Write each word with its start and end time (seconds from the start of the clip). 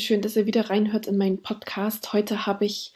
Schön, 0.00 0.22
dass 0.22 0.36
ihr 0.36 0.46
wieder 0.46 0.70
reinhört 0.70 1.06
in 1.06 1.16
meinen 1.16 1.42
Podcast. 1.42 2.12
Heute 2.12 2.46
habe 2.46 2.64
ich 2.64 2.92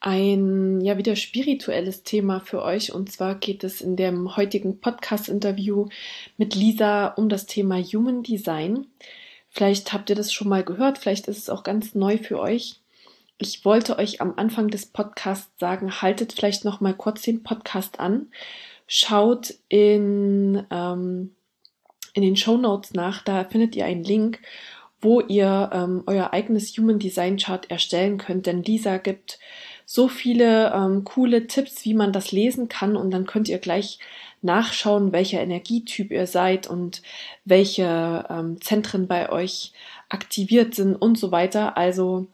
ein 0.00 0.80
ja 0.80 0.98
wieder 0.98 1.14
spirituelles 1.14 2.02
Thema 2.02 2.40
für 2.40 2.62
euch 2.62 2.92
und 2.92 3.10
zwar 3.12 3.36
geht 3.36 3.62
es 3.62 3.80
in 3.80 3.94
dem 3.94 4.36
heutigen 4.36 4.80
Podcast-Interview 4.80 5.88
mit 6.36 6.56
Lisa 6.56 7.06
um 7.08 7.28
das 7.28 7.46
Thema 7.46 7.80
Human 7.80 8.24
Design. 8.24 8.86
Vielleicht 9.48 9.92
habt 9.92 10.10
ihr 10.10 10.16
das 10.16 10.32
schon 10.32 10.48
mal 10.48 10.64
gehört, 10.64 10.98
vielleicht 10.98 11.28
ist 11.28 11.38
es 11.38 11.48
auch 11.48 11.62
ganz 11.62 11.94
neu 11.94 12.18
für 12.18 12.40
euch. 12.40 12.80
Ich 13.38 13.64
wollte 13.64 13.98
euch 13.98 14.20
am 14.20 14.34
Anfang 14.36 14.68
des 14.68 14.86
Podcasts 14.86 15.50
sagen, 15.58 16.02
haltet 16.02 16.32
vielleicht 16.32 16.64
noch 16.64 16.80
mal 16.80 16.94
kurz 16.94 17.22
den 17.22 17.44
Podcast 17.44 18.00
an, 18.00 18.32
schaut 18.88 19.54
in 19.68 20.66
ähm, 20.70 21.30
in 22.14 22.22
den 22.22 22.36
Show 22.36 22.56
Notes 22.56 22.92
nach, 22.92 23.22
da 23.22 23.44
findet 23.44 23.74
ihr 23.76 23.86
einen 23.86 24.04
Link 24.04 24.40
wo 25.02 25.20
ihr 25.20 25.70
ähm, 25.72 26.04
euer 26.06 26.32
eigenes 26.32 26.76
Human 26.78 26.98
Design 26.98 27.36
Chart 27.36 27.70
erstellen 27.70 28.18
könnt. 28.18 28.46
Denn 28.46 28.62
Lisa 28.62 28.96
gibt 28.96 29.38
so 29.84 30.08
viele 30.08 30.72
ähm, 30.72 31.04
coole 31.04 31.48
Tipps, 31.48 31.84
wie 31.84 31.92
man 31.92 32.12
das 32.12 32.32
lesen 32.32 32.68
kann. 32.68 32.96
Und 32.96 33.10
dann 33.10 33.26
könnt 33.26 33.48
ihr 33.48 33.58
gleich 33.58 33.98
nachschauen, 34.40 35.12
welcher 35.12 35.40
Energietyp 35.40 36.10
ihr 36.10 36.26
seid 36.26 36.66
und 36.66 37.02
welche 37.44 38.24
ähm, 38.30 38.60
Zentren 38.60 39.06
bei 39.06 39.30
euch 39.30 39.72
aktiviert 40.08 40.74
sind 40.74 40.96
und 40.96 41.18
so 41.18 41.30
weiter. 41.32 41.76
Also 41.76 42.26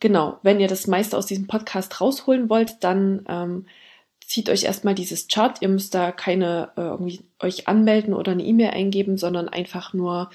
genau, 0.00 0.38
wenn 0.42 0.60
ihr 0.60 0.68
das 0.68 0.86
meiste 0.86 1.16
aus 1.16 1.26
diesem 1.26 1.46
Podcast 1.46 2.00
rausholen 2.00 2.48
wollt, 2.48 2.82
dann 2.82 3.24
ähm, 3.28 3.66
zieht 4.30 4.48
euch 4.48 4.62
erstmal 4.62 4.94
dieses 4.94 5.26
Chart. 5.26 5.60
Ihr 5.60 5.68
müsst 5.68 5.94
da 5.94 6.12
keine 6.12 6.70
äh, 6.76 6.82
irgendwie 6.82 7.20
euch 7.40 7.66
anmelden 7.66 8.14
oder 8.14 8.32
eine 8.32 8.44
E-Mail 8.44 8.70
eingeben, 8.70 9.18
sondern 9.18 9.48
einfach 9.48 9.92
nur, 9.92 10.30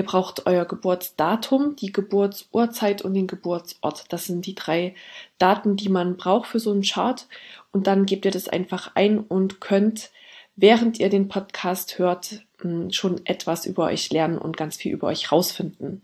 ihr 0.00 0.06
braucht 0.06 0.46
euer 0.46 0.64
Geburtsdatum, 0.64 1.76
die 1.76 1.92
Geburtsurzeit 1.92 3.02
und 3.02 3.12
den 3.12 3.26
Geburtsort. 3.26 4.06
Das 4.08 4.24
sind 4.24 4.46
die 4.46 4.54
drei 4.54 4.94
Daten, 5.36 5.76
die 5.76 5.90
man 5.90 6.16
braucht 6.16 6.48
für 6.48 6.58
so 6.58 6.72
einen 6.72 6.80
Chart. 6.80 7.26
Und 7.70 7.86
dann 7.86 8.06
gebt 8.06 8.24
ihr 8.24 8.30
das 8.30 8.48
einfach 8.48 8.92
ein 8.94 9.18
und 9.18 9.60
könnt, 9.60 10.10
während 10.56 10.98
ihr 10.98 11.10
den 11.10 11.28
Podcast 11.28 11.98
hört, 11.98 12.40
hm, 12.62 12.92
schon 12.92 13.26
etwas 13.26 13.66
über 13.66 13.84
euch 13.84 14.10
lernen 14.10 14.38
und 14.38 14.56
ganz 14.56 14.78
viel 14.78 14.92
über 14.92 15.08
euch 15.08 15.30
rausfinden. 15.30 16.00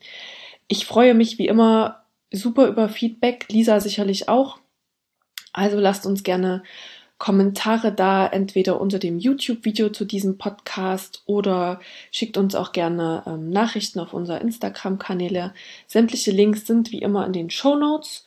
Ich 0.68 0.84
freue 0.84 1.14
mich 1.14 1.38
wie 1.38 1.48
immer 1.48 2.02
super 2.30 2.66
über 2.66 2.90
Feedback, 2.90 3.46
Lisa 3.48 3.80
sicherlich 3.80 4.28
auch. 4.28 4.58
Also 5.54 5.78
lasst 5.80 6.04
uns 6.04 6.22
gerne 6.22 6.64
Kommentare 7.18 7.92
da, 7.92 8.26
entweder 8.26 8.80
unter 8.80 8.98
dem 8.98 9.18
YouTube-Video 9.18 9.88
zu 9.88 10.04
diesem 10.04 10.36
Podcast 10.36 11.22
oder 11.24 11.80
schickt 12.12 12.36
uns 12.36 12.54
auch 12.54 12.72
gerne 12.72 13.22
ähm, 13.26 13.50
Nachrichten 13.50 14.00
auf 14.00 14.12
unser 14.12 14.40
Instagram-Kanäle. 14.40 15.54
Sämtliche 15.86 16.30
Links 16.30 16.66
sind 16.66 16.92
wie 16.92 17.00
immer 17.00 17.24
in 17.26 17.32
den 17.32 17.50
Show 17.50 17.74
Notes. 17.74 18.26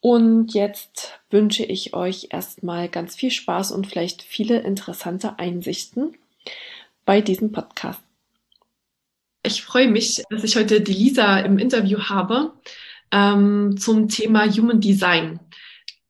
Und 0.00 0.54
jetzt 0.54 1.18
wünsche 1.30 1.64
ich 1.64 1.94
euch 1.94 2.28
erstmal 2.30 2.88
ganz 2.88 3.16
viel 3.16 3.30
Spaß 3.30 3.72
und 3.72 3.86
vielleicht 3.86 4.22
viele 4.22 4.60
interessante 4.60 5.38
Einsichten 5.38 6.16
bei 7.04 7.20
diesem 7.20 7.50
Podcast. 7.50 8.00
Ich 9.42 9.62
freue 9.62 9.88
mich, 9.88 10.22
dass 10.30 10.44
ich 10.44 10.56
heute 10.56 10.80
die 10.80 10.92
Lisa 10.92 11.40
im 11.40 11.58
Interview 11.58 11.98
habe 12.00 12.52
ähm, 13.10 13.76
zum 13.78 14.08
Thema 14.08 14.46
Human 14.46 14.80
Design. 14.80 15.40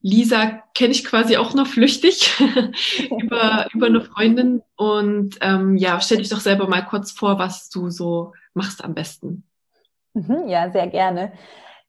Lisa 0.00 0.62
kenne 0.74 0.92
ich 0.92 1.04
quasi 1.04 1.36
auch 1.36 1.54
noch 1.54 1.66
flüchtig 1.66 2.32
über, 3.20 3.66
über 3.72 3.86
eine 3.86 4.00
Freundin. 4.00 4.62
Und 4.76 5.36
ähm, 5.40 5.76
ja, 5.76 6.00
stell 6.00 6.18
dich 6.18 6.28
doch 6.28 6.40
selber 6.40 6.68
mal 6.68 6.82
kurz 6.82 7.10
vor, 7.10 7.38
was 7.38 7.68
du 7.68 7.90
so 7.90 8.32
machst 8.54 8.84
am 8.84 8.94
besten. 8.94 9.44
Mhm, 10.14 10.48
ja, 10.48 10.70
sehr 10.70 10.86
gerne. 10.86 11.32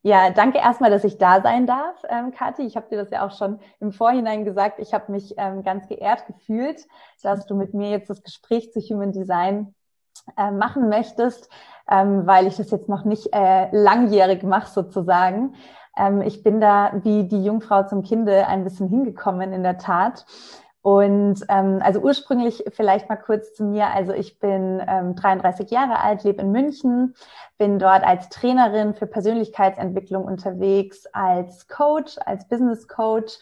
Ja, 0.02 0.30
danke 0.30 0.60
erstmal, 0.60 0.90
dass 0.90 1.04
ich 1.04 1.18
da 1.18 1.42
sein 1.42 1.68
darf, 1.68 1.98
ähm, 2.08 2.32
Kathi. 2.32 2.64
Ich 2.64 2.78
habe 2.78 2.88
dir 2.90 2.96
das 2.96 3.12
ja 3.12 3.26
auch 3.26 3.38
schon 3.38 3.60
im 3.82 3.92
Vorhinein 3.92 4.46
gesagt. 4.46 4.80
Ich 4.80 4.94
habe 4.94 5.12
mich 5.12 5.34
ähm, 5.38 5.62
ganz 5.64 5.88
geehrt 5.88 6.26
gefühlt, 6.26 6.88
dass 7.22 7.46
du 7.46 7.56
mit 7.56 7.74
mir 7.74 7.90
jetzt 7.90 8.10
das 8.10 8.24
Gespräch 8.24 8.72
zu 8.72 8.80
Human 8.80 9.12
Design 9.12 9.76
äh, 10.38 10.52
machen 10.52 10.88
möchtest, 10.88 11.50
ähm, 11.90 12.26
weil 12.26 12.48
ich 12.48 12.56
das 12.56 12.72
jetzt 12.72 12.88
noch 12.88 13.04
nicht 13.04 13.34
äh, 13.34 13.68
langjährig 13.76 14.44
mache 14.44 14.72
sozusagen. 14.72 15.56
Ähm, 15.98 16.22
ich 16.22 16.44
bin 16.44 16.60
da 16.62 16.92
wie 17.04 17.26
die 17.26 17.44
Jungfrau 17.44 17.84
zum 17.84 18.04
Kinde 18.04 18.48
ein 18.48 18.64
bisschen 18.64 18.88
hingekommen 18.88 19.54
in 19.54 19.64
der 19.64 19.78
Tat. 19.78 20.26
Und 20.82 21.44
ähm, 21.50 21.80
also 21.84 22.00
ursprünglich 22.00 22.64
vielleicht 22.72 23.10
mal 23.10 23.18
kurz 23.18 23.54
zu 23.54 23.66
mir. 23.66 23.88
Also 23.88 24.14
ich 24.14 24.40
bin 24.40 24.82
ähm, 24.88 25.16
33 25.16 25.70
Jahre 25.72 26.00
alt, 26.00 26.24
lebe 26.24 26.42
in 26.42 26.52
München, 26.52 27.16
bin 27.58 27.80
dort 27.80 28.04
als 28.04 28.30
Trainerin 28.30 28.94
für 28.94 29.06
Persönlichkeitsentwicklung 29.06 30.24
unterwegs, 30.24 31.06
als 31.12 31.68
Coach, 31.68 32.18
als 32.26 32.48
Business 32.48 32.88
Coach 32.88 33.34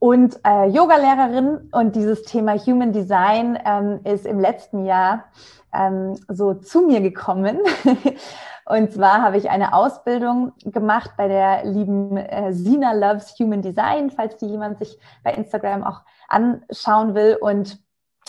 und 0.00 0.40
äh, 0.44 0.66
Yoga-Lehrerin. 0.66 1.68
Und 1.70 1.94
dieses 1.94 2.24
Thema 2.24 2.58
Human 2.58 2.92
Design 2.92 3.56
ähm, 3.64 4.00
ist 4.02 4.26
im 4.26 4.40
letzten 4.40 4.84
Jahr 4.84 5.26
ähm, 5.72 6.18
so 6.26 6.54
zu 6.54 6.82
mir 6.82 7.00
gekommen. 7.00 7.60
Und 8.72 8.90
zwar 8.90 9.20
habe 9.20 9.36
ich 9.36 9.50
eine 9.50 9.74
Ausbildung 9.74 10.52
gemacht 10.64 11.10
bei 11.18 11.28
der 11.28 11.62
lieben 11.66 12.16
äh, 12.16 12.54
Sina 12.54 12.94
Loves 12.94 13.38
Human 13.38 13.60
Design, 13.60 14.10
falls 14.10 14.38
die 14.38 14.46
jemand 14.46 14.78
sich 14.78 14.98
bei 15.22 15.34
Instagram 15.34 15.84
auch 15.84 16.00
anschauen 16.26 17.14
will. 17.14 17.36
Und 17.38 17.78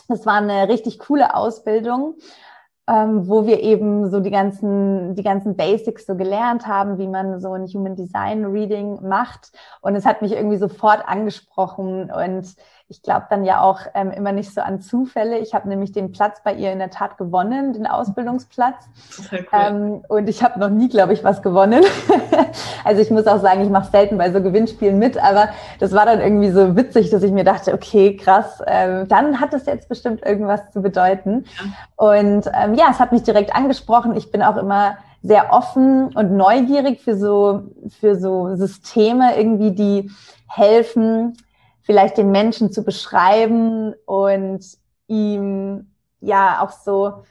das 0.10 0.26
war 0.26 0.34
eine 0.34 0.68
richtig 0.68 1.00
coole 1.00 1.34
Ausbildung, 1.34 2.16
ähm, 2.90 3.30
wo 3.30 3.46
wir 3.46 3.62
eben 3.62 4.12
so 4.12 4.20
die 4.20 4.32
ganzen, 4.32 5.16
die 5.16 5.24
ganzen 5.24 5.56
Basics 5.56 6.06
so 6.06 6.18
gelernt 6.18 6.68
haben, 6.68 6.98
wie 6.98 7.08
man 7.08 7.40
so 7.40 7.54
ein 7.54 7.66
Human 7.68 7.96
Design 7.96 8.44
Reading 8.44 9.00
macht. 9.08 9.54
Und 9.80 9.96
es 9.96 10.06
hat 10.06 10.22
mich 10.22 10.34
irgendwie 10.34 10.58
sofort 10.58 11.08
angesprochen 11.08 12.12
und 12.12 12.54
ich 12.94 13.02
glaube 13.02 13.26
dann 13.32 13.44
ja 13.44 13.62
auch 13.62 13.80
ähm, 13.96 14.12
immer 14.12 14.32
nicht 14.32 14.54
so 14.54 14.62
an 14.62 14.80
Zufälle. 14.80 15.40
Ich 15.40 15.56
habe 15.56 15.68
nämlich 15.68 15.92
den 15.92 16.12
Platz 16.12 16.42
bei 16.44 16.54
ihr 16.54 16.72
in 16.72 16.78
der 16.78 16.92
Tat 16.92 17.18
gewonnen, 17.18 17.74
den 17.74 17.88
Ausbildungsplatz. 17.88 18.86
Cool. 19.32 19.48
Ähm, 19.52 20.04
und 20.08 20.30
ich 20.30 20.44
habe 20.44 20.60
noch 20.60 20.70
nie, 20.70 20.90
glaube 20.90 21.14
ich, 21.14 21.24
was 21.24 21.42
gewonnen. 21.42 21.84
also 22.84 23.02
ich 23.02 23.10
muss 23.10 23.26
auch 23.26 23.42
sagen, 23.42 23.62
ich 23.64 23.72
mache 23.72 23.90
selten 23.90 24.20
bei 24.20 24.32
so 24.32 24.44
Gewinnspielen 24.44 25.00
mit, 25.00 25.18
aber 25.18 25.50
das 25.80 25.92
war 25.94 26.06
dann 26.06 26.22
irgendwie 26.22 26.52
so 26.52 26.76
witzig, 26.76 27.10
dass 27.10 27.24
ich 27.24 27.32
mir 27.32 27.44
dachte, 27.44 27.74
okay, 27.74 28.16
krass, 28.16 28.62
ähm, 28.68 29.08
dann 29.08 29.40
hat 29.40 29.56
es 29.56 29.66
jetzt 29.66 29.90
bestimmt 29.90 30.24
irgendwas 30.24 30.70
zu 30.72 30.84
bedeuten. 30.84 31.46
Ja. 31.58 31.72
Und 31.96 32.46
ähm, 32.54 32.76
ja, 32.76 32.86
es 32.92 33.00
hat 33.00 33.12
mich 33.12 33.24
direkt 33.24 33.56
angesprochen. 33.56 34.16
Ich 34.16 34.32
bin 34.32 34.44
auch 34.44 34.58
immer 34.58 34.98
sehr 35.24 35.52
offen 35.52 36.16
und 36.16 36.34
neugierig 36.38 37.02
für 37.02 37.18
so, 37.18 37.64
für 38.00 38.20
so 38.20 38.56
Systeme 38.56 39.36
irgendwie, 39.36 39.72
die 39.72 40.12
helfen, 40.48 41.36
vielleicht 41.84 42.18
den 42.18 42.32
Menschen 42.32 42.72
zu 42.72 42.84
beschreiben 42.84 43.94
und 44.06 44.66
ihm 45.08 45.92
ja 46.20 46.62
auch 46.64 46.72
so 46.72 47.24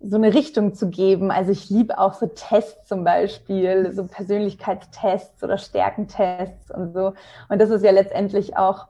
so 0.00 0.16
eine 0.16 0.34
Richtung 0.34 0.74
zu 0.74 0.88
geben. 0.90 1.30
Also 1.30 1.52
ich 1.52 1.70
liebe 1.70 1.98
auch 1.98 2.14
so 2.14 2.26
Tests 2.26 2.86
zum 2.86 3.04
Beispiel, 3.04 3.92
so 3.92 4.04
Persönlichkeitstests 4.06 5.42
oder 5.42 5.58
Stärkentests 5.58 6.70
und 6.70 6.92
so. 6.92 7.14
Und 7.48 7.60
das 7.60 7.70
ist 7.70 7.84
ja 7.84 7.90
letztendlich 7.90 8.56
auch 8.56 8.88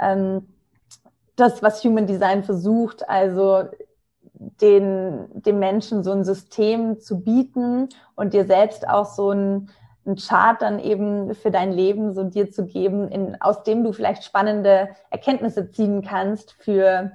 ähm, 0.00 0.48
das, 1.36 1.62
was 1.62 1.82
Human 1.84 2.06
Design 2.06 2.42
versucht, 2.42 3.08
also 3.08 3.64
den, 4.32 5.26
dem 5.32 5.58
Menschen 5.58 6.02
so 6.02 6.12
ein 6.12 6.24
System 6.24 7.00
zu 7.00 7.20
bieten 7.20 7.88
und 8.14 8.34
dir 8.34 8.44
selbst 8.44 8.88
auch 8.88 9.06
so 9.06 9.30
ein 9.30 9.70
einen 10.08 10.16
Chart 10.16 10.60
dann 10.60 10.80
eben 10.80 11.34
für 11.34 11.50
dein 11.50 11.70
Leben 11.70 12.14
so 12.14 12.24
dir 12.24 12.50
zu 12.50 12.66
geben, 12.66 13.08
in, 13.08 13.40
aus 13.40 13.62
dem 13.62 13.84
du 13.84 13.92
vielleicht 13.92 14.24
spannende 14.24 14.88
Erkenntnisse 15.10 15.70
ziehen 15.70 16.02
kannst 16.02 16.52
für 16.52 17.12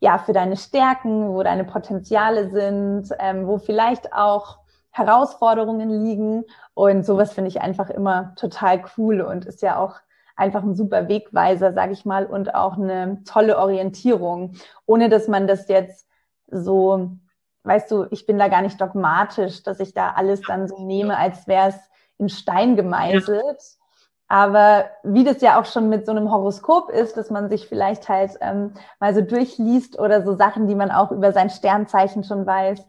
ja 0.00 0.18
für 0.18 0.32
deine 0.32 0.56
Stärken, 0.56 1.28
wo 1.28 1.42
deine 1.44 1.64
Potenziale 1.64 2.50
sind, 2.50 3.08
ähm, 3.20 3.46
wo 3.46 3.58
vielleicht 3.58 4.12
auch 4.12 4.58
Herausforderungen 4.90 6.04
liegen. 6.04 6.44
Und 6.74 7.06
sowas 7.06 7.32
finde 7.32 7.48
ich 7.48 7.62
einfach 7.62 7.88
immer 7.88 8.34
total 8.34 8.82
cool 8.96 9.20
und 9.20 9.44
ist 9.44 9.62
ja 9.62 9.78
auch 9.78 9.94
einfach 10.34 10.64
ein 10.64 10.74
super 10.74 11.08
Wegweiser, 11.08 11.72
sage 11.72 11.92
ich 11.92 12.04
mal, 12.04 12.26
und 12.26 12.54
auch 12.54 12.76
eine 12.76 13.22
tolle 13.24 13.58
Orientierung, 13.58 14.56
ohne 14.86 15.08
dass 15.08 15.28
man 15.28 15.46
das 15.46 15.68
jetzt 15.68 16.08
so 16.50 17.16
weißt 17.64 17.90
du, 17.90 18.06
ich 18.10 18.26
bin 18.26 18.38
da 18.38 18.48
gar 18.48 18.62
nicht 18.62 18.80
dogmatisch, 18.80 19.62
dass 19.62 19.80
ich 19.80 19.94
da 19.94 20.12
alles 20.12 20.42
dann 20.42 20.66
so 20.68 20.84
nehme, 20.84 21.16
als 21.16 21.46
wäre 21.46 21.68
es 21.68 21.76
in 22.18 22.28
Stein 22.28 22.76
gemeißelt. 22.76 23.42
Ja. 23.42 23.82
Aber 24.28 24.86
wie 25.02 25.24
das 25.24 25.42
ja 25.42 25.60
auch 25.60 25.66
schon 25.66 25.90
mit 25.90 26.06
so 26.06 26.12
einem 26.12 26.30
Horoskop 26.30 26.88
ist, 26.88 27.18
dass 27.18 27.28
man 27.28 27.50
sich 27.50 27.68
vielleicht 27.68 28.08
halt 28.08 28.32
ähm, 28.40 28.72
mal 28.98 29.14
so 29.14 29.20
durchliest 29.20 29.98
oder 29.98 30.22
so 30.24 30.34
Sachen, 30.34 30.66
die 30.68 30.74
man 30.74 30.90
auch 30.90 31.10
über 31.10 31.32
sein 31.32 31.50
Sternzeichen 31.50 32.24
schon 32.24 32.46
weiß, 32.46 32.82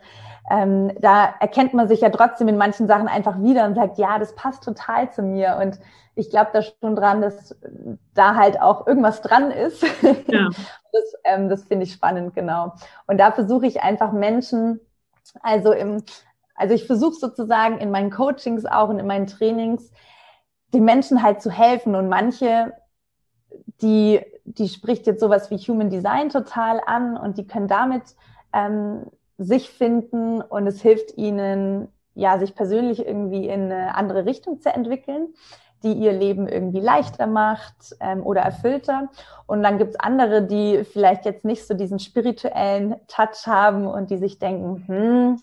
ähm, 0.50 0.92
da 1.00 1.34
erkennt 1.40 1.74
man 1.74 1.88
sich 1.88 2.02
ja 2.02 2.10
trotzdem 2.10 2.48
in 2.48 2.58
manchen 2.58 2.88
Sachen 2.88 3.08
einfach 3.08 3.42
wieder 3.42 3.66
und 3.66 3.76
sagt, 3.76 3.98
ja, 3.98 4.20
das 4.20 4.36
passt 4.36 4.64
total 4.64 5.12
zu 5.12 5.22
mir. 5.22 5.58
Und 5.62 5.80
ich 6.16 6.30
glaube 6.30 6.52
da 6.54 6.62
schon 6.62 6.96
dran, 6.96 7.22
dass 7.22 7.56
da 8.14 8.36
halt 8.36 8.62
auch 8.62 8.86
irgendwas 8.88 9.22
dran 9.22 9.52
ist. 9.52 9.84
Ja. 10.28 10.50
das 10.92 11.04
ähm, 11.24 11.50
das 11.50 11.64
finde 11.66 11.84
ich 11.84 11.94
spannend, 11.94 12.34
genau. 12.36 12.74
Und 13.08 13.20
da 13.20 13.32
versuche 13.32 13.66
ich 13.66 13.84
einfach 13.84 14.12
Menschen, 14.12 14.80
also 15.42 15.72
im, 15.72 16.04
also 16.56 16.74
ich 16.74 16.86
versuche 16.86 17.16
sozusagen 17.16 17.80
in 17.80 17.92
meinen 17.92 18.12
Coachings 18.12 18.66
auch 18.66 18.90
und 18.90 19.00
in 19.00 19.08
meinen 19.08 19.28
Trainings, 19.28 19.92
den 20.74 20.86
Menschen 20.86 21.24
halt 21.24 21.42
zu 21.42 21.52
helfen. 21.52 21.96
Und 21.96 22.10
manche, 22.10 22.74
die, 23.82 24.22
die 24.46 24.70
spricht 24.70 25.08
jetzt 25.08 25.20
sowas 25.20 25.52
wie 25.52 25.58
Human 25.58 25.90
Design 25.90 26.30
total 26.30 26.82
an 26.86 27.18
und 27.18 27.38
die 27.38 27.48
können 27.48 27.68
damit 27.68 28.04
ähm, 28.54 29.06
sich 29.38 29.70
finden 29.70 30.42
und 30.42 30.68
es 30.68 30.82
hilft 30.82 31.18
ihnen, 31.18 31.88
ja, 32.16 32.38
sich 32.38 32.56
persönlich 32.56 33.06
irgendwie 33.06 33.48
in 33.48 33.72
eine 33.72 33.96
andere 33.96 34.26
Richtung 34.26 34.62
zu 34.62 34.70
entwickeln, 34.70 35.34
die 35.84 35.94
ihr 35.94 36.14
Leben 36.14 36.48
irgendwie 36.48 36.80
leichter 36.80 37.28
macht 37.28 37.96
ähm, 38.00 38.24
oder 38.24 38.42
erfüllter. 38.42 39.10
Und 39.48 39.64
dann 39.64 39.80
gibt's 39.80 40.00
andere, 40.00 40.44
die 40.44 40.84
vielleicht 40.84 41.26
jetzt 41.26 41.44
nicht 41.44 41.66
so 41.66 41.74
diesen 41.74 42.00
spirituellen 42.00 42.96
Touch 43.08 43.48
haben 43.48 43.88
und 43.88 44.12
die 44.12 44.18
sich 44.18 44.40
denken, 44.40 44.84
hm, 44.88 45.42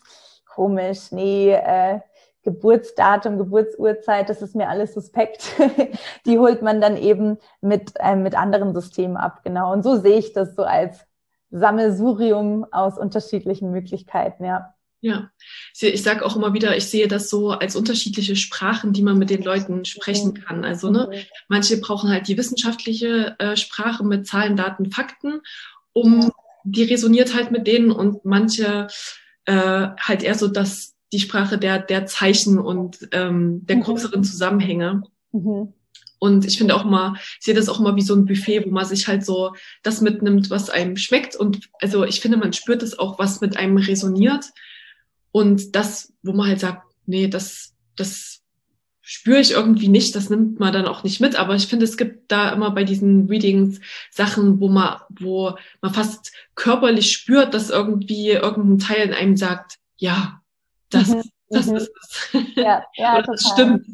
komisch, 0.61 1.11
nee, 1.11 1.53
äh, 1.53 2.01
Geburtsdatum, 2.43 3.39
Geburtsurzeit, 3.39 4.29
das 4.29 4.43
ist 4.43 4.55
mir 4.55 4.69
alles 4.69 4.93
suspekt. 4.93 5.53
die 6.27 6.39
holt 6.39 6.61
man 6.61 6.83
dann 6.83 6.99
eben 6.99 7.39
mit, 7.63 7.95
äh, 7.99 8.15
mit 8.15 8.35
anderen 8.35 8.75
Systemen 8.75 9.17
ab, 9.17 9.41
genau. 9.43 9.73
Und 9.73 9.83
so 9.83 9.97
sehe 9.97 10.19
ich 10.19 10.35
das 10.35 10.55
so 10.55 10.65
als 10.65 10.99
Sammelsurium 11.51 12.67
aus 12.73 12.99
unterschiedlichen 12.99 13.71
Möglichkeiten, 13.71 14.45
ja. 14.45 14.75
Ja, 15.01 15.31
ich 15.81 16.03
sage 16.03 16.27
auch 16.27 16.37
immer 16.37 16.53
wieder, 16.53 16.77
ich 16.77 16.91
sehe 16.91 17.09
das 17.09 17.31
so 17.31 17.53
als 17.53 17.75
unterschiedliche 17.75 18.37
Sprachen, 18.37 18.93
die 18.93 19.01
man 19.01 19.17
mit 19.17 19.31
den 19.31 19.43
Leuten 19.43 19.87
sprechen 19.87 20.33
mhm. 20.33 20.41
kann. 20.43 20.65
Also 20.67 20.91
ne, 20.91 21.09
mhm. 21.11 21.19
manche 21.49 21.81
brauchen 21.81 22.11
halt 22.11 22.29
die 22.29 22.37
wissenschaftliche 22.37 23.35
äh, 23.39 23.57
Sprache 23.57 24.05
mit 24.05 24.27
Zahlen, 24.27 24.57
Daten, 24.59 24.91
Fakten, 24.91 25.41
um 25.95 26.31
die 26.65 26.85
resoniert 26.85 27.35
halt 27.35 27.51
mit 27.51 27.67
denen 27.67 27.91
und 27.91 28.27
manche 28.27 28.89
äh, 29.51 29.89
halt 29.99 30.23
eher 30.23 30.37
so 30.37 30.49
das 30.49 30.95
die 31.13 31.19
Sprache 31.19 31.59
der 31.59 31.81
der 31.81 32.07
Zeichen 32.07 32.59
und 32.59 33.09
ähm, 33.13 33.67
der 33.67 33.77
mhm. 33.77 33.83
größeren 33.83 34.23
Zusammenhänge. 34.23 35.03
Mhm. 35.33 35.75
Und 36.21 36.45
ich 36.45 36.59
finde 36.59 36.77
auch 36.77 36.85
mal, 36.85 37.15
ich 37.39 37.47
sehe 37.47 37.55
das 37.55 37.71
auch 37.71 37.81
mal 37.81 37.97
wie 37.97 38.03
so 38.03 38.15
ein 38.15 38.27
Buffet, 38.27 38.67
wo 38.67 38.71
man 38.71 38.85
sich 38.85 39.09
halt 39.09 39.25
so 39.25 39.55
das 39.83 40.03
mitnimmt, 40.03 40.51
was 40.51 40.69
einem 40.69 40.97
schmeckt. 40.97 41.35
Und 41.35 41.71
also 41.81 42.05
ich 42.05 42.21
finde, 42.21 42.37
man 42.37 42.53
spürt 42.53 42.83
es 42.83 42.99
auch, 42.99 43.19
was 43.19 43.41
mit 43.41 43.57
einem 43.57 43.79
resoniert. 43.79 44.45
Und 45.33 45.75
das, 45.75 46.13
wo 46.23 46.33
man 46.33 46.49
halt 46.49 46.61
sagt, 46.61 46.83
nee, 47.07 47.27
das, 47.27 47.73
das 47.97 48.40
spüre 49.11 49.41
ich 49.41 49.51
irgendwie 49.51 49.89
nicht, 49.89 50.15
das 50.15 50.31
nimmt 50.31 50.61
man 50.61 50.73
dann 50.73 50.87
auch 50.87 51.03
nicht 51.03 51.21
mit. 51.21 51.35
Aber 51.35 51.57
ich 51.57 51.67
finde, 51.67 51.85
es 51.85 51.97
gibt 51.97 52.31
da 52.31 52.53
immer 52.53 52.71
bei 52.71 52.85
diesen 52.85 53.27
Readings 53.27 53.81
Sachen, 54.09 54.61
wo 54.61 54.69
man, 54.69 55.01
wo 55.09 55.57
man 55.81 55.93
fast 55.93 56.31
körperlich 56.55 57.11
spürt, 57.11 57.53
dass 57.53 57.71
irgendwie 57.71 58.31
irgendein 58.31 58.79
Teil 58.79 59.09
in 59.09 59.13
einem 59.13 59.37
sagt, 59.37 59.81
ja, 59.97 60.41
das, 60.91 61.09
mhm. 61.09 61.23
das 61.49 61.67
mhm. 61.67 61.77
ist 61.77 61.91
es. 62.01 62.29
Ja, 62.55 62.85
ja, 62.95 63.21
das 63.27 63.51
stimmt. 63.53 63.85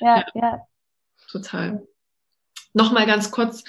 Ja, 0.00 0.24
ja. 0.34 0.42
ja 0.42 0.66
total. 1.30 1.86
Nochmal 2.72 3.06
ganz 3.06 3.30
kurz 3.30 3.62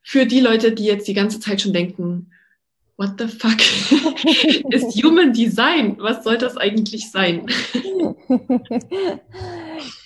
für 0.00 0.26
die 0.26 0.40
Leute, 0.40 0.70
die 0.70 0.84
jetzt 0.84 1.08
die 1.08 1.14
ganze 1.14 1.40
Zeit 1.40 1.60
schon 1.60 1.72
denken, 1.72 2.30
what 2.96 3.14
the 3.18 3.26
fuck 3.26 3.58
ist 4.72 4.94
Human 5.02 5.32
Design? 5.32 5.96
Was 5.98 6.22
soll 6.22 6.38
das 6.38 6.56
eigentlich 6.56 7.10
sein? 7.10 7.46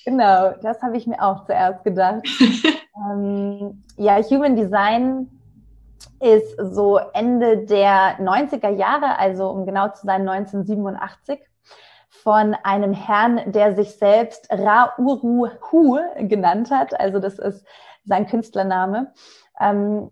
Genau, 0.06 0.54
das 0.62 0.80
habe 0.82 0.96
ich 0.96 1.06
mir 1.06 1.22
auch 1.22 1.44
zuerst 1.44 1.84
gedacht. 1.84 2.22
ähm, 3.10 3.82
ja, 3.98 4.22
Human 4.22 4.56
Design 4.56 5.30
ist 6.20 6.56
so 6.58 6.98
Ende 7.12 7.66
der 7.66 8.18
90er 8.18 8.70
Jahre, 8.70 9.18
also 9.18 9.50
um 9.50 9.66
genau 9.66 9.88
zu 9.88 10.06
sein 10.06 10.26
1987, 10.26 11.40
von 12.08 12.56
einem 12.62 12.94
Herrn, 12.94 13.52
der 13.52 13.76
sich 13.76 13.96
selbst 13.96 14.48
Ra-Uru 14.50 15.48
Hu 15.70 15.98
genannt 16.20 16.70
hat. 16.70 16.98
Also 16.98 17.18
das 17.18 17.38
ist 17.38 17.66
sein 18.04 18.26
Künstlername. 18.26 19.12
Ähm, 19.60 20.10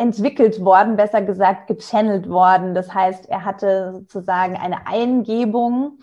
entwickelt 0.00 0.64
worden, 0.64 0.96
besser 0.96 1.20
gesagt 1.20 1.66
gechannelt 1.66 2.28
worden. 2.28 2.74
Das 2.74 2.94
heißt, 2.94 3.28
er 3.28 3.44
hatte 3.44 3.92
sozusagen 3.92 4.56
eine 4.56 4.86
Eingebung 4.86 5.98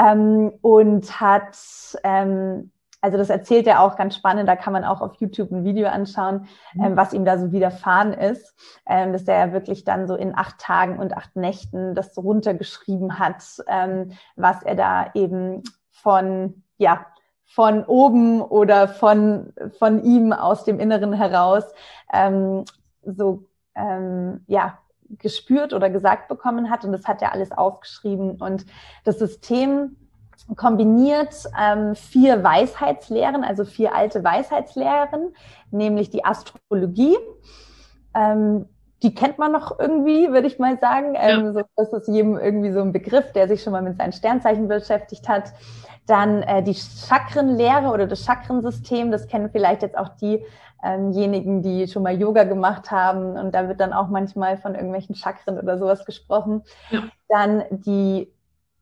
ähm, 0.00 0.52
und 0.62 1.20
hat 1.20 1.56
ähm, 2.04 2.70
also 3.00 3.16
das 3.16 3.30
erzählt 3.30 3.66
er 3.66 3.80
auch 3.80 3.96
ganz 3.96 4.14
spannend, 4.14 4.48
da 4.48 4.56
kann 4.56 4.72
man 4.72 4.84
auch 4.84 5.00
auf 5.00 5.14
YouTube 5.14 5.50
ein 5.50 5.64
Video 5.64 5.88
anschauen, 5.88 6.48
mhm. 6.74 6.84
ähm, 6.84 6.96
was 6.96 7.12
ihm 7.12 7.24
da 7.24 7.38
so 7.38 7.52
widerfahren 7.52 8.12
ist, 8.12 8.54
ähm, 8.86 9.12
dass 9.12 9.26
er 9.26 9.46
ja 9.46 9.52
wirklich 9.52 9.84
dann 9.84 10.06
so 10.06 10.14
in 10.14 10.36
acht 10.36 10.58
Tagen 10.58 10.98
und 10.98 11.16
acht 11.16 11.34
Nächten 11.36 11.94
das 11.94 12.14
so 12.14 12.20
runtergeschrieben 12.20 13.18
hat, 13.18 13.42
ähm, 13.68 14.12
was 14.36 14.62
er 14.62 14.74
da 14.74 15.10
eben 15.14 15.62
von, 15.90 16.62
ja, 16.76 17.06
von 17.46 17.84
oben 17.84 18.42
oder 18.42 18.86
von, 18.86 19.52
von 19.78 20.04
ihm 20.04 20.32
aus 20.32 20.64
dem 20.64 20.78
Inneren 20.78 21.12
heraus 21.12 21.64
ähm, 22.12 22.64
so, 23.02 23.44
ähm, 23.74 24.44
ja, 24.46 24.78
gespürt 25.18 25.72
oder 25.72 25.90
gesagt 25.90 26.28
bekommen 26.28 26.70
hat. 26.70 26.84
Und 26.84 26.92
das 26.92 27.06
hat 27.06 27.22
er 27.22 27.32
alles 27.32 27.52
aufgeschrieben. 27.52 28.40
Und 28.40 28.66
das 29.04 29.18
System 29.18 29.96
kombiniert 30.56 31.34
ähm, 31.58 31.94
vier 31.94 32.42
Weisheitslehren, 32.42 33.44
also 33.44 33.64
vier 33.64 33.94
alte 33.94 34.24
Weisheitslehren, 34.24 35.34
nämlich 35.70 36.10
die 36.10 36.24
Astrologie. 36.24 37.16
Ähm, 38.14 38.66
die 39.02 39.14
kennt 39.14 39.38
man 39.38 39.52
noch 39.52 39.78
irgendwie, 39.78 40.30
würde 40.30 40.46
ich 40.46 40.58
mal 40.58 40.78
sagen. 40.78 41.14
Ähm, 41.16 41.44
ja. 41.46 41.52
so, 41.52 41.62
das 41.76 41.92
ist 41.92 42.08
jedem 42.08 42.36
irgendwie 42.36 42.72
so 42.72 42.80
ein 42.80 42.92
Begriff, 42.92 43.32
der 43.32 43.48
sich 43.48 43.62
schon 43.62 43.72
mal 43.72 43.82
mit 43.82 43.96
seinen 43.96 44.12
Sternzeichen 44.12 44.68
beschäftigt 44.68 45.28
hat. 45.28 45.52
Dann 46.06 46.42
äh, 46.42 46.62
die 46.62 46.74
Chakrenlehre 46.74 47.88
oder 47.90 48.06
das 48.06 48.24
Chakrensystem, 48.24 49.10
das 49.10 49.26
kennen 49.26 49.50
vielleicht 49.50 49.82
jetzt 49.82 49.96
auch 49.96 50.10
diejenigen, 50.82 51.62
die 51.62 51.88
schon 51.88 52.02
mal 52.02 52.18
Yoga 52.18 52.44
gemacht 52.44 52.90
haben. 52.90 53.36
Und 53.36 53.54
da 53.54 53.68
wird 53.68 53.80
dann 53.80 53.92
auch 53.92 54.08
manchmal 54.08 54.56
von 54.56 54.74
irgendwelchen 54.74 55.14
Chakren 55.14 55.58
oder 55.58 55.78
sowas 55.78 56.04
gesprochen. 56.04 56.62
Ja. 56.90 57.02
Dann 57.28 57.64
die 57.70 58.32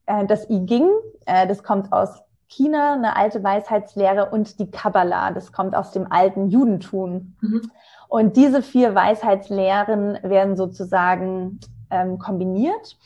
äh, 0.09 0.26
das 0.26 0.49
I 0.50 0.61
Ging, 0.61 0.88
äh, 1.26 1.47
das 1.47 1.62
kommt 1.62 1.93
aus 1.93 2.23
China, 2.49 2.95
eine 2.95 3.14
alte 3.14 3.45
Weisheitslehre, 3.45 4.31
und 4.31 4.59
die 4.59 4.71
Kabbalah, 4.71 5.33
das 5.33 5.52
kommt 5.52 5.76
aus 5.76 5.93
dem 5.93 6.11
alten 6.11 6.49
Judentum. 6.49 7.37
Mhm. 7.40 7.71
Und 8.09 8.37
diese 8.37 8.62
vier 8.62 8.95
Weisheitslehren 8.95 10.19
werden 10.23 10.57
sozusagen 10.57 11.61
ähm, 11.90 12.19
kombiniert. 12.19 12.97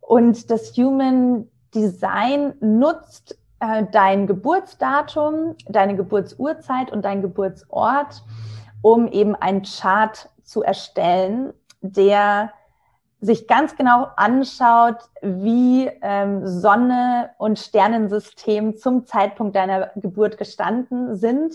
Und 0.00 0.50
das 0.50 0.72
Human 0.76 1.46
Design 1.72 2.54
nutzt 2.60 3.38
äh, 3.60 3.84
dein 3.92 4.26
Geburtsdatum, 4.26 5.54
deine 5.68 5.96
Geburtsurzeit 5.96 6.90
und 6.90 7.04
dein 7.04 7.22
Geburtsort, 7.22 8.22
um 8.82 9.06
eben 9.08 9.36
einen 9.36 9.62
Chart 9.62 10.28
zu 10.42 10.62
erstellen, 10.62 11.52
der 11.80 12.52
sich 13.20 13.46
ganz 13.46 13.76
genau 13.76 14.08
anschaut, 14.16 14.96
wie 15.20 15.90
ähm, 16.00 16.46
Sonne 16.46 17.30
und 17.36 17.58
Sternensystem 17.58 18.78
zum 18.78 19.06
Zeitpunkt 19.06 19.56
deiner 19.56 19.90
Geburt 19.96 20.38
gestanden 20.38 21.16
sind 21.16 21.54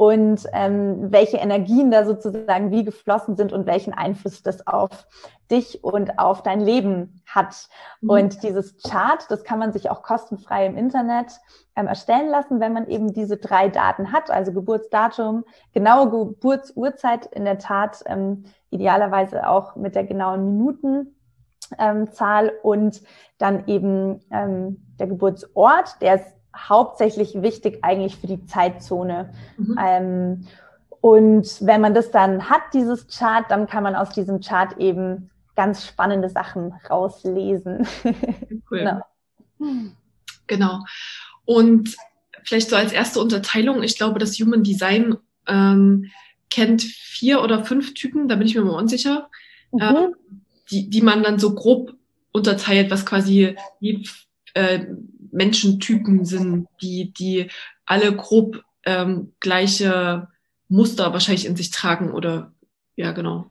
und 0.00 0.46
ähm, 0.54 1.12
welche 1.12 1.36
Energien 1.36 1.90
da 1.90 2.06
sozusagen 2.06 2.70
wie 2.70 2.84
geflossen 2.84 3.36
sind 3.36 3.52
und 3.52 3.66
welchen 3.66 3.92
Einfluss 3.92 4.42
das 4.42 4.66
auf 4.66 5.06
dich 5.50 5.84
und 5.84 6.18
auf 6.18 6.42
dein 6.42 6.62
Leben 6.62 7.22
hat. 7.26 7.68
Mhm. 8.00 8.08
Und 8.08 8.42
dieses 8.42 8.78
Chart, 8.82 9.22
das 9.28 9.44
kann 9.44 9.58
man 9.58 9.74
sich 9.74 9.90
auch 9.90 10.02
kostenfrei 10.02 10.64
im 10.64 10.78
Internet 10.78 11.32
ähm, 11.76 11.86
erstellen 11.86 12.30
lassen, 12.30 12.60
wenn 12.60 12.72
man 12.72 12.88
eben 12.88 13.12
diese 13.12 13.36
drei 13.36 13.68
Daten 13.68 14.10
hat, 14.10 14.30
also 14.30 14.54
Geburtsdatum, 14.54 15.44
genaue 15.74 16.08
Geburtsurzeit 16.08 17.26
in 17.26 17.44
der 17.44 17.58
Tat, 17.58 18.02
ähm, 18.06 18.44
idealerweise 18.70 19.46
auch 19.46 19.76
mit 19.76 19.94
der 19.94 20.04
genauen 20.04 20.56
Minutenzahl 20.56 22.48
ähm, 22.48 22.52
und 22.62 23.02
dann 23.36 23.66
eben 23.66 24.20
ähm, 24.30 24.78
der 24.98 25.08
Geburtsort, 25.08 26.00
der 26.00 26.14
ist 26.14 26.39
hauptsächlich 26.56 27.42
wichtig 27.42 27.78
eigentlich 27.82 28.16
für 28.16 28.26
die 28.26 28.44
Zeitzone. 28.46 29.32
Mhm. 29.56 29.78
Ähm, 29.82 30.46
und 31.00 31.66
wenn 31.66 31.80
man 31.80 31.94
das 31.94 32.10
dann 32.10 32.50
hat, 32.50 32.62
dieses 32.74 33.06
Chart, 33.08 33.44
dann 33.48 33.66
kann 33.66 33.82
man 33.82 33.94
aus 33.94 34.10
diesem 34.10 34.40
Chart 34.40 34.76
eben 34.78 35.30
ganz 35.56 35.86
spannende 35.86 36.28
Sachen 36.28 36.74
rauslesen. 36.88 37.86
Cool. 38.72 38.78
genau. 38.78 39.00
genau. 40.46 40.84
Und 41.44 41.96
vielleicht 42.44 42.70
so 42.70 42.76
als 42.76 42.92
erste 42.92 43.18
Unterteilung, 43.20 43.82
ich 43.82 43.96
glaube, 43.96 44.20
das 44.20 44.38
Human 44.38 44.62
Design 44.62 45.16
ähm, 45.48 46.10
kennt 46.50 46.82
vier 46.82 47.42
oder 47.42 47.64
fünf 47.64 47.94
Typen, 47.94 48.28
da 48.28 48.36
bin 48.36 48.46
ich 48.46 48.54
mir 48.54 48.62
mal 48.62 48.78
unsicher, 48.78 49.28
mhm. 49.72 49.80
äh, 49.80 50.08
die, 50.70 50.88
die 50.88 51.02
man 51.02 51.24
dann 51.24 51.40
so 51.40 51.52
grob 51.54 51.94
unterteilt, 52.32 52.92
was 52.92 53.04
quasi 53.04 53.56
die 53.80 54.08
äh, 54.54 54.86
Menschentypen 55.32 56.24
sind, 56.24 56.66
die, 56.80 57.12
die 57.12 57.50
alle 57.86 58.14
grob 58.14 58.62
ähm, 58.84 59.32
gleiche 59.40 60.28
Muster 60.68 61.12
wahrscheinlich 61.12 61.46
in 61.46 61.56
sich 61.56 61.70
tragen 61.70 62.12
oder 62.12 62.52
ja, 62.96 63.12
genau. 63.12 63.46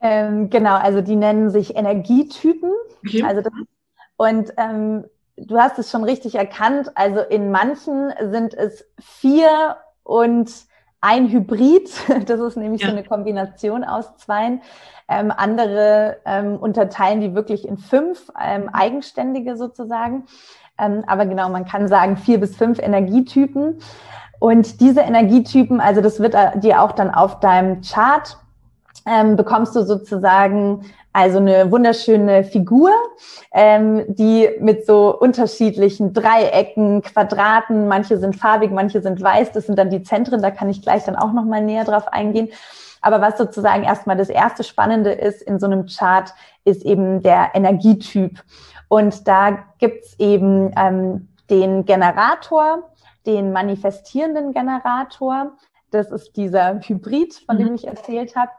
Ähm, 0.00 0.50
genau, 0.50 0.76
also 0.76 1.00
die 1.00 1.16
nennen 1.16 1.50
sich 1.50 1.74
Energietypen. 1.74 2.70
Okay. 3.04 3.22
Also 3.22 3.42
das, 3.42 3.52
und 4.16 4.52
ähm, 4.56 5.04
du 5.36 5.58
hast 5.58 5.78
es 5.78 5.90
schon 5.90 6.04
richtig 6.04 6.34
erkannt. 6.34 6.90
Also 6.96 7.20
in 7.20 7.50
manchen 7.50 8.12
sind 8.30 8.54
es 8.54 8.84
vier 9.00 9.76
und 10.02 10.50
ein 11.00 11.28
Hybrid. 11.28 11.90
Das 12.26 12.40
ist 12.40 12.56
nämlich 12.56 12.82
ja. 12.82 12.88
so 12.88 12.92
eine 12.92 13.04
Kombination 13.04 13.84
aus 13.84 14.16
zweien. 14.16 14.62
Ähm, 15.08 15.32
andere 15.34 16.18
ähm, 16.26 16.56
unterteilen 16.56 17.20
die 17.20 17.34
wirklich 17.34 17.66
in 17.66 17.78
fünf 17.78 18.30
ähm, 18.40 18.68
eigenständige 18.72 19.56
sozusagen. 19.56 20.24
Ähm, 20.78 21.04
aber 21.06 21.26
genau, 21.26 21.48
man 21.48 21.64
kann 21.64 21.88
sagen 21.88 22.16
vier 22.16 22.38
bis 22.38 22.56
fünf 22.56 22.78
Energietypen. 22.78 23.78
Und 24.38 24.80
diese 24.80 25.00
Energietypen, 25.00 25.80
also 25.80 26.00
das 26.00 26.20
wird 26.20 26.34
äh, 26.34 26.58
dir 26.58 26.82
auch 26.82 26.92
dann 26.92 27.12
auf 27.12 27.40
deinem 27.40 27.80
Chart 27.80 28.36
ähm, 29.06 29.36
bekommst 29.36 29.74
du 29.74 29.82
sozusagen 29.82 30.84
also 31.12 31.38
eine 31.38 31.70
wunderschöne 31.70 32.44
Figur, 32.44 32.90
ähm, 33.52 34.04
die 34.08 34.48
mit 34.60 34.86
so 34.86 35.18
unterschiedlichen 35.18 36.12
Dreiecken, 36.12 37.02
Quadraten, 37.02 37.88
manche 37.88 38.18
sind 38.18 38.36
farbig, 38.36 38.70
manche 38.70 39.00
sind 39.00 39.20
weiß, 39.20 39.52
das 39.52 39.66
sind 39.66 39.78
dann 39.78 39.90
die 39.90 40.02
Zentren, 40.02 40.42
da 40.42 40.50
kann 40.50 40.68
ich 40.68 40.82
gleich 40.82 41.04
dann 41.04 41.16
auch 41.16 41.32
nochmal 41.32 41.62
näher 41.62 41.84
drauf 41.84 42.08
eingehen. 42.08 42.48
Aber 43.00 43.20
was 43.20 43.38
sozusagen 43.38 43.84
erstmal 43.84 44.16
das 44.16 44.28
erste 44.28 44.64
Spannende 44.64 45.12
ist 45.12 45.40
in 45.42 45.58
so 45.58 45.66
einem 45.66 45.86
Chart, 45.86 46.32
ist 46.64 46.84
eben 46.84 47.22
der 47.22 47.50
Energietyp. 47.54 48.42
Und 48.88 49.28
da 49.28 49.58
gibt's 49.78 50.14
eben 50.18 50.72
ähm, 50.76 51.28
den 51.48 51.84
Generator, 51.84 52.90
den 53.24 53.52
manifestierenden 53.52 54.52
Generator. 54.52 55.52
Das 55.90 56.10
ist 56.10 56.36
dieser 56.36 56.80
Hybrid, 56.80 57.34
von 57.46 57.56
mhm. 57.56 57.64
dem 57.64 57.74
ich 57.74 57.86
erzählt 57.86 58.36
habe 58.36 58.50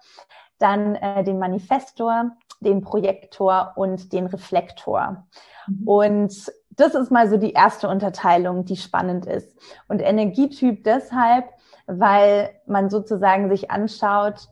dann 0.59 0.95
äh, 0.95 1.23
den 1.23 1.39
Manifestor, 1.39 2.31
den 2.59 2.81
Projektor 2.81 3.73
und 3.75 4.13
den 4.13 4.27
Reflektor. 4.27 5.25
Mhm. 5.67 5.87
Und 5.87 6.51
das 6.71 6.95
ist 6.95 7.11
mal 7.11 7.29
so 7.29 7.37
die 7.37 7.51
erste 7.51 7.89
Unterteilung, 7.89 8.65
die 8.65 8.77
spannend 8.77 9.25
ist. 9.25 9.57
Und 9.87 10.01
Energietyp 10.01 10.83
deshalb, 10.83 11.45
weil 11.87 12.51
man 12.67 12.89
sozusagen 12.89 13.49
sich 13.49 13.71
anschaut, 13.71 14.49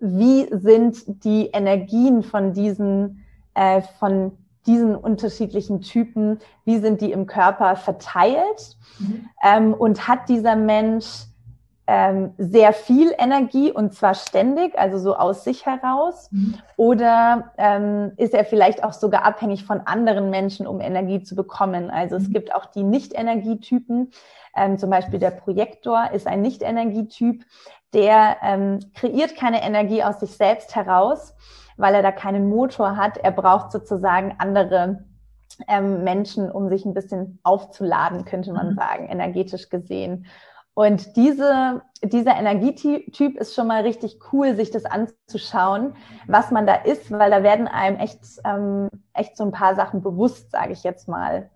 wie 0.00 0.48
sind 0.50 1.24
die 1.24 1.46
Energien 1.46 2.22
von 2.22 2.52
diesen, 2.52 3.24
äh, 3.54 3.80
von 3.98 4.36
diesen 4.66 4.96
unterschiedlichen 4.96 5.80
Typen, 5.80 6.38
wie 6.64 6.78
sind 6.78 7.00
die 7.00 7.12
im 7.12 7.26
Körper 7.26 7.76
verteilt? 7.76 8.76
Mhm. 8.98 9.28
Ähm, 9.42 9.74
und 9.74 10.06
hat 10.08 10.28
dieser 10.28 10.56
Mensch 10.56 11.24
ähm, 11.86 12.32
sehr 12.38 12.72
viel 12.72 13.14
Energie 13.18 13.70
und 13.70 13.92
zwar 13.92 14.14
ständig, 14.14 14.78
also 14.78 14.98
so 14.98 15.16
aus 15.16 15.44
sich 15.44 15.66
heraus? 15.66 16.28
Mhm. 16.30 16.54
Oder 16.76 17.52
ähm, 17.58 18.12
ist 18.16 18.32
er 18.32 18.44
vielleicht 18.44 18.82
auch 18.84 18.92
sogar 18.92 19.24
abhängig 19.24 19.64
von 19.64 19.80
anderen 19.80 20.30
Menschen, 20.30 20.66
um 20.66 20.80
Energie 20.80 21.22
zu 21.22 21.34
bekommen? 21.34 21.90
Also 21.90 22.16
mhm. 22.16 22.22
es 22.22 22.30
gibt 22.30 22.54
auch 22.54 22.66
die 22.66 22.84
Nicht-Energietypen. 22.84 24.10
Ähm, 24.56 24.78
zum 24.78 24.90
Beispiel 24.90 25.18
der 25.18 25.32
Projektor 25.32 26.10
ist 26.12 26.26
ein 26.26 26.40
Nicht-Energietyp, 26.40 27.44
der 27.92 28.36
ähm, 28.42 28.80
kreiert 28.94 29.36
keine 29.36 29.62
Energie 29.62 30.02
aus 30.02 30.20
sich 30.20 30.30
selbst 30.30 30.74
heraus, 30.74 31.34
weil 31.76 31.94
er 31.94 32.02
da 32.02 32.12
keinen 32.12 32.48
Motor 32.48 32.96
hat. 32.96 33.18
Er 33.18 33.30
braucht 33.30 33.72
sozusagen 33.72 34.34
andere 34.38 35.04
ähm, 35.68 36.02
Menschen, 36.02 36.50
um 36.50 36.68
sich 36.68 36.84
ein 36.84 36.94
bisschen 36.94 37.38
aufzuladen, 37.42 38.24
könnte 38.24 38.52
man 38.52 38.70
mhm. 38.70 38.74
sagen, 38.76 39.08
energetisch 39.08 39.68
gesehen. 39.68 40.26
Und 40.74 41.14
diese, 41.14 41.82
dieser 42.02 42.36
Energietyp 42.36 43.38
ist 43.38 43.54
schon 43.54 43.68
mal 43.68 43.82
richtig 43.82 44.18
cool, 44.32 44.56
sich 44.56 44.72
das 44.72 44.84
anzuschauen, 44.84 45.94
was 46.26 46.50
man 46.50 46.66
da 46.66 46.74
ist, 46.74 47.12
weil 47.12 47.30
da 47.30 47.44
werden 47.44 47.68
einem 47.68 47.96
echt, 47.98 48.18
ähm, 48.44 48.88
echt 49.12 49.36
so 49.36 49.44
ein 49.44 49.52
paar 49.52 49.76
Sachen 49.76 50.02
bewusst, 50.02 50.50
sage 50.50 50.72
ich 50.72 50.82
jetzt 50.82 51.06
mal. 51.06 51.48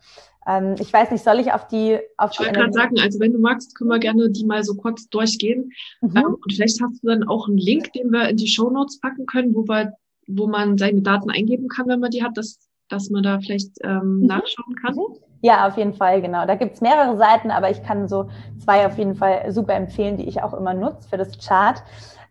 Ähm, 0.46 0.76
ich 0.78 0.92
weiß 0.92 1.10
nicht, 1.10 1.24
soll 1.24 1.40
ich 1.40 1.52
auf 1.52 1.66
die 1.66 1.98
auf 2.16 2.30
Ich 2.32 2.38
wollte 2.38 2.52
gerade 2.52 2.72
sagen, 2.72 2.98
also 3.00 3.18
wenn 3.18 3.32
du 3.32 3.40
magst, 3.40 3.76
können 3.76 3.90
wir 3.90 3.98
gerne 3.98 4.30
die 4.30 4.46
mal 4.46 4.62
so 4.62 4.74
kurz 4.74 5.08
durchgehen. 5.08 5.72
Mhm. 6.00 6.16
Ähm, 6.16 6.36
und 6.40 6.52
vielleicht 6.52 6.80
hast 6.80 7.02
du 7.02 7.08
dann 7.08 7.24
auch 7.26 7.48
einen 7.48 7.58
Link, 7.58 7.92
den 7.94 8.10
wir 8.10 8.28
in 8.28 8.36
die 8.36 8.48
Show 8.48 8.70
Notes 8.70 9.00
packen 9.00 9.26
können, 9.26 9.52
wo 9.54 9.66
wir, 9.66 9.94
wo 10.28 10.46
man 10.46 10.78
seine 10.78 11.02
Daten 11.02 11.30
eingeben 11.30 11.66
kann, 11.66 11.88
wenn 11.88 12.00
man 12.00 12.12
die 12.12 12.22
hat, 12.22 12.36
dass, 12.36 12.60
dass 12.88 13.10
man 13.10 13.24
da 13.24 13.40
vielleicht 13.40 13.78
ähm, 13.82 14.20
mhm. 14.20 14.26
nachschauen 14.26 14.76
kann. 14.76 14.94
Mhm. 14.94 15.27
Ja, 15.40 15.68
auf 15.68 15.76
jeden 15.76 15.94
Fall, 15.94 16.20
genau. 16.20 16.46
Da 16.46 16.56
gibt's 16.56 16.80
mehrere 16.80 17.16
Seiten, 17.16 17.50
aber 17.50 17.70
ich 17.70 17.82
kann 17.82 18.08
so 18.08 18.28
zwei 18.58 18.86
auf 18.86 18.98
jeden 18.98 19.14
Fall 19.14 19.52
super 19.52 19.74
empfehlen, 19.74 20.16
die 20.16 20.28
ich 20.28 20.42
auch 20.42 20.52
immer 20.52 20.74
nutze 20.74 21.08
für 21.08 21.16
das 21.16 21.38
Chart. 21.38 21.82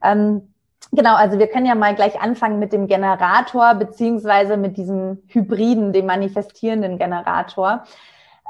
Ähm, 0.04 0.54
genau, 0.92 1.16
also 1.16 1.40
wir 1.40 1.48
können 1.48 1.66
ja 1.66 1.76
mal 1.76 1.96
gleich 1.96 2.20
anfangen 2.20 2.60
mit 2.60 2.74
dem 2.74 2.88
Generator 2.88 3.76
beziehungsweise 3.76 4.58
mit 4.58 4.76
diesem 4.78 5.20
Hybriden, 5.28 5.94
dem 5.94 6.06
manifestierenden 6.06 6.98
Generator. 6.98 7.84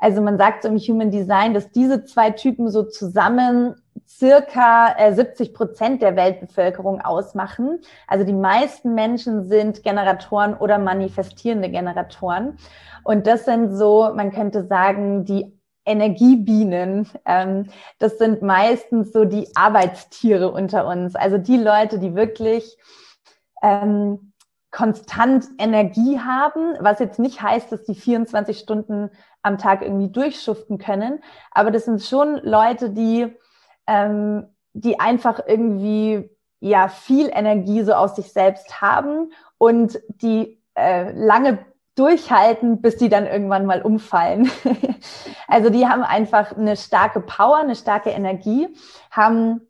Also 0.02 0.22
man 0.22 0.38
sagt 0.38 0.64
so 0.64 0.70
im 0.70 0.78
Human 0.78 1.12
Design, 1.12 1.54
dass 1.54 1.72
diese 1.72 2.06
zwei 2.06 2.32
Typen 2.32 2.70
so 2.70 2.84
zusammen 2.84 3.76
circa 4.08 4.96
70 5.12 5.50
äh, 5.50 5.54
Prozent 5.54 6.02
der 6.02 6.16
Weltbevölkerung 6.16 7.02
ausmachen. 7.02 7.80
Also 8.08 8.24
die 8.24 8.34
meisten 8.34 8.96
Menschen 8.96 9.48
sind 9.48 9.84
Generatoren 9.84 10.56
oder 10.56 10.78
manifestierende 10.80 11.70
Generatoren. 11.70 12.58
Und 13.04 13.28
das 13.28 13.46
sind 13.46 13.76
so, 13.76 14.12
man 14.16 14.32
könnte 14.32 14.66
sagen, 14.66 15.26
die 15.26 15.58
Energiebienen. 15.86 17.10
Ähm, 17.26 17.68
das 17.98 18.18
sind 18.18 18.42
meistens 18.42 19.14
so 19.14 19.26
die 19.26 19.48
Arbeitstiere 19.56 20.52
unter 20.52 20.86
uns. 20.88 21.16
Also 21.16 21.38
die 21.38 21.58
Leute, 21.58 21.98
die 21.98 22.14
wirklich 22.14 22.78
ähm, 23.64 24.34
konstant 24.72 25.46
Energie 25.58 26.20
haben, 26.20 26.76
was 26.80 27.00
jetzt 27.00 27.20
nicht 27.20 27.42
heißt, 27.42 27.72
dass 27.72 27.84
die 27.86 27.96
24 27.96 28.60
Stunden 28.60 29.10
am 29.42 29.58
Tag 29.58 29.82
irgendwie 29.82 30.12
durchschuften 30.12 30.78
können. 30.78 31.24
Aber 31.52 31.72
das 31.72 31.86
sind 31.86 32.02
schon 32.04 32.40
Leute, 32.44 32.90
die, 32.90 33.34
ähm, 33.88 34.48
die 34.74 35.00
einfach 35.00 35.40
irgendwie 35.48 36.30
ja 36.60 36.88
viel 36.88 37.30
Energie 37.34 37.84
so 37.84 37.94
aus 37.94 38.16
sich 38.16 38.32
selbst 38.32 38.82
haben 38.82 39.32
und 39.58 40.00
die 40.08 40.62
äh, 40.76 41.12
lange 41.12 41.60
durchhalten, 41.96 42.82
bis 42.82 42.98
die 42.98 43.10
dann 43.10 43.26
irgendwann 43.26 43.66
mal 43.66 43.82
umfallen. 43.82 44.50
also 45.48 45.70
die 45.70 45.88
haben 45.88 46.04
einfach 46.04 46.56
eine 46.56 46.78
starke 46.78 47.22
Power, 47.22 47.58
eine 47.58 47.76
starke 47.76 48.12
Energie, 48.12 48.70
haben 49.10 49.62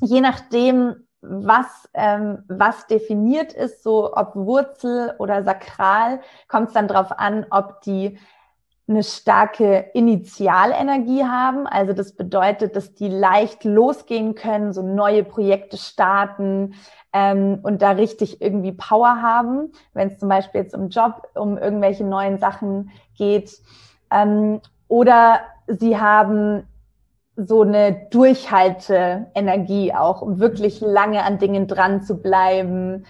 je 0.00 0.20
nachdem, 0.20 1.06
was, 1.20 1.88
ähm, 1.94 2.44
was 2.48 2.86
definiert 2.86 3.52
ist, 3.52 3.82
so 3.82 4.14
ob 4.14 4.34
Wurzel 4.34 5.14
oder 5.18 5.44
Sakral, 5.44 6.20
kommt 6.48 6.68
es 6.68 6.74
dann 6.74 6.88
darauf 6.88 7.12
an, 7.18 7.46
ob 7.50 7.80
die 7.82 8.18
eine 8.88 9.02
starke 9.02 9.90
Initialenergie 9.94 11.24
haben. 11.24 11.66
Also 11.66 11.92
das 11.92 12.12
bedeutet, 12.12 12.76
dass 12.76 12.94
die 12.94 13.08
leicht 13.08 13.64
losgehen 13.64 14.34
können, 14.34 14.72
so 14.72 14.82
neue 14.82 15.24
Projekte 15.24 15.76
starten, 15.76 16.74
ähm, 17.16 17.60
und 17.62 17.80
da 17.80 17.92
richtig 17.92 18.42
irgendwie 18.42 18.72
Power 18.72 19.22
haben, 19.22 19.72
wenn 19.94 20.08
es 20.08 20.18
zum 20.18 20.28
Beispiel 20.28 20.60
jetzt 20.60 20.74
um 20.74 20.90
Job, 20.90 21.26
um 21.34 21.56
irgendwelche 21.56 22.04
neuen 22.04 22.38
Sachen 22.38 22.90
geht. 23.16 23.52
Ähm, 24.10 24.60
oder 24.86 25.40
sie 25.66 25.98
haben 25.98 26.64
so 27.36 27.62
eine 27.62 28.08
Durchhalte-Energie 28.10 29.94
auch, 29.94 30.20
um 30.20 30.40
wirklich 30.40 30.82
lange 30.82 31.24
an 31.24 31.38
Dingen 31.38 31.66
dran 31.66 32.02
zu 32.02 32.20
bleiben. 32.20 33.06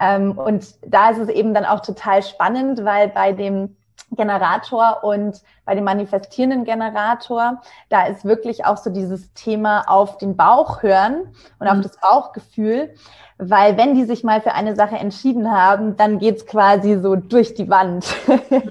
Ähm, 0.00 0.36
und 0.36 0.74
da 0.86 1.10
ist 1.10 1.18
es 1.18 1.30
eben 1.30 1.54
dann 1.54 1.64
auch 1.64 1.80
total 1.80 2.22
spannend, 2.22 2.84
weil 2.84 3.08
bei 3.08 3.32
dem 3.32 3.76
Generator 4.12 5.02
und 5.02 5.42
bei 5.64 5.74
dem 5.74 5.84
manifestierenden 5.84 6.64
Generator, 6.64 7.60
da 7.88 8.06
ist 8.06 8.24
wirklich 8.24 8.64
auch 8.64 8.76
so 8.76 8.90
dieses 8.90 9.32
Thema 9.34 9.84
auf 9.88 10.18
den 10.18 10.36
Bauch 10.36 10.82
hören 10.82 11.34
und 11.58 11.66
auf 11.68 11.76
mhm. 11.76 11.82
das 11.82 11.98
Bauchgefühl, 11.98 12.94
weil 13.38 13.76
wenn 13.76 13.94
die 13.94 14.04
sich 14.04 14.24
mal 14.24 14.40
für 14.40 14.52
eine 14.52 14.76
Sache 14.76 14.96
entschieden 14.96 15.50
haben, 15.50 15.96
dann 15.96 16.18
geht's 16.18 16.46
quasi 16.46 16.98
so 17.00 17.16
durch 17.16 17.54
die 17.54 17.68
Wand. 17.68 18.06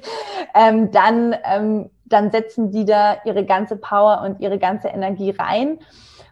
ähm, 0.55 0.91
dann, 0.91 1.35
ähm, 1.43 1.89
dann 2.05 2.31
setzen 2.31 2.71
die 2.71 2.85
da 2.85 3.17
ihre 3.25 3.45
ganze 3.45 3.75
Power 3.75 4.21
und 4.23 4.39
ihre 4.39 4.57
ganze 4.57 4.87
Energie 4.87 5.31
rein. 5.31 5.79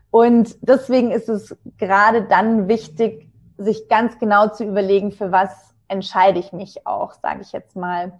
Und 0.09 0.55
deswegen 0.61 1.11
ist 1.11 1.29
es 1.29 1.55
gerade 1.77 2.23
dann 2.23 2.67
wichtig, 2.67 3.27
sich 3.57 3.87
ganz 3.87 4.17
genau 4.19 4.47
zu 4.47 4.63
überlegen, 4.63 5.11
für 5.11 5.31
was 5.31 5.73
entscheide 5.87 6.39
ich 6.39 6.53
mich 6.53 6.87
auch, 6.87 7.13
sage 7.13 7.41
ich 7.41 7.51
jetzt 7.51 7.75
mal. 7.75 8.13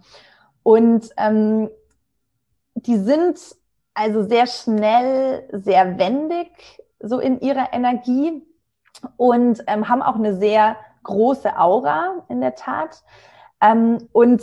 Und 0.64 1.10
ähm, 1.16 1.70
die 2.74 2.96
sind 2.96 3.38
also 3.94 4.24
sehr 4.24 4.48
schnell, 4.48 5.48
sehr 5.52 5.98
wendig, 5.98 6.48
so 6.98 7.20
in 7.20 7.40
ihrer 7.40 7.72
Energie 7.72 8.42
und 9.16 9.62
ähm, 9.68 9.88
haben 9.88 10.02
auch 10.02 10.16
eine 10.16 10.36
sehr 10.36 10.76
große 11.04 11.56
Aura 11.56 12.24
in 12.28 12.40
der 12.40 12.56
Tat. 12.56 13.04
Ähm, 13.60 14.08
und 14.12 14.42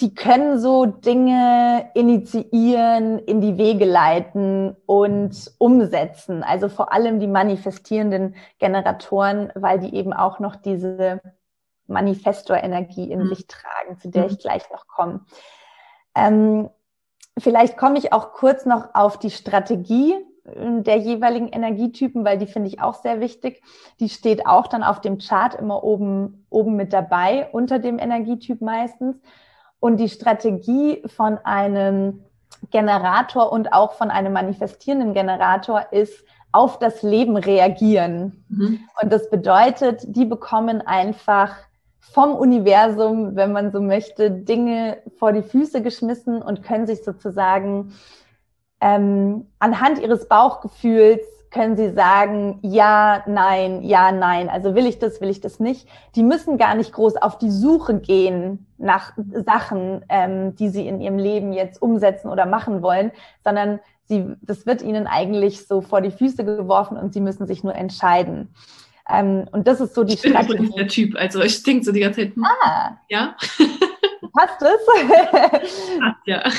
die 0.00 0.14
können 0.14 0.60
so 0.60 0.86
Dinge 0.86 1.90
initiieren, 1.94 3.18
in 3.20 3.40
die 3.40 3.58
Wege 3.58 3.84
leiten 3.84 4.76
und 4.86 5.52
umsetzen. 5.58 6.42
Also 6.42 6.68
vor 6.68 6.92
allem 6.92 7.18
die 7.18 7.26
manifestierenden 7.26 8.36
Generatoren, 8.58 9.50
weil 9.54 9.80
die 9.80 9.94
eben 9.94 10.12
auch 10.12 10.38
noch 10.38 10.54
diese 10.56 11.20
Manifestor-Energie 11.88 13.10
in 13.10 13.24
mhm. 13.24 13.28
sich 13.28 13.46
tragen, 13.46 13.98
zu 13.98 14.08
der 14.08 14.24
mhm. 14.24 14.30
ich 14.30 14.38
gleich 14.38 14.70
noch 14.70 14.86
komme. 14.86 15.24
Ähm, 16.14 16.68
vielleicht 17.38 17.76
komme 17.76 17.98
ich 17.98 18.12
auch 18.12 18.32
kurz 18.32 18.66
noch 18.66 18.94
auf 18.94 19.18
die 19.18 19.30
Strategie 19.30 20.14
äh, 20.44 20.82
der 20.82 20.98
jeweiligen 20.98 21.48
Energietypen, 21.48 22.24
weil 22.24 22.38
die 22.38 22.46
finde 22.46 22.68
ich 22.68 22.80
auch 22.80 22.94
sehr 22.94 23.20
wichtig. 23.20 23.62
Die 24.00 24.08
steht 24.08 24.46
auch 24.46 24.66
dann 24.66 24.82
auf 24.82 25.00
dem 25.00 25.18
Chart 25.18 25.54
immer 25.54 25.82
oben, 25.82 26.46
oben 26.50 26.76
mit 26.76 26.92
dabei, 26.92 27.48
unter 27.52 27.78
dem 27.78 27.98
Energietyp 27.98 28.60
meistens. 28.60 29.16
Und 29.80 29.98
die 29.98 30.08
Strategie 30.08 31.02
von 31.06 31.38
einem 31.38 32.24
Generator 32.70 33.52
und 33.52 33.72
auch 33.72 33.92
von 33.92 34.10
einem 34.10 34.32
manifestierenden 34.32 35.14
Generator 35.14 35.86
ist 35.92 36.24
auf 36.50 36.78
das 36.78 37.02
Leben 37.02 37.36
reagieren. 37.36 38.44
Mhm. 38.48 38.80
Und 39.00 39.12
das 39.12 39.30
bedeutet, 39.30 40.02
die 40.06 40.24
bekommen 40.24 40.80
einfach 40.80 41.54
vom 42.00 42.34
Universum, 42.34 43.36
wenn 43.36 43.52
man 43.52 43.70
so 43.70 43.80
möchte, 43.80 44.30
Dinge 44.30 44.98
vor 45.18 45.32
die 45.32 45.42
Füße 45.42 45.82
geschmissen 45.82 46.42
und 46.42 46.62
können 46.62 46.86
sich 46.86 47.04
sozusagen 47.04 47.92
ähm, 48.80 49.46
anhand 49.58 49.98
ihres 49.98 50.28
Bauchgefühls 50.28 51.20
können 51.50 51.76
sie 51.76 51.90
sagen, 51.90 52.58
ja, 52.62 53.22
nein, 53.26 53.82
ja, 53.82 54.12
nein. 54.12 54.48
Also 54.48 54.74
will 54.74 54.86
ich 54.86 54.98
das, 54.98 55.20
will 55.20 55.30
ich 55.30 55.40
das 55.40 55.60
nicht. 55.60 55.88
Die 56.14 56.22
müssen 56.22 56.58
gar 56.58 56.74
nicht 56.74 56.92
groß 56.92 57.16
auf 57.16 57.38
die 57.38 57.50
Suche 57.50 57.98
gehen 57.98 58.66
nach 58.76 59.12
Sachen, 59.46 60.04
ähm, 60.08 60.54
die 60.56 60.68
sie 60.68 60.86
in 60.86 61.00
ihrem 61.00 61.18
Leben 61.18 61.52
jetzt 61.52 61.80
umsetzen 61.80 62.28
oder 62.28 62.44
machen 62.44 62.82
wollen, 62.82 63.12
sondern 63.42 63.80
sie, 64.04 64.34
das 64.42 64.66
wird 64.66 64.82
ihnen 64.82 65.06
eigentlich 65.06 65.66
so 65.66 65.80
vor 65.80 66.00
die 66.00 66.10
Füße 66.10 66.44
geworfen 66.44 66.98
und 66.98 67.14
sie 67.14 67.20
müssen 67.20 67.46
sich 67.46 67.64
nur 67.64 67.74
entscheiden. 67.74 68.54
Ähm, 69.10 69.46
und 69.52 69.66
das 69.66 69.80
ist 69.80 69.94
so 69.94 70.04
die 70.04 70.14
ich 70.14 70.22
bin 70.22 70.32
Strategie. 70.32 70.70
der 70.76 70.88
Typ, 70.88 71.16
also 71.16 71.40
ich 71.40 71.62
denke 71.62 71.84
so 71.84 71.92
die 71.92 72.00
ganze 72.00 72.20
Zeit, 72.20 72.34
hm, 72.34 72.44
ah. 72.44 72.98
ja. 73.08 73.36
Passt 74.34 74.62
es? 74.62 75.70
ja. 76.26 76.42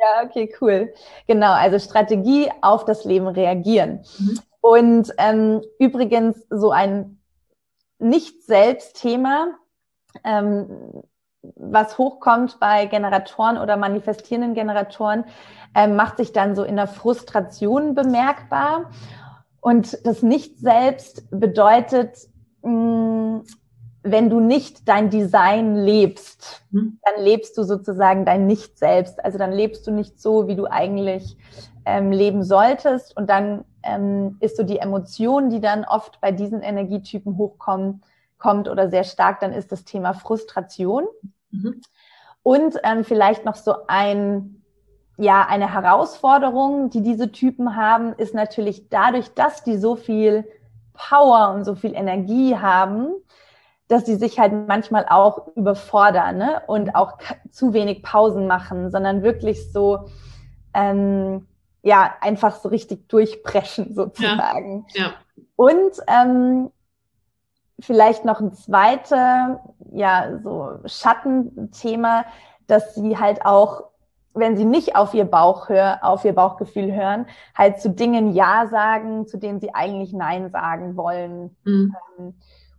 Ja, 0.00 0.24
okay, 0.24 0.50
cool. 0.62 0.94
Genau, 1.26 1.52
also 1.52 1.78
Strategie 1.78 2.50
auf 2.62 2.86
das 2.86 3.04
Leben 3.04 3.26
reagieren. 3.26 4.00
Mhm. 4.18 4.40
Und 4.62 5.12
ähm, 5.18 5.60
übrigens 5.78 6.46
so 6.48 6.70
ein 6.70 7.18
Nicht-Selbst-Thema, 7.98 9.58
ähm, 10.24 11.02
was 11.54 11.98
hochkommt 11.98 12.58
bei 12.60 12.86
Generatoren 12.86 13.58
oder 13.58 13.76
manifestierenden 13.76 14.54
Generatoren, 14.54 15.24
ähm, 15.74 15.96
macht 15.96 16.16
sich 16.16 16.32
dann 16.32 16.56
so 16.56 16.64
in 16.64 16.76
der 16.76 16.88
Frustration 16.88 17.94
bemerkbar. 17.94 18.90
Und 19.60 20.04
das 20.06 20.22
Nicht-Selbst 20.22 21.28
bedeutet, 21.30 22.28
mh, 22.62 22.70
mm, 22.70 23.44
wenn 24.02 24.30
du 24.30 24.40
nicht 24.40 24.88
dein 24.88 25.10
Design 25.10 25.76
lebst, 25.76 26.62
mhm. 26.70 26.98
dann 27.02 27.22
lebst 27.22 27.58
du 27.58 27.64
sozusagen 27.64 28.24
dein 28.24 28.46
Nicht-Selbst. 28.46 29.22
Also 29.22 29.36
dann 29.36 29.52
lebst 29.52 29.86
du 29.86 29.90
nicht 29.90 30.20
so, 30.20 30.48
wie 30.48 30.56
du 30.56 30.66
eigentlich 30.66 31.36
ähm, 31.84 32.10
leben 32.10 32.42
solltest. 32.42 33.14
Und 33.16 33.28
dann 33.28 33.64
ähm, 33.82 34.36
ist 34.40 34.56
so 34.56 34.62
die 34.62 34.78
Emotion, 34.78 35.50
die 35.50 35.60
dann 35.60 35.84
oft 35.84 36.20
bei 36.20 36.32
diesen 36.32 36.62
Energietypen 36.62 37.36
hochkommt, 37.36 38.02
kommt 38.38 38.68
oder 38.68 38.88
sehr 38.88 39.04
stark, 39.04 39.40
dann 39.40 39.52
ist 39.52 39.70
das 39.70 39.84
Thema 39.84 40.14
Frustration. 40.14 41.04
Mhm. 41.50 41.82
Und 42.42 42.76
ähm, 42.84 43.04
vielleicht 43.04 43.44
noch 43.44 43.56
so 43.56 43.74
ein 43.86 44.59
ja, 45.20 45.46
eine 45.46 45.72
Herausforderung, 45.72 46.88
die 46.88 47.02
diese 47.02 47.30
Typen 47.30 47.76
haben, 47.76 48.14
ist 48.14 48.34
natürlich 48.34 48.88
dadurch, 48.88 49.34
dass 49.34 49.62
die 49.62 49.76
so 49.76 49.94
viel 49.94 50.48
Power 50.94 51.52
und 51.54 51.64
so 51.64 51.74
viel 51.74 51.94
Energie 51.94 52.56
haben, 52.56 53.12
dass 53.86 54.06
sie 54.06 54.16
sich 54.16 54.38
halt 54.38 54.66
manchmal 54.66 55.06
auch 55.10 55.48
überfordern 55.56 56.38
ne? 56.38 56.62
und 56.66 56.94
auch 56.94 57.18
zu 57.50 57.74
wenig 57.74 58.02
Pausen 58.02 58.46
machen, 58.46 58.90
sondern 58.90 59.22
wirklich 59.22 59.70
so, 59.72 60.08
ähm, 60.72 61.46
ja, 61.82 62.14
einfach 62.22 62.56
so 62.56 62.70
richtig 62.70 63.08
durchbrechen 63.08 63.94
sozusagen. 63.94 64.86
Ja, 64.94 65.02
ja. 65.02 65.12
Und 65.56 65.92
ähm, 66.06 66.70
vielleicht 67.78 68.24
noch 68.24 68.40
ein 68.40 68.54
zweites, 68.54 69.10
ja, 69.92 70.38
so 70.42 70.78
Schattenthema, 70.86 72.24
dass 72.66 72.94
sie 72.94 73.18
halt 73.18 73.44
auch 73.44 73.89
wenn 74.34 74.56
sie 74.56 74.64
nicht 74.64 74.96
auf 74.96 75.12
ihr 75.14 75.24
Bauch 75.24 75.68
hör, 75.68 75.98
auf 76.02 76.24
ihr 76.24 76.34
Bauchgefühl 76.34 76.94
hören, 76.94 77.26
halt 77.54 77.80
zu 77.80 77.90
Dingen 77.90 78.32
Ja 78.32 78.68
sagen, 78.68 79.26
zu 79.26 79.38
denen 79.38 79.60
sie 79.60 79.74
eigentlich 79.74 80.12
Nein 80.12 80.50
sagen 80.50 80.96
wollen. 80.96 81.56
Mhm. 81.64 81.96
Ähm, 82.18 82.34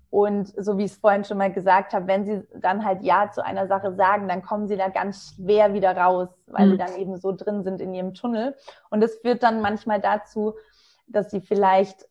und 0.09 0.53
so 0.57 0.77
wie 0.77 0.83
ich 0.83 0.91
es 0.91 0.97
vorhin 0.97 1.23
schon 1.23 1.37
mal 1.37 1.51
gesagt 1.51 1.93
habe, 1.93 2.05
wenn 2.07 2.25
sie 2.25 2.43
dann 2.59 2.83
halt 2.83 3.01
Ja 3.01 3.31
zu 3.31 3.43
einer 3.43 3.67
Sache 3.67 3.95
sagen, 3.95 4.27
dann 4.27 4.41
kommen 4.41 4.67
sie 4.67 4.75
da 4.75 4.89
ganz 4.89 5.35
schwer 5.35 5.73
wieder 5.73 5.95
raus, 5.95 6.27
weil 6.47 6.67
mhm. 6.67 6.71
sie 6.71 6.77
dann 6.77 6.95
eben 6.97 7.17
so 7.17 7.31
drin 7.31 7.63
sind 7.63 7.81
in 7.81 7.93
ihrem 7.93 8.13
Tunnel. 8.13 8.55
Und 8.89 9.01
es 9.03 9.15
führt 9.19 9.41
dann 9.41 9.61
manchmal 9.61 10.01
dazu, 10.01 10.55
dass 11.07 11.31
sie 11.31 11.39
vielleicht 11.39 12.07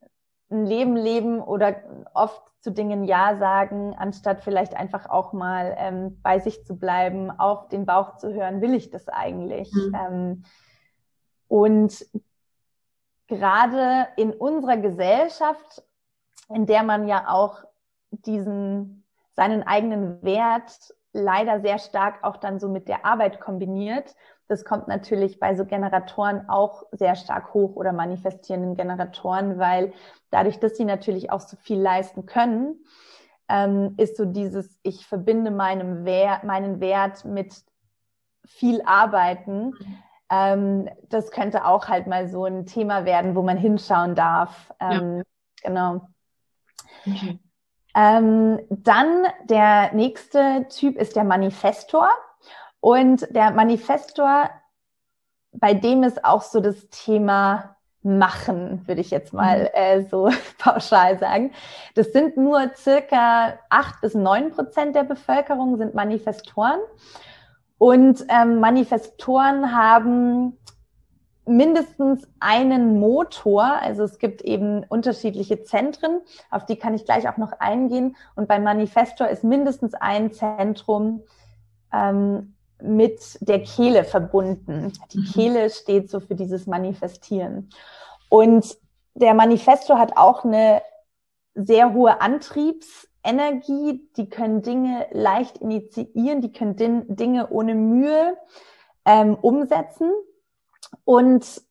ein 0.50 0.66
Leben 0.66 0.96
leben 0.96 1.40
oder 1.40 1.76
oft 2.14 2.42
zu 2.60 2.72
Dingen 2.72 3.04
Ja 3.04 3.36
sagen, 3.36 3.94
anstatt 3.96 4.42
vielleicht 4.42 4.74
einfach 4.74 5.08
auch 5.08 5.32
mal 5.32 5.74
ähm, 5.78 6.20
bei 6.22 6.38
sich 6.40 6.64
zu 6.66 6.76
bleiben, 6.76 7.30
auf 7.30 7.68
den 7.68 7.86
Bauch 7.86 8.16
zu 8.16 8.34
hören, 8.34 8.60
will 8.60 8.74
ich 8.74 8.90
das 8.90 9.08
eigentlich? 9.08 9.72
Mhm. 9.72 9.94
Ähm, 9.94 10.44
und 11.48 12.06
gerade 13.28 14.08
in 14.16 14.32
unserer 14.32 14.76
Gesellschaft, 14.76 15.82
in 16.48 16.66
der 16.66 16.82
man 16.82 17.08
ja 17.08 17.28
auch 17.28 17.64
diesen, 18.10 19.04
seinen 19.34 19.62
eigenen 19.62 20.22
Wert 20.22 20.94
leider 21.12 21.60
sehr 21.60 21.78
stark 21.78 22.22
auch 22.22 22.36
dann 22.36 22.60
so 22.60 22.68
mit 22.68 22.88
der 22.88 23.04
Arbeit 23.04 23.40
kombiniert, 23.40 24.14
das 24.50 24.64
kommt 24.64 24.88
natürlich 24.88 25.38
bei 25.38 25.54
so 25.54 25.64
Generatoren 25.64 26.48
auch 26.48 26.82
sehr 26.90 27.14
stark 27.14 27.54
hoch 27.54 27.76
oder 27.76 27.92
manifestierenden 27.92 28.74
Generatoren, 28.74 29.58
weil 29.60 29.92
dadurch, 30.30 30.58
dass 30.58 30.76
sie 30.76 30.84
natürlich 30.84 31.30
auch 31.30 31.40
so 31.40 31.56
viel 31.56 31.80
leisten 31.80 32.26
können, 32.26 32.84
ähm, 33.48 33.94
ist 33.96 34.16
so 34.16 34.24
dieses, 34.24 34.76
ich 34.82 35.06
verbinde 35.06 35.52
meinem 35.52 36.04
Wert, 36.04 36.42
meinen 36.42 36.80
Wert 36.80 37.24
mit 37.24 37.54
viel 38.44 38.82
Arbeiten. 38.84 39.72
Ähm, 40.30 40.88
das 41.08 41.30
könnte 41.30 41.64
auch 41.64 41.86
halt 41.86 42.08
mal 42.08 42.28
so 42.28 42.44
ein 42.44 42.66
Thema 42.66 43.04
werden, 43.04 43.36
wo 43.36 43.42
man 43.42 43.56
hinschauen 43.56 44.16
darf. 44.16 44.72
Ähm, 44.80 45.18
ja. 45.18 45.22
Genau. 45.62 46.08
Okay. 47.06 47.38
Ähm, 48.00 48.60
dann 48.70 49.26
der 49.44 49.92
nächste 49.92 50.66
Typ 50.70 50.96
ist 50.96 51.16
der 51.16 51.24
Manifestor. 51.24 52.08
Und 52.80 53.26
der 53.34 53.50
Manifestor, 53.50 54.48
bei 55.52 55.74
dem 55.74 56.02
ist 56.02 56.24
auch 56.24 56.40
so 56.40 56.60
das 56.60 56.88
Thema 56.88 57.76
Machen, 58.02 58.88
würde 58.88 59.02
ich 59.02 59.10
jetzt 59.10 59.34
mal 59.34 59.64
mhm. 59.64 59.68
äh, 59.74 60.02
so 60.08 60.30
pauschal 60.58 61.18
sagen. 61.18 61.52
Das 61.94 62.12
sind 62.12 62.38
nur 62.38 62.70
circa 62.74 63.58
acht 63.68 64.00
bis 64.00 64.14
neun 64.14 64.50
Prozent 64.52 64.96
der 64.96 65.04
Bevölkerung 65.04 65.76
sind 65.76 65.94
Manifestoren. 65.94 66.80
Und 67.76 68.24
ähm, 68.30 68.60
Manifestoren 68.60 69.76
haben 69.76 70.56
mindestens 71.46 72.26
einen 72.38 72.98
Motor. 73.00 73.64
Also 73.80 74.04
es 74.04 74.18
gibt 74.18 74.42
eben 74.42 74.84
unterschiedliche 74.84 75.62
Zentren, 75.62 76.20
auf 76.50 76.66
die 76.66 76.76
kann 76.76 76.94
ich 76.94 77.04
gleich 77.04 77.28
auch 77.28 77.36
noch 77.36 77.52
eingehen. 77.52 78.16
Und 78.36 78.48
beim 78.48 78.62
Manifestor 78.62 79.28
ist 79.28 79.44
mindestens 79.44 79.94
ein 79.94 80.32
Zentrum 80.32 81.22
ähm, 81.92 82.54
mit 82.82 83.38
der 83.40 83.62
Kehle 83.62 84.04
verbunden. 84.04 84.92
Die 85.12 85.18
mhm. 85.18 85.24
Kehle 85.24 85.70
steht 85.70 86.10
so 86.10 86.20
für 86.20 86.34
dieses 86.34 86.66
Manifestieren. 86.66 87.70
Und 88.28 88.76
der 89.14 89.34
Manifesto 89.34 89.98
hat 89.98 90.16
auch 90.16 90.44
eine 90.44 90.82
sehr 91.54 91.92
hohe 91.92 92.20
Antriebsenergie. 92.20 94.08
Die 94.16 94.28
können 94.30 94.62
Dinge 94.62 95.06
leicht 95.10 95.58
initiieren, 95.58 96.40
die 96.40 96.52
können 96.52 97.16
Dinge 97.16 97.50
ohne 97.50 97.74
Mühe 97.74 98.36
ähm, 99.04 99.34
umsetzen 99.34 100.10
und 101.04 101.62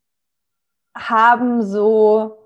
haben 0.95 1.63
so, 1.63 2.37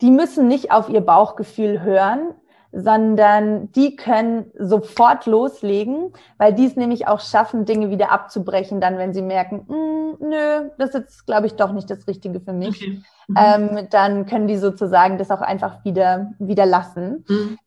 die 0.00 0.10
müssen 0.10 0.48
nicht 0.48 0.72
auf 0.72 0.88
ihr 0.88 1.00
Bauchgefühl 1.00 1.82
hören, 1.82 2.34
sondern 2.72 3.72
die 3.72 3.96
können 3.96 4.50
sofort 4.58 5.26
loslegen, 5.26 6.12
weil 6.36 6.52
die 6.52 6.66
es 6.66 6.76
nämlich 6.76 7.06
auch 7.06 7.20
schaffen, 7.20 7.64
Dinge 7.64 7.90
wieder 7.90 8.12
abzubrechen, 8.12 8.80
dann 8.80 8.98
wenn 8.98 9.14
sie 9.14 9.22
merken, 9.22 9.64
mm, 9.66 10.28
nö, 10.28 10.70
das 10.76 10.94
ist 10.94 11.24
glaube 11.24 11.46
ich, 11.46 11.54
doch 11.54 11.72
nicht 11.72 11.88
das 11.88 12.06
Richtige 12.06 12.40
für 12.40 12.52
mich. 12.52 12.76
Okay. 12.76 13.02
Mhm. 13.28 13.36
Ähm, 13.36 13.86
dann 13.90 14.26
können 14.26 14.48
die 14.48 14.56
sozusagen 14.56 15.18
das 15.18 15.30
auch 15.30 15.40
einfach 15.40 15.84
wieder, 15.84 16.32
wieder 16.38 16.66
lassen. 16.66 17.24
Mhm. 17.28 17.58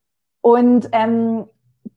Und 0.42 0.90
ähm, 0.92 1.46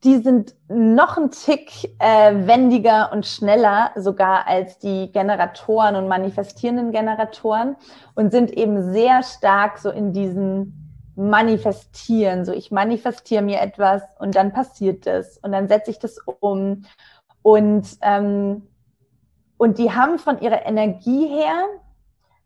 die 0.05 0.19
sind 0.19 0.55
noch 0.69 1.17
ein 1.17 1.31
Tick 1.31 1.91
äh, 1.99 2.47
wendiger 2.47 3.11
und 3.13 3.25
schneller 3.25 3.91
sogar 3.97 4.47
als 4.47 4.79
die 4.79 5.11
Generatoren 5.11 5.97
und 5.97 6.09
manifestierenden 6.09 6.93
Generatoren 6.93 7.77
und 8.15 8.31
sind 8.31 8.51
eben 8.51 8.93
sehr 8.93 9.23
stark 9.23 9.79
so 9.79 9.91
in 9.91 10.13
diesen 10.13 10.81
Manifestieren. 11.17 12.45
So 12.45 12.53
ich 12.53 12.71
manifestiere 12.71 13.43
mir 13.43 13.61
etwas 13.61 14.03
und 14.19 14.35
dann 14.35 14.53
passiert 14.53 15.07
es 15.07 15.39
und 15.39 15.53
dann 15.53 15.69
setze 15.69 15.91
ich 15.91 15.99
das 15.99 16.19
um 16.41 16.85
und 17.43 17.87
ähm, 18.03 18.69
und 19.57 19.79
die 19.79 19.93
haben 19.93 20.19
von 20.19 20.41
ihrer 20.41 20.67
Energie 20.67 21.29
her 21.29 21.65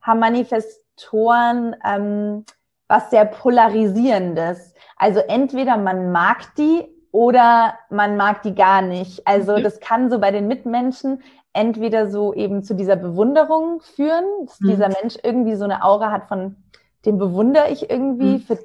haben 0.01 0.21
Manifestoren 0.21 1.75
ähm, 1.85 2.45
was 2.87 3.11
sehr 3.11 3.25
polarisierendes. 3.25 4.75
Also 4.97 5.21
entweder 5.21 5.77
man 5.77 6.13
mag 6.13 6.55
die 6.57 6.98
oder 7.13 7.75
man 7.91 8.17
mag 8.17 8.43
die 8.43 8.55
gar 8.55 8.83
nicht. 8.83 9.27
Also 9.27 9.57
mhm. 9.57 9.63
das 9.63 9.81
kann 9.81 10.11
so 10.11 10.19
bei 10.19 10.31
den 10.31 10.47
Mitmenschen 10.47 11.23
entweder 11.53 12.11
so 12.11 12.35
eben 12.35 12.63
zu 12.63 12.75
dieser 12.75 12.97
Bewunderung 12.97 13.81
führen, 13.81 14.25
dass 14.45 14.61
mhm. 14.61 14.69
dieser 14.69 14.89
Mensch 14.89 15.17
irgendwie 15.23 15.57
so 15.57 15.65
eine 15.65 15.83
Aura 15.83 16.11
hat 16.11 16.29
von, 16.29 16.57
dem 17.05 17.19
bewundere 17.19 17.71
ich 17.71 17.91
irgendwie 17.91 18.37
mhm. 18.37 18.41
für, 18.41 18.59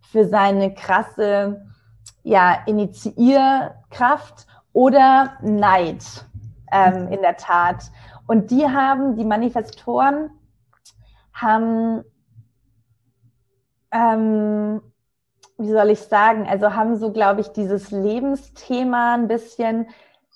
für 0.00 0.26
seine 0.26 0.74
krasse, 0.74 1.64
ja, 2.22 2.58
Initiierkraft 2.66 4.46
oder 4.72 5.32
Neid 5.42 6.04
ähm, 6.72 7.08
in 7.08 7.22
der 7.22 7.36
Tat. 7.36 7.90
Und 8.26 8.50
die 8.50 8.66
haben, 8.66 9.16
die 9.16 9.24
Manifestoren 9.24 10.30
haben 11.32 12.04
ähm, 13.92 14.80
wie 15.58 15.70
soll 15.70 15.90
ich 15.90 16.00
sagen, 16.00 16.46
also 16.48 16.74
haben 16.74 16.96
so, 16.96 17.12
glaube 17.12 17.40
ich, 17.40 17.48
dieses 17.48 17.90
Lebensthema 17.90 19.14
ein 19.14 19.28
bisschen 19.28 19.86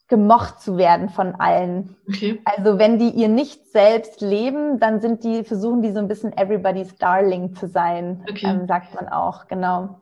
gemocht 0.09 0.61
zu 0.61 0.77
werden 0.77 1.09
von 1.09 1.37
allen. 1.37 1.97
Okay. 2.09 2.41
Also 2.45 2.79
wenn 2.79 2.99
die 2.99 3.11
ihr 3.11 3.29
nicht 3.29 3.71
selbst 3.71 4.21
leben, 4.21 4.81
dann 4.81 5.01
sind 5.01 5.23
die, 5.23 5.45
versuchen 5.45 5.83
die 5.83 5.93
so 5.93 6.01
ein 6.01 6.09
bisschen 6.09 6.37
everybody's 6.37 6.97
darling 6.97 7.55
zu 7.55 7.69
sein, 7.69 8.25
okay. 8.29 8.47
ähm, 8.47 8.67
sagt 8.67 8.95
man 8.95 9.09
auch, 9.09 9.47
genau. 9.47 10.01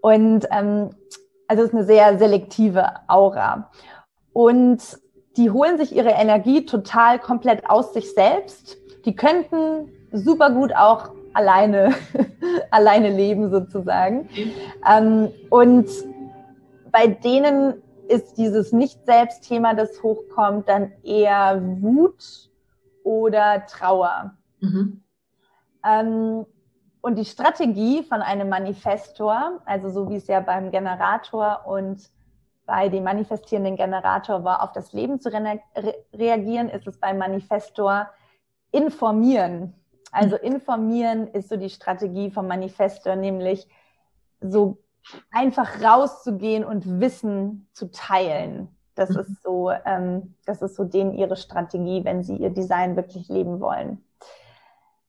Und 0.00 0.46
ähm, 0.50 0.90
also 1.48 1.64
es 1.64 1.70
ist 1.70 1.74
eine 1.74 1.84
sehr 1.84 2.18
selektive 2.18 2.86
Aura. 3.08 3.70
Und 4.32 4.80
die 5.36 5.50
holen 5.50 5.76
sich 5.76 5.94
ihre 5.94 6.10
Energie 6.10 6.64
total 6.64 7.18
komplett 7.18 7.68
aus 7.68 7.92
sich 7.92 8.14
selbst. 8.14 8.76
Die 9.04 9.16
könnten 9.16 9.90
super 10.12 10.50
gut 10.50 10.74
auch 10.74 11.10
alleine, 11.34 11.94
alleine 12.70 13.10
leben 13.10 13.50
sozusagen. 13.50 14.28
Ähm, 14.88 15.30
und 15.50 15.88
bei 16.90 17.06
denen 17.06 17.82
ist 18.08 18.36
dieses 18.36 18.72
Nicht-Selbst-Thema, 18.72 19.74
das 19.74 20.02
hochkommt, 20.02 20.68
dann 20.68 20.92
eher 21.02 21.60
Wut 21.80 22.50
oder 23.04 23.66
Trauer. 23.66 24.34
Mhm. 24.60 25.02
Ähm, 25.84 26.46
und 27.00 27.18
die 27.18 27.24
Strategie 27.24 28.04
von 28.04 28.22
einem 28.22 28.48
Manifestor, 28.48 29.60
also 29.64 29.88
so 29.90 30.08
wie 30.08 30.16
es 30.16 30.28
ja 30.28 30.40
beim 30.40 30.70
Generator 30.70 31.66
und 31.66 32.10
bei 32.64 32.88
dem 32.88 33.02
manifestierenden 33.04 33.76
Generator 33.76 34.44
war, 34.44 34.62
auf 34.62 34.72
das 34.72 34.92
Leben 34.92 35.20
zu 35.20 35.32
re 35.32 35.60
reagieren, 36.14 36.68
ist 36.68 36.86
es 36.86 36.98
beim 36.98 37.18
Manifestor 37.18 38.08
informieren. 38.70 39.74
Also 40.12 40.36
informieren 40.36 41.26
ist 41.26 41.48
so 41.48 41.56
die 41.56 41.70
Strategie 41.70 42.30
vom 42.30 42.46
Manifesto, 42.46 43.16
nämlich 43.16 43.66
so 44.40 44.78
einfach 45.30 45.82
rauszugehen 45.82 46.64
und 46.64 47.00
Wissen 47.00 47.66
zu 47.72 47.90
teilen. 47.90 48.68
Das 48.94 49.10
mhm. 49.10 49.20
ist 49.20 49.42
so, 49.42 49.70
ähm, 49.70 50.34
das 50.44 50.62
ist 50.62 50.76
so 50.76 50.84
denen 50.84 51.14
ihre 51.14 51.36
Strategie, 51.36 52.04
wenn 52.04 52.22
sie 52.22 52.36
ihr 52.36 52.50
Design 52.50 52.94
wirklich 52.94 53.28
leben 53.28 53.60
wollen. 53.60 54.04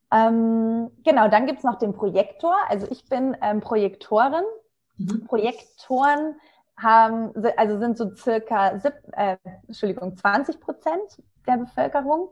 Ähm, 0.10 0.90
genau, 1.04 1.28
dann 1.28 1.48
gibt's 1.48 1.64
noch 1.64 1.80
den 1.80 1.94
Projektor. 1.94 2.56
Also 2.70 2.88
ich 2.90 3.06
bin 3.06 3.36
ähm, 3.42 3.60
Projektorin. 3.60 4.44
Mhm. 4.98 5.26
Projektoren 5.26 6.36
haben, 6.78 7.34
also 7.58 7.80
sind 7.80 7.98
so 7.98 8.16
circa, 8.16 8.80
äh, 9.12 9.38
Entschuldigung, 9.68 10.16
20 10.16 10.60
Prozent 10.60 11.22
der 11.48 11.58
Bevölkerung. 11.58 12.30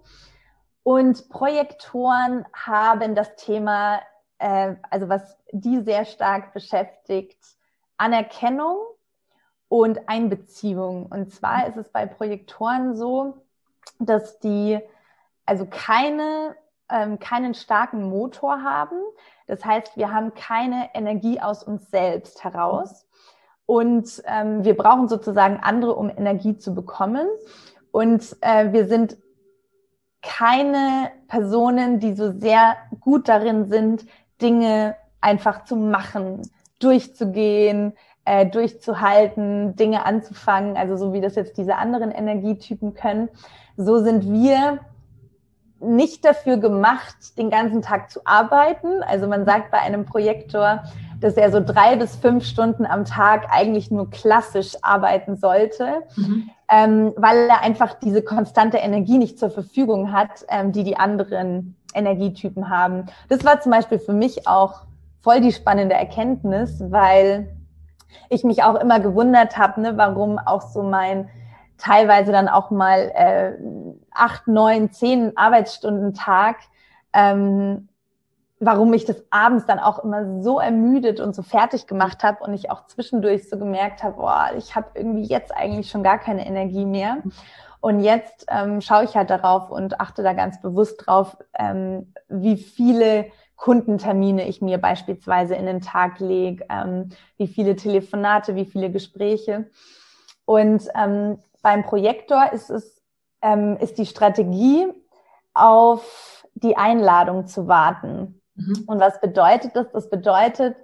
Und 0.83 1.29
Projektoren 1.29 2.45
haben 2.53 3.15
das 3.15 3.35
Thema, 3.35 4.01
äh, 4.39 4.75
also 4.89 5.09
was 5.09 5.37
die 5.51 5.81
sehr 5.81 6.05
stark 6.05 6.53
beschäftigt, 6.53 7.37
Anerkennung 7.97 8.77
und 9.67 10.09
Einbeziehung. 10.09 11.05
Und 11.05 11.31
zwar 11.33 11.67
ist 11.67 11.77
es 11.77 11.89
bei 11.89 12.05
Projektoren 12.05 12.95
so, 12.95 13.45
dass 13.99 14.39
die 14.39 14.79
also 15.45 15.67
keine, 15.69 16.55
ähm, 16.89 17.19
keinen 17.19 17.53
starken 17.53 18.09
Motor 18.09 18.63
haben. 18.63 18.97
Das 19.47 19.63
heißt, 19.63 19.97
wir 19.97 20.11
haben 20.11 20.33
keine 20.33 20.89
Energie 20.93 21.39
aus 21.39 21.63
uns 21.63 21.91
selbst 21.91 22.43
heraus. 22.43 23.07
Und 23.65 24.21
ähm, 24.25 24.63
wir 24.63 24.75
brauchen 24.75 25.07
sozusagen 25.07 25.59
andere, 25.61 25.95
um 25.95 26.09
Energie 26.09 26.57
zu 26.57 26.73
bekommen. 26.73 27.27
Und 27.91 28.35
äh, 28.41 28.73
wir 28.73 28.87
sind 28.87 29.17
keine 30.21 31.12
Personen, 31.27 31.99
die 31.99 32.13
so 32.13 32.31
sehr 32.31 32.75
gut 32.99 33.27
darin 33.27 33.69
sind, 33.69 34.05
Dinge 34.41 34.95
einfach 35.19 35.65
zu 35.65 35.75
machen, 35.75 36.41
durchzugehen, 36.79 37.93
äh, 38.25 38.45
durchzuhalten, 38.45 39.75
Dinge 39.75 40.05
anzufangen, 40.05 40.77
also 40.77 40.95
so 40.95 41.13
wie 41.13 41.21
das 41.21 41.36
jetzt 41.36 41.57
diese 41.57 41.75
anderen 41.75 42.12
Energietypen 42.12 42.93
können. 42.93 43.29
So 43.77 44.03
sind 44.03 44.31
wir 44.31 44.79
nicht 45.79 46.23
dafür 46.23 46.57
gemacht, 46.57 47.38
den 47.38 47.49
ganzen 47.49 47.81
Tag 47.81 48.12
zu 48.12 48.21
arbeiten. 48.25 49.01
Also 49.03 49.27
man 49.27 49.45
sagt 49.45 49.71
bei 49.71 49.79
einem 49.79 50.05
Projektor, 50.05 50.84
dass 51.21 51.36
er 51.36 51.51
so 51.51 51.62
drei 51.62 51.95
bis 51.95 52.15
fünf 52.15 52.45
Stunden 52.45 52.86
am 52.86 53.05
Tag 53.05 53.47
eigentlich 53.51 53.91
nur 53.91 54.10
klassisch 54.10 54.75
arbeiten 54.81 55.38
sollte, 55.38 56.03
mhm. 56.15 56.49
ähm, 56.69 57.13
weil 57.15 57.47
er 57.47 57.62
einfach 57.62 57.93
diese 57.93 58.23
konstante 58.23 58.77
Energie 58.77 59.17
nicht 59.17 59.39
zur 59.39 59.51
Verfügung 59.51 60.12
hat, 60.12 60.45
ähm, 60.49 60.71
die 60.71 60.84
die 60.84 60.97
anderen 60.97 61.75
Energietypen 61.93 62.69
haben. 62.69 63.05
Das 63.29 63.45
war 63.45 63.62
zum 63.62 63.71
Beispiel 63.71 63.99
für 63.99 64.13
mich 64.13 64.47
auch 64.47 64.81
voll 65.21 65.41
die 65.41 65.51
spannende 65.51 65.95
Erkenntnis, 65.95 66.84
weil 66.89 67.55
ich 68.29 68.43
mich 68.43 68.63
auch 68.63 68.75
immer 68.75 68.99
gewundert 68.99 69.57
habe, 69.57 69.81
ne, 69.81 69.97
warum 69.97 70.39
auch 70.39 70.63
so 70.63 70.81
mein 70.81 71.29
teilweise 71.77 72.31
dann 72.31 72.47
auch 72.47 72.71
mal 72.71 73.12
äh, 73.15 73.53
acht, 74.13 74.47
neun, 74.47 74.91
zehn 74.91 75.36
Arbeitsstunden 75.38 76.13
Tag 76.13 76.57
ähm, 77.13 77.89
warum 78.62 78.91
mich 78.91 79.06
das 79.06 79.24
abends 79.32 79.65
dann 79.65 79.80
auch 79.80 80.04
immer 80.04 80.41
so 80.41 80.60
ermüdet 80.60 81.19
und 81.19 81.36
so 81.36 81.41
fertig 81.41 81.88
gemacht 81.88 82.24
habe 82.24 82.43
und 82.43 82.54
ich 82.54 82.69
auch 82.69 82.86
zwischendurch 82.88 83.50
so 83.50 83.58
gemerkt 83.58 84.04
habe, 84.04 84.17
boah, 84.17 84.52
ich 84.58 84.76
habe 84.76 84.88
irgendwie 84.93 85.26
jetzt 85.26 85.54
eigentlich 85.54 85.89
schon 85.89 86.04
gar 86.04 86.19
keine 86.19 86.45
Energie 86.45 86.86
mehr. 86.86 87.17
Und 87.80 88.02
jetzt 88.02 88.45
ähm, 88.50 88.80
schaue 88.80 89.06
ich 89.06 89.15
halt 89.15 89.32
darauf 89.32 89.71
und 89.71 90.00
achte 90.00 90.21
da 90.21 90.34
ganz 90.34 90.62
bewusst 90.62 91.04
drauf, 91.06 91.36
ähm, 91.58 92.13
wie 92.30 92.56
viele 92.56 93.26
Kundentermine 93.56 94.47
ich 94.47 94.62
mir 94.62 94.78
beispielsweise 94.78 95.56
in 95.56 95.65
den 95.65 95.82
Tag 95.82 96.19
lege, 96.19 96.63
ähm, 96.69 97.10
wie 97.38 97.47
viele 97.47 97.76
Telefonate, 97.76 98.56
wie 98.56 98.65
viele 98.65 98.91
Gespräche. 98.91 99.69
Und 100.45 100.88
ähm, 100.95 101.39
beim 101.63 101.84
Projektor 101.84 102.54
ist 102.54 102.69
es 102.69 103.02
ähm, 103.41 103.78
ist 103.78 103.97
die 103.97 104.06
Strategie 104.06 104.88
auf 105.54 106.45
die 106.54 106.78
Einladung 106.78 107.47
zu 107.47 107.67
warten. 107.67 108.40
Mhm. 108.67 108.84
Und 108.88 109.00
was 109.00 109.19
bedeutet 109.21 109.76
das? 109.76 109.91
Das 109.91 110.10
bedeutet, 110.10 110.76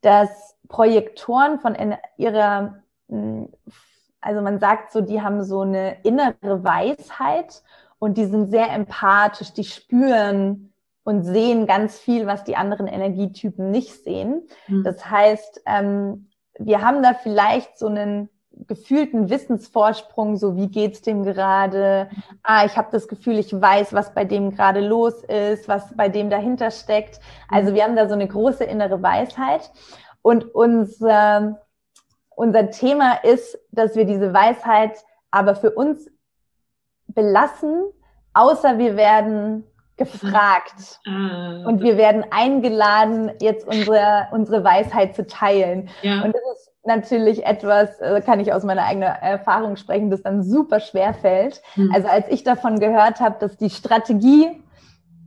dass 0.00 0.56
Projektoren 0.68 1.60
von 1.60 1.76
ihrer, 2.16 2.82
hm, 3.08 3.48
also 4.20 4.40
man 4.40 4.58
sagt 4.58 4.92
so, 4.92 5.00
die 5.00 5.22
haben 5.22 5.42
so 5.44 5.62
eine 5.62 6.02
innere 6.02 6.64
Weisheit 6.64 7.62
und 7.98 8.16
die 8.16 8.26
sind 8.26 8.50
sehr 8.50 8.70
empathisch, 8.72 9.52
die 9.52 9.64
spüren 9.64 10.72
und 11.04 11.24
sehen 11.24 11.66
ganz 11.66 11.98
viel, 11.98 12.26
was 12.26 12.44
die 12.44 12.56
anderen 12.56 12.86
Energietypen 12.86 13.70
nicht 13.70 14.04
sehen. 14.04 14.42
Mhm. 14.66 14.84
Das 14.84 15.08
heißt, 15.08 15.62
ähm, 15.66 16.28
wir 16.58 16.82
haben 16.82 17.02
da 17.02 17.14
vielleicht 17.14 17.78
so 17.78 17.86
einen 17.86 18.28
gefühlten 18.66 19.30
Wissensvorsprung, 19.30 20.36
so 20.36 20.56
wie 20.56 20.68
geht's 20.68 21.02
dem 21.02 21.24
gerade? 21.24 22.08
Ah, 22.42 22.64
ich 22.64 22.76
habe 22.76 22.88
das 22.90 23.08
Gefühl, 23.08 23.38
ich 23.38 23.52
weiß, 23.52 23.92
was 23.92 24.14
bei 24.14 24.24
dem 24.24 24.50
gerade 24.50 24.80
los 24.80 25.22
ist, 25.24 25.68
was 25.68 25.96
bei 25.96 26.08
dem 26.08 26.30
dahinter 26.30 26.70
steckt. 26.70 27.20
Also 27.48 27.74
wir 27.74 27.84
haben 27.84 27.96
da 27.96 28.08
so 28.08 28.14
eine 28.14 28.28
große 28.28 28.64
innere 28.64 29.02
Weisheit. 29.02 29.70
Und 30.22 30.54
unser, 30.54 31.60
unser 32.34 32.70
Thema 32.70 33.14
ist, 33.22 33.58
dass 33.70 33.96
wir 33.96 34.04
diese 34.04 34.32
Weisheit 34.32 34.92
aber 35.30 35.54
für 35.54 35.70
uns 35.70 36.10
belassen, 37.06 37.84
außer 38.34 38.78
wir 38.78 38.96
werden 38.96 39.64
gefragt 39.96 41.00
ah, 41.06 41.64
und 41.66 41.82
wir 41.82 41.96
werden 41.96 42.24
eingeladen, 42.30 43.32
jetzt 43.40 43.66
unsere, 43.66 44.28
unsere 44.30 44.64
Weisheit 44.64 45.14
zu 45.14 45.26
teilen. 45.26 45.90
Ja. 46.02 46.22
Und 46.22 46.34
das 46.34 46.42
ist 46.54 46.67
natürlich 46.88 47.46
etwas, 47.46 48.00
äh, 48.00 48.20
kann 48.20 48.40
ich 48.40 48.52
aus 48.52 48.64
meiner 48.64 48.84
eigenen 48.84 49.08
Erfahrung 49.08 49.76
sprechen, 49.76 50.10
das 50.10 50.22
dann 50.22 50.42
super 50.42 50.80
schwer 50.80 51.14
fällt. 51.14 51.62
Mhm. 51.76 51.92
Also 51.94 52.08
als 52.08 52.26
ich 52.28 52.42
davon 52.42 52.80
gehört 52.80 53.20
habe, 53.20 53.36
dass 53.38 53.56
die 53.56 53.70
Strategie 53.70 54.60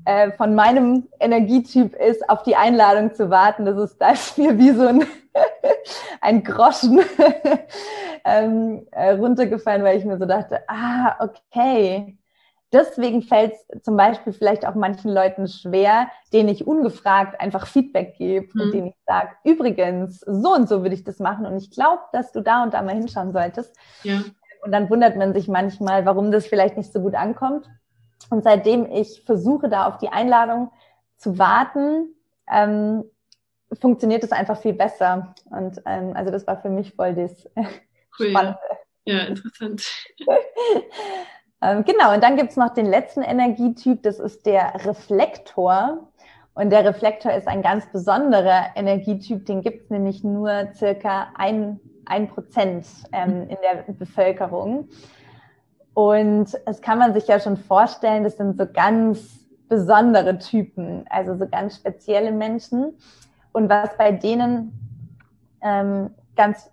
äh, 0.03 0.31
von 0.31 0.55
meinem 0.55 1.07
Energietyp 1.19 1.95
ist, 1.95 2.29
auf 2.29 2.43
die 2.43 2.57
Einladung 2.57 3.13
zu 3.13 3.29
warten, 3.29 3.65
das 3.65 3.77
ist, 3.77 4.01
da 4.01 4.11
ist 4.11 4.37
mir 4.37 4.57
wie 4.57 4.71
so 4.71 4.87
ein, 4.87 5.05
ein 6.21 6.43
Groschen 6.43 6.99
ähm, 8.25 8.85
äh, 8.91 9.11
runtergefallen, 9.11 9.83
weil 9.83 9.97
ich 9.97 10.05
mir 10.05 10.17
so 10.17 10.25
dachte, 10.25 10.61
ah, 10.67 11.15
okay, 11.19 12.17
deswegen 12.71 13.21
fällt 13.21 13.53
es 13.53 13.83
zum 13.83 13.97
Beispiel 13.97 14.33
vielleicht 14.33 14.65
auch 14.65 14.75
manchen 14.75 15.11
Leuten 15.11 15.47
schwer, 15.47 16.09
denen 16.33 16.49
ich 16.49 16.65
ungefragt 16.65 17.39
einfach 17.39 17.67
Feedback 17.67 18.15
gebe 18.17 18.47
mhm. 18.53 18.61
und 18.61 18.73
denen 18.73 18.87
ich 18.87 18.95
sage, 19.05 19.29
übrigens, 19.43 20.19
so 20.21 20.53
und 20.53 20.69
so 20.69 20.81
würde 20.81 20.95
ich 20.95 21.03
das 21.03 21.19
machen 21.19 21.45
und 21.45 21.57
ich 21.57 21.71
glaube, 21.71 22.01
dass 22.13 22.31
du 22.31 22.41
da 22.41 22.63
und 22.63 22.73
da 22.73 22.81
mal 22.81 22.95
hinschauen 22.95 23.33
solltest. 23.33 23.75
Ja. 24.03 24.21
Und 24.63 24.71
dann 24.71 24.89
wundert 24.89 25.15
man 25.15 25.33
sich 25.33 25.47
manchmal, 25.47 26.05
warum 26.05 26.31
das 26.31 26.45
vielleicht 26.45 26.77
nicht 26.77 26.93
so 26.93 27.01
gut 27.01 27.15
ankommt. 27.15 27.67
Und 28.29 28.43
seitdem 28.43 28.85
ich 28.85 29.23
versuche, 29.25 29.69
da 29.69 29.87
auf 29.87 29.97
die 29.97 30.09
Einladung 30.09 30.71
zu 31.17 31.39
warten, 31.39 32.13
ähm, 32.49 33.03
funktioniert 33.79 34.23
es 34.23 34.31
einfach 34.31 34.61
viel 34.61 34.73
besser. 34.73 35.33
Und 35.45 35.81
ähm, 35.85 36.13
also 36.15 36.31
das 36.31 36.45
war 36.45 36.61
für 36.61 36.69
mich 36.69 36.93
voll 36.93 37.15
das 37.15 37.49
cool, 38.19 38.29
Spannende. 38.29 38.59
Ja, 39.05 39.15
ja 39.15 39.23
interessant. 39.25 39.83
Ähm, 41.61 41.83
genau, 41.85 42.13
und 42.13 42.23
dann 42.23 42.37
gibt's 42.37 42.57
noch 42.57 42.73
den 42.73 42.87
letzten 42.87 43.21
Energietyp, 43.21 44.01
das 44.03 44.19
ist 44.19 44.45
der 44.45 44.73
Reflektor. 44.85 46.07
Und 46.53 46.69
der 46.69 46.83
Reflektor 46.83 47.31
ist 47.31 47.47
ein 47.47 47.61
ganz 47.61 47.85
besonderer 47.87 48.65
Energietyp, 48.75 49.45
den 49.45 49.61
gibt's 49.61 49.89
nämlich 49.89 50.23
nur 50.23 50.69
circa 50.73 51.27
ein, 51.35 51.79
ein 52.05 52.27
Prozent 52.27 52.85
ähm, 53.13 53.47
in 53.47 53.57
der 53.61 53.93
Bevölkerung. 53.93 54.89
Und 55.93 56.57
es 56.65 56.81
kann 56.81 56.99
man 56.99 57.13
sich 57.13 57.27
ja 57.27 57.39
schon 57.39 57.57
vorstellen, 57.57 58.23
das 58.23 58.37
sind 58.37 58.57
so 58.57 58.65
ganz 58.65 59.45
besondere 59.69 60.37
Typen, 60.39 61.05
also 61.09 61.35
so 61.37 61.47
ganz 61.47 61.75
spezielle 61.75 62.31
Menschen. 62.31 62.97
Und 63.53 63.69
was 63.69 63.95
bei 63.97 64.11
denen 64.11 64.73
ähm, 65.61 66.09
ganz 66.35 66.69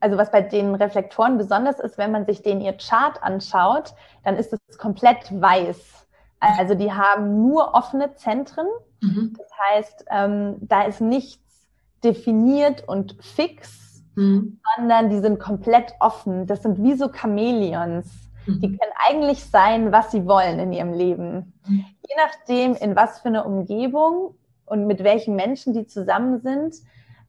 also 0.00 0.16
was 0.16 0.30
bei 0.30 0.40
den 0.40 0.74
Reflektoren 0.74 1.38
besonders 1.38 1.78
ist, 1.78 1.98
wenn 1.98 2.10
man 2.10 2.26
sich 2.26 2.42
den 2.42 2.60
ihr 2.60 2.72
Chart 2.72 3.22
anschaut, 3.22 3.94
dann 4.24 4.36
ist 4.36 4.52
es 4.52 4.78
komplett 4.78 5.30
weiß. 5.40 6.06
Also 6.40 6.74
die 6.74 6.90
haben 6.90 7.46
nur 7.46 7.74
offene 7.74 8.14
Zentren. 8.14 8.66
Mhm. 9.02 9.36
Das 9.36 9.48
heißt, 9.70 10.04
ähm, 10.10 10.56
da 10.60 10.82
ist 10.82 11.02
nichts 11.02 11.68
definiert 12.02 12.88
und 12.88 13.16
fix, 13.20 14.02
mhm. 14.14 14.58
sondern 14.76 15.10
die 15.10 15.18
sind 15.18 15.38
komplett 15.38 15.92
offen. 16.00 16.46
Das 16.46 16.62
sind 16.62 16.82
wie 16.82 16.94
so 16.94 17.10
Chamäleons. 17.12 18.06
Mhm. 18.46 18.60
Die 18.60 18.68
können 18.68 18.92
eigentlich 19.06 19.44
sein, 19.44 19.92
was 19.92 20.10
sie 20.10 20.26
wollen 20.26 20.58
in 20.58 20.72
ihrem 20.72 20.94
Leben. 20.94 21.52
Mhm. 21.66 21.84
Je 22.08 22.16
nachdem, 22.16 22.74
in 22.74 22.96
was 22.96 23.20
für 23.20 23.28
eine 23.28 23.44
Umgebung 23.44 24.34
und 24.64 24.86
mit 24.86 25.04
welchen 25.04 25.36
Menschen 25.36 25.74
die 25.74 25.86
zusammen 25.86 26.40
sind, 26.40 26.76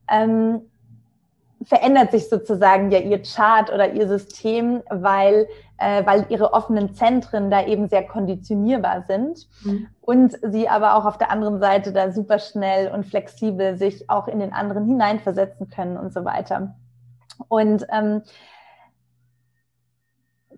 ähm, 0.08 0.62
verändert 1.64 2.10
sich 2.10 2.28
sozusagen 2.28 2.90
ja 2.90 2.98
ihr 2.98 3.22
Chart 3.22 3.72
oder 3.72 3.92
ihr 3.92 4.08
System, 4.08 4.82
weil, 4.90 5.46
äh, 5.78 6.04
weil 6.06 6.26
ihre 6.28 6.52
offenen 6.52 6.94
Zentren 6.94 7.50
da 7.50 7.64
eben 7.64 7.88
sehr 7.88 8.06
konditionierbar 8.06 9.02
sind 9.02 9.48
mhm. 9.62 9.88
und 10.00 10.38
sie 10.42 10.68
aber 10.68 10.96
auch 10.96 11.04
auf 11.04 11.18
der 11.18 11.30
anderen 11.30 11.60
Seite 11.60 11.92
da 11.92 12.10
super 12.10 12.38
schnell 12.38 12.90
und 12.90 13.06
flexibel 13.06 13.76
sich 13.76 14.08
auch 14.10 14.28
in 14.28 14.40
den 14.40 14.52
anderen 14.52 14.86
hineinversetzen 14.86 15.68
können 15.68 15.96
und 15.96 16.12
so 16.12 16.24
weiter. 16.24 16.74
Und 17.48 17.86
ähm, 17.92 18.22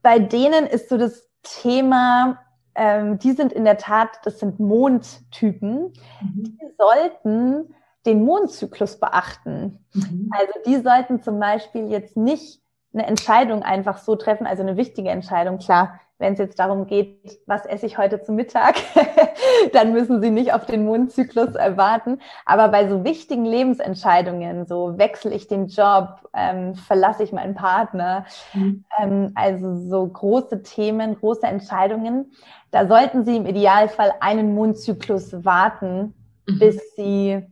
bei 0.03 0.19
denen 0.19 0.67
ist 0.67 0.89
so 0.89 0.99
das 0.99 1.29
Thema, 1.43 2.39
ähm, 2.75 3.19
die 3.19 3.33
sind 3.33 3.53
in 3.53 3.65
der 3.65 3.79
Tat, 3.79 4.09
das 4.25 4.39
sind 4.39 4.61
Mondtypen, 4.61 5.93
mhm. 6.21 6.59
die 6.61 6.69
sollten 6.77 7.75
den 8.07 8.25
Mondzyklus 8.25 8.99
beachten. 8.99 9.85
Mhm. 9.93 10.31
Also 10.39 10.53
die 10.67 10.77
sollten 10.83 11.23
zum 11.23 11.39
Beispiel 11.39 11.91
jetzt 11.91 12.17
nicht 12.17 12.61
eine 12.93 13.07
Entscheidung 13.07 13.63
einfach 13.63 13.99
so 13.99 14.15
treffen, 14.17 14.47
also 14.47 14.63
eine 14.63 14.77
wichtige 14.77 15.11
Entscheidung, 15.11 15.59
klar, 15.59 16.01
wenn 16.19 16.35
es 16.35 16.39
jetzt 16.39 16.61
darum 16.61 16.87
geht, 16.87 17.41
was 17.47 17.67
esse 17.67 17.87
ich 17.87 17.99
heute 17.99 18.23
zum 18.23 18.37
Mittag, 18.37 18.77
dann 19.73 19.93
müssen 19.93 20.23
Sie 20.23 20.31
nicht 20.31 20.53
auf 20.53 20.65
den 20.65 20.85
Mondzyklus 20.85 21.57
erwarten. 21.57 22.21
Aber 22.47 22.69
bei 22.69 22.89
so 22.89 23.03
wichtigen 23.03 23.45
Lebensentscheidungen, 23.45 24.65
so 24.67 24.97
wechsle 24.97 25.35
ich 25.35 25.49
den 25.49 25.67
Job, 25.67 26.29
ähm, 26.33 26.77
verlasse 26.77 27.25
ich 27.25 27.33
meinen 27.33 27.55
Partner, 27.55 28.27
mhm. 28.53 28.85
ähm, 29.01 29.33
also 29.35 29.77
so 29.77 30.07
große 30.07 30.63
Themen, 30.63 31.17
große 31.17 31.47
Entscheidungen, 31.47 32.33
da 32.71 32.87
sollten 32.87 33.25
Sie 33.25 33.37
im 33.37 33.47
Idealfall 33.47 34.15
einen 34.21 34.55
Mondzyklus 34.55 35.45
warten, 35.45 36.15
mhm. 36.49 36.59
bis 36.59 36.95
Sie 36.95 37.45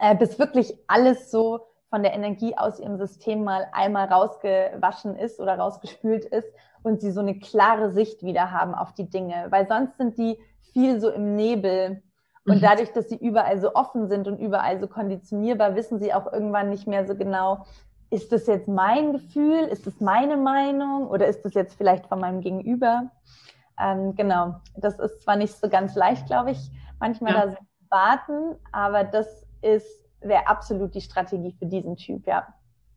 äh, 0.00 0.14
bis 0.14 0.38
wirklich 0.38 0.74
alles 0.86 1.30
so 1.30 1.60
von 1.90 2.02
der 2.02 2.14
Energie 2.14 2.56
aus 2.56 2.80
ihrem 2.80 2.96
System 2.96 3.44
mal 3.44 3.68
einmal 3.72 4.08
rausgewaschen 4.08 5.16
ist 5.16 5.38
oder 5.40 5.58
rausgespült 5.58 6.24
ist 6.24 6.48
und 6.82 7.00
sie 7.00 7.10
so 7.12 7.20
eine 7.20 7.38
klare 7.38 7.92
Sicht 7.92 8.22
wieder 8.22 8.50
haben 8.50 8.74
auf 8.74 8.92
die 8.94 9.08
Dinge. 9.08 9.46
Weil 9.50 9.68
sonst 9.68 9.96
sind 9.96 10.18
die 10.18 10.38
viel 10.72 11.00
so 11.00 11.10
im 11.10 11.36
Nebel. 11.36 12.02
Und 12.46 12.56
mhm. 12.56 12.60
dadurch, 12.60 12.92
dass 12.92 13.08
sie 13.08 13.16
überall 13.16 13.60
so 13.60 13.74
offen 13.74 14.08
sind 14.08 14.28
und 14.28 14.38
überall 14.38 14.80
so 14.80 14.86
konditionierbar, 14.86 15.76
wissen 15.76 15.98
sie 15.98 16.12
auch 16.12 16.30
irgendwann 16.32 16.68
nicht 16.68 16.86
mehr 16.86 17.06
so 17.06 17.14
genau, 17.14 17.64
ist 18.10 18.32
das 18.32 18.46
jetzt 18.46 18.68
mein 18.68 19.12
Gefühl, 19.12 19.64
ist 19.64 19.86
das 19.86 20.00
meine 20.00 20.36
Meinung 20.36 21.08
oder 21.08 21.26
ist 21.26 21.44
das 21.44 21.54
jetzt 21.54 21.76
vielleicht 21.76 22.06
von 22.06 22.20
meinem 22.20 22.40
Gegenüber? 22.40 23.10
Ähm, 23.80 24.14
genau, 24.14 24.56
das 24.76 24.98
ist 24.98 25.22
zwar 25.22 25.36
nicht 25.36 25.54
so 25.54 25.68
ganz 25.68 25.94
leicht, 25.94 26.26
glaube 26.26 26.52
ich, 26.52 26.70
manchmal 27.00 27.34
ja. 27.34 27.46
da 27.46 27.50
so 27.52 27.56
warten, 27.90 28.56
aber 28.72 29.04
das 29.04 29.43
ist, 29.64 29.86
wäre 30.20 30.46
absolut 30.46 30.94
die 30.94 31.00
Strategie 31.00 31.54
für 31.58 31.66
diesen 31.66 31.96
Typ, 31.96 32.26
ja. 32.26 32.46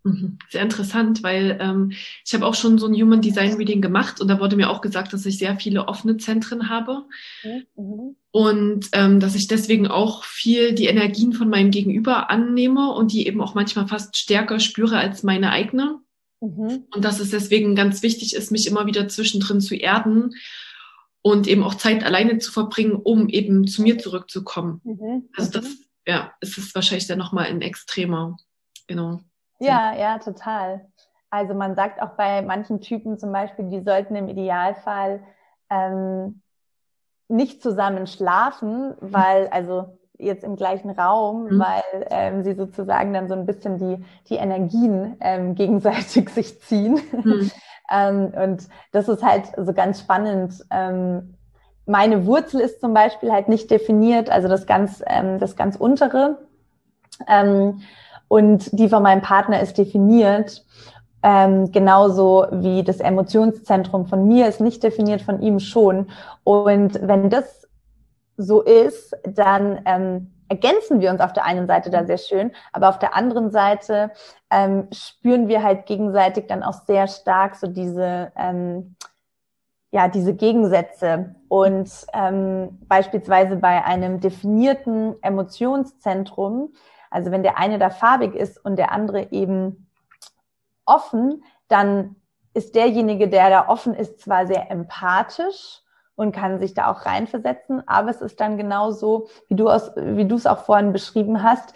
Mhm. 0.03 0.37
Sehr 0.49 0.61
interessant, 0.61 1.23
weil 1.23 1.57
ähm, 1.59 1.91
ich 2.25 2.33
habe 2.33 2.45
auch 2.45 2.55
schon 2.55 2.77
so 2.77 2.87
ein 2.87 2.93
Human 2.93 3.21
Design 3.21 3.55
Reading 3.55 3.81
gemacht 3.81 4.21
und 4.21 4.27
da 4.27 4.39
wurde 4.39 4.55
mir 4.55 4.69
auch 4.69 4.81
gesagt, 4.81 5.11
dass 5.13 5.25
ich 5.25 5.37
sehr 5.37 5.57
viele 5.57 5.87
offene 5.87 6.17
Zentren 6.17 6.69
habe 6.69 7.03
mhm. 7.43 8.15
und 8.31 8.87
ähm, 8.93 9.19
dass 9.19 9.35
ich 9.35 9.47
deswegen 9.47 9.87
auch 9.87 10.23
viel 10.23 10.73
die 10.73 10.85
Energien 10.85 11.33
von 11.33 11.49
meinem 11.49 11.71
Gegenüber 11.71 12.29
annehme 12.29 12.93
und 12.93 13.11
die 13.11 13.27
eben 13.27 13.41
auch 13.41 13.55
manchmal 13.55 13.87
fast 13.87 14.17
stärker 14.17 14.59
spüre 14.59 14.97
als 14.97 15.23
meine 15.23 15.51
eigene. 15.51 15.99
Mhm. 16.39 16.85
Und 16.93 17.03
dass 17.03 17.19
es 17.19 17.31
deswegen 17.31 17.75
ganz 17.75 18.03
wichtig 18.03 18.35
ist, 18.35 18.51
mich 18.51 18.67
immer 18.67 18.85
wieder 18.85 19.07
zwischendrin 19.07 19.59
zu 19.59 19.75
erden 19.75 20.35
und 21.21 21.47
eben 21.47 21.63
auch 21.63 21.75
Zeit 21.75 22.05
alleine 22.05 22.37
zu 22.37 22.51
verbringen, 22.51 22.95
um 22.95 23.27
eben 23.27 23.67
zu 23.67 23.81
mir 23.81 23.97
zurückzukommen. 23.97 24.81
Mhm. 24.83 25.29
Also 25.35 25.51
das 25.51 25.86
ja, 26.07 26.31
es 26.39 26.57
ist 26.57 26.73
wahrscheinlich 26.73 27.07
dann 27.07 27.19
nochmal 27.19 27.45
ein 27.45 27.61
extremer, 27.61 28.37
genau. 28.87 29.19
Ja, 29.59 29.93
ja, 29.93 30.17
total. 30.19 30.87
Also 31.29 31.53
man 31.53 31.75
sagt 31.75 32.01
auch 32.01 32.11
bei 32.11 32.41
manchen 32.41 32.79
Typen 32.79 33.19
zum 33.19 33.31
Beispiel, 33.33 33.69
die 33.69 33.81
sollten 33.81 34.15
im 34.15 34.29
Idealfall 34.29 35.21
ähm, 35.69 36.41
nicht 37.27 37.61
zusammen 37.61 38.07
schlafen, 38.07 38.95
weil, 39.01 39.47
also 39.49 39.99
jetzt 40.17 40.45
im 40.45 40.55
gleichen 40.55 40.89
Raum, 40.91 41.43
mhm. 41.43 41.59
weil 41.59 42.07
ähm, 42.09 42.43
sie 42.43 42.53
sozusagen 42.53 43.13
dann 43.13 43.27
so 43.27 43.35
ein 43.35 43.45
bisschen 43.45 43.77
die, 43.77 44.03
die 44.29 44.35
Energien 44.35 45.17
ähm, 45.19 45.55
gegenseitig 45.55 46.29
sich 46.33 46.61
ziehen. 46.61 46.99
Mhm. 47.11 47.51
ähm, 47.91 48.33
und 48.33 48.69
das 48.93 49.09
ist 49.09 49.23
halt 49.23 49.51
so 49.57 49.73
ganz 49.73 49.99
spannend, 49.99 50.65
ähm, 50.71 51.36
meine 51.87 52.25
Wurzel 52.25 52.59
ist 52.59 52.81
zum 52.81 52.93
Beispiel 52.93 53.31
halt 53.31 53.47
nicht 53.47 53.71
definiert, 53.71 54.29
also 54.29 54.47
das 54.47 54.67
ganz, 54.67 55.01
ähm, 55.07 55.39
das 55.39 55.55
ganz 55.55 55.75
untere. 55.75 56.37
Ähm, 57.27 57.81
und 58.27 58.77
die 58.77 58.89
von 58.89 59.01
meinem 59.01 59.21
Partner 59.21 59.61
ist 59.61 59.77
definiert. 59.77 60.65
Ähm, 61.23 61.71
genauso 61.71 62.45
wie 62.51 62.83
das 62.83 62.99
Emotionszentrum 62.99 64.05
von 64.05 64.27
mir 64.27 64.47
ist 64.47 64.61
nicht 64.61 64.83
definiert, 64.83 65.21
von 65.21 65.41
ihm 65.41 65.59
schon. 65.59 66.09
Und 66.43 66.99
wenn 67.01 67.29
das 67.29 67.67
so 68.35 68.61
ist, 68.61 69.15
dann 69.23 69.81
ähm, 69.85 70.31
ergänzen 70.49 71.01
wir 71.01 71.09
uns 71.09 71.21
auf 71.21 71.33
der 71.33 71.45
einen 71.45 71.67
Seite 71.67 71.89
da 71.89 72.05
sehr 72.05 72.17
schön, 72.17 72.51
aber 72.71 72.89
auf 72.89 72.99
der 72.99 73.15
anderen 73.15 73.51
Seite 73.51 74.11
ähm, 74.51 74.87
spüren 74.93 75.47
wir 75.47 75.63
halt 75.63 75.85
gegenseitig 75.85 76.47
dann 76.47 76.63
auch 76.63 76.85
sehr 76.85 77.07
stark 77.07 77.55
so 77.55 77.67
diese 77.67 78.31
ähm, 78.37 78.95
ja, 79.91 80.07
diese 80.07 80.33
Gegensätze. 80.33 81.35
Und 81.47 81.89
ähm, 82.13 82.77
beispielsweise 82.87 83.55
bei 83.55 83.83
einem 83.83 84.19
definierten 84.19 85.15
Emotionszentrum, 85.21 86.73
Also 87.09 87.31
wenn 87.31 87.43
der 87.43 87.57
eine 87.57 87.79
da 87.79 87.89
farbig 87.89 88.35
ist 88.35 88.63
und 88.63 88.75
der 88.77 88.91
andere 88.91 89.31
eben 89.31 89.89
offen, 90.85 91.43
dann 91.67 92.15
ist 92.53 92.75
derjenige, 92.75 93.29
der 93.29 93.49
da 93.49 93.67
offen 93.69 93.93
ist, 93.93 94.19
zwar 94.19 94.47
sehr 94.47 94.71
empathisch 94.71 95.81
und 96.15 96.31
kann 96.31 96.59
sich 96.59 96.73
da 96.73 96.91
auch 96.91 97.05
reinversetzen, 97.05 97.87
aber 97.87 98.09
es 98.09 98.21
ist 98.21 98.39
dann 98.39 98.57
genauso, 98.57 99.27
wie 99.47 99.55
du 99.55 99.69
aus, 99.69 99.91
wie 99.95 100.25
du 100.25 100.35
es 100.35 100.47
auch 100.47 100.59
vorhin 100.59 100.91
beschrieben 100.91 101.43
hast. 101.43 101.73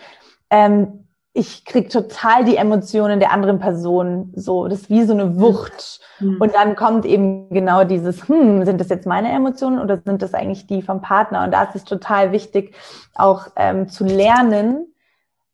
Ähm, 0.50 1.08
ich 1.34 1.64
krieg 1.64 1.90
total 1.90 2.44
die 2.44 2.58
Emotionen 2.58 3.20
der 3.20 3.32
anderen 3.32 3.60
Person 3.60 4.34
so. 4.36 4.68
Das 4.68 4.82
ist 4.82 4.90
wie 4.90 5.04
so 5.04 5.14
eine 5.14 5.40
Wucht. 5.40 6.02
Mhm. 6.20 6.42
Und 6.42 6.54
dann 6.54 6.76
kommt 6.76 7.06
eben 7.06 7.50
genau 7.50 7.86
dieses, 7.86 8.28
hm, 8.28 8.66
sind 8.66 8.82
das 8.82 8.90
jetzt 8.90 9.06
meine 9.06 9.32
Emotionen 9.32 9.80
oder 9.80 10.02
sind 10.04 10.22
das 10.22 10.34
eigentlich 10.34 10.68
die 10.68 10.82
vom 10.82 11.02
Partner? 11.02 11.44
Und 11.46 11.52
da 11.52 11.64
ist 11.64 11.76
es 11.76 11.84
total 11.86 12.34
wichtig, 12.34 12.76
auch 13.16 13.48
ähm, 13.56 13.88
zu 13.88 14.04
lernen, 14.04 14.94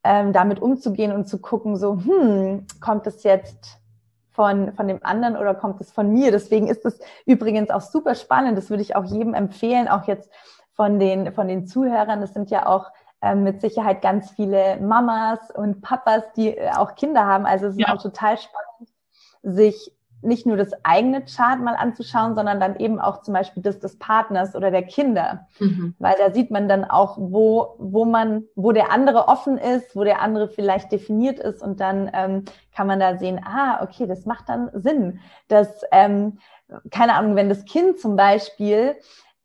ähm, 0.04 0.34
damit 0.34 0.62
umzugehen 0.62 1.12
und 1.12 1.28
zu 1.28 1.40
gucken, 1.40 1.76
so, 1.76 2.00
hm, 2.00 2.66
kommt 2.82 3.06
es 3.06 3.22
jetzt 3.24 3.78
von, 4.32 4.74
von 4.74 4.88
dem 4.88 5.00
anderen 5.04 5.38
oder 5.38 5.54
kommt 5.54 5.80
es 5.80 5.92
von 5.92 6.12
mir? 6.12 6.32
Deswegen 6.32 6.68
ist 6.70 6.86
es 6.86 7.00
übrigens 7.28 7.70
auch 7.70 7.82
super 7.82 8.16
spannend. 8.16 8.58
Das 8.58 8.72
würde 8.72 8.82
ich 8.82 8.96
auch 8.96 9.06
jedem 9.06 9.36
empfehlen, 9.36 9.88
auch 9.88 10.08
jetzt 10.08 10.32
von 10.74 10.98
den, 10.98 11.34
von 11.34 11.48
den 11.48 11.68
Zuhörern. 11.68 12.22
Das 12.22 12.34
sind 12.34 12.50
ja 12.50 12.66
auch 12.66 12.88
mit 13.36 13.62
Sicherheit 13.62 14.02
ganz 14.02 14.32
viele 14.32 14.80
Mamas 14.80 15.40
und 15.54 15.82
Papas, 15.82 16.24
die 16.36 16.56
äh, 16.56 16.70
auch 16.72 16.96
Kinder 16.96 17.26
haben. 17.26 17.46
Also 17.46 17.68
es 17.68 17.74
ist 17.74 17.82
ja. 17.82 17.94
auch 17.94 18.02
total 18.02 18.38
spannend, 18.38 18.92
sich 19.42 19.92
nicht 20.22 20.46
nur 20.46 20.58
das 20.58 20.72
eigene 20.84 21.24
Chart 21.26 21.60
mal 21.60 21.76
anzuschauen, 21.76 22.36
sondern 22.36 22.60
dann 22.60 22.78
eben 22.78 23.00
auch 23.00 23.22
zum 23.22 23.34
Beispiel 23.34 23.62
das 23.62 23.80
des 23.80 24.00
Partners 24.00 24.56
oder 24.56 24.72
der 24.72 24.84
Kinder. 24.84 25.48
Mhm. 25.60 25.96
Weil 26.00 26.16
da 26.18 26.32
sieht 26.34 26.50
man 26.50 26.68
dann 26.68 26.86
auch, 26.86 27.18
wo, 27.20 27.76
wo 27.78 28.04
man, 28.06 28.44
wo 28.56 28.72
der 28.72 28.92
andere 28.92 29.28
offen 29.28 29.58
ist, 29.58 29.96
wo 29.96 30.04
der 30.04 30.22
andere 30.22 30.48
vielleicht 30.48 30.92
definiert 30.92 31.40
ist 31.40 31.62
und 31.62 31.80
dann 31.80 32.10
ähm, 32.14 32.46
kann 32.76 32.88
man 32.88 33.00
da 33.00 33.18
sehen, 33.18 33.40
ah, 33.46 33.84
okay, 33.84 34.08
das 34.08 34.26
macht 34.26 34.50
dann 34.50 34.70
Sinn. 34.74 35.20
Dass, 35.48 35.84
ähm, 35.92 36.40
keine 36.90 37.14
Ahnung, 37.14 37.36
wenn 37.36 37.50
das 37.50 37.66
Kind 37.66 38.00
zum 38.00 38.16
Beispiel 38.16 38.96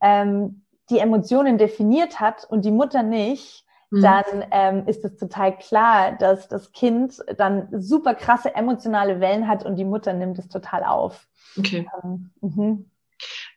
ähm, 0.00 0.62
die 0.90 0.98
Emotionen 0.98 1.58
definiert 1.58 2.20
hat 2.20 2.44
und 2.48 2.64
die 2.64 2.70
Mutter 2.70 3.02
nicht, 3.02 3.64
mhm. 3.90 4.02
dann 4.02 4.24
ähm, 4.50 4.86
ist 4.86 5.04
es 5.04 5.16
total 5.16 5.56
klar, 5.58 6.12
dass 6.12 6.48
das 6.48 6.72
Kind 6.72 7.14
dann 7.36 7.68
super 7.72 8.14
krasse 8.14 8.54
emotionale 8.54 9.20
Wellen 9.20 9.48
hat 9.48 9.64
und 9.64 9.76
die 9.76 9.84
Mutter 9.84 10.12
nimmt 10.12 10.38
es 10.38 10.48
total 10.48 10.84
auf. 10.84 11.26
Okay. 11.58 11.88
Ähm, 12.02 12.30
mhm. 12.40 12.90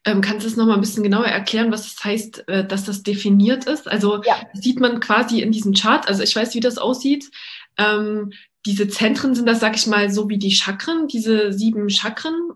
Ähm, 0.06 0.22
kannst 0.22 0.46
du 0.46 0.48
es 0.48 0.58
nochmal 0.58 0.76
ein 0.76 0.82
bisschen 0.82 1.02
genauer 1.02 1.26
erklären, 1.26 1.72
was 1.72 1.96
das 1.96 2.04
heißt, 2.04 2.48
äh, 2.48 2.68
dass 2.68 2.86
das 2.86 3.02
definiert 3.02 3.66
ist? 3.66 3.88
Also 3.88 4.22
ja. 4.24 4.36
sieht 4.54 4.80
man 4.80 5.00
quasi 5.00 5.42
in 5.42 5.52
diesem 5.52 5.74
Chart, 5.74 6.08
also 6.08 6.22
ich 6.22 6.36
weiß, 6.36 6.54
wie 6.54 6.60
das 6.60 6.78
aussieht. 6.78 7.32
Ähm, 7.78 8.32
diese 8.68 8.88
Zentren 8.88 9.34
sind 9.34 9.48
das, 9.48 9.60
sag 9.60 9.76
ich 9.76 9.88
mal, 9.88 10.12
so 10.12 10.30
wie 10.30 10.38
die 10.38 10.52
Chakren, 10.52 11.08
diese 11.08 11.52
sieben 11.54 11.90
Chakren. 11.90 12.52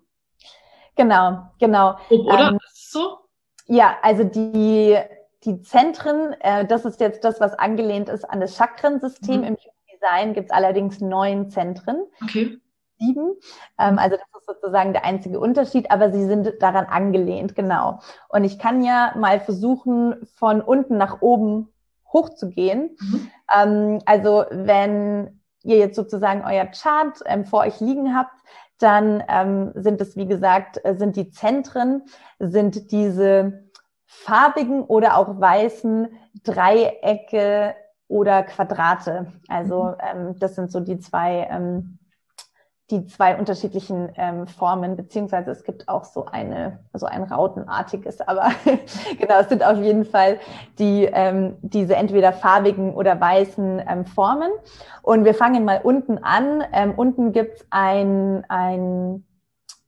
Genau, 0.96 1.50
genau. 1.60 1.98
Oder? 2.10 2.50
Ähm, 2.50 2.60
ist 2.68 2.78
es 2.78 2.92
so? 2.92 3.18
Ja, 3.70 3.98
also 4.02 4.24
die, 4.24 4.98
die 5.46 5.62
Zentren, 5.62 6.34
äh, 6.42 6.66
das 6.66 6.86
ist 6.86 7.00
jetzt 7.00 7.24
das, 7.24 7.40
was 7.40 7.54
angelehnt 7.54 8.10
ist 8.10 8.26
an 8.26 8.42
das 8.42 8.58
Chakrensystem. 8.58 9.42
Mhm. 9.42 9.48
Im 9.48 9.58
Human 9.58 9.86
Design 9.94 10.34
gibt 10.34 10.50
es 10.50 10.56
allerdings 10.56 11.00
neun 11.00 11.52
Zentren. 11.52 12.04
Okay. 12.24 12.58
Sieben. 12.98 13.36
Ähm, 13.78 14.00
also 14.00 14.18
das 14.18 14.42
ist 14.42 14.48
sozusagen 14.48 14.92
der 14.92 15.06
einzige 15.06 15.40
Unterschied, 15.40 15.92
aber 15.92 16.12
sie 16.12 16.26
sind 16.26 16.52
daran 16.60 16.88
angelehnt, 16.88 17.56
genau. 17.56 18.00
Und 18.28 18.44
ich 18.44 18.58
kann 18.58 18.84
ja 18.84 19.14
mal 19.16 19.40
versuchen, 19.40 20.16
von 20.36 20.62
unten 20.62 20.98
nach 20.98 21.22
oben 21.22 21.70
hochzugehen. 22.12 22.98
Mhm. 23.00 23.32
Ähm, 23.56 24.00
also 24.06 24.46
wenn 24.50 25.40
ihr 25.64 25.78
jetzt 25.78 25.96
sozusagen 25.96 26.44
euer 26.44 26.66
Chart 26.66 27.20
ähm, 27.26 27.46
vor 27.46 27.62
euch 27.62 27.80
liegen 27.80 28.18
habt, 28.18 28.39
dann 28.80 29.24
ähm, 29.28 29.72
sind 29.76 30.02
es, 30.02 30.16
wie 30.16 30.26
gesagt, 30.26 30.84
äh, 30.84 30.96
sind 30.96 31.16
die 31.16 31.30
Zentren, 31.30 32.04
sind 32.40 32.92
diese 32.92 33.70
farbigen 34.06 34.84
oder 34.84 35.18
auch 35.18 35.40
weißen 35.40 36.08
Dreiecke 36.44 37.76
oder 38.08 38.44
Quadrate. 38.44 39.32
Also 39.48 39.84
mhm. 39.84 39.96
ähm, 40.00 40.40
das 40.40 40.56
sind 40.56 40.72
so 40.72 40.80
die 40.80 41.00
zwei, 41.00 41.48
ähm, 41.52 41.99
die 42.92 43.06
zwei 43.06 43.38
unterschiedlichen 43.38 44.10
ähm, 44.16 44.48
Formen, 44.48 44.96
beziehungsweise 44.96 45.52
es 45.52 45.64
gibt 45.64 45.88
auch 45.88 46.04
so 46.04 46.26
eine, 46.26 46.80
so 46.94 47.06
ein 47.06 47.24
rautenartiges, 47.24 48.22
aber 48.22 48.52
genau, 49.20 49.40
es 49.40 49.50
sind 49.50 49.64
auf 49.64 49.78
jeden 49.78 50.06
Fall 50.06 50.40
die, 50.80 51.06
ähm, 51.06 51.58
diese 51.62 51.96
entweder 51.96 52.34
farbigen 52.34 52.94
oder 52.94 53.20
weißen 53.20 53.84
ähm, 53.88 54.06
Formen. 54.06 54.52
Und 55.02 55.26
wir 55.26 55.34
fangen 55.34 55.66
mal 55.66 55.82
unten 55.84 56.18
an. 56.18 56.64
Ähm, 56.74 56.94
unten 56.96 57.32
gibt's 57.32 57.66
ein, 57.70 58.44
ein 58.50 59.26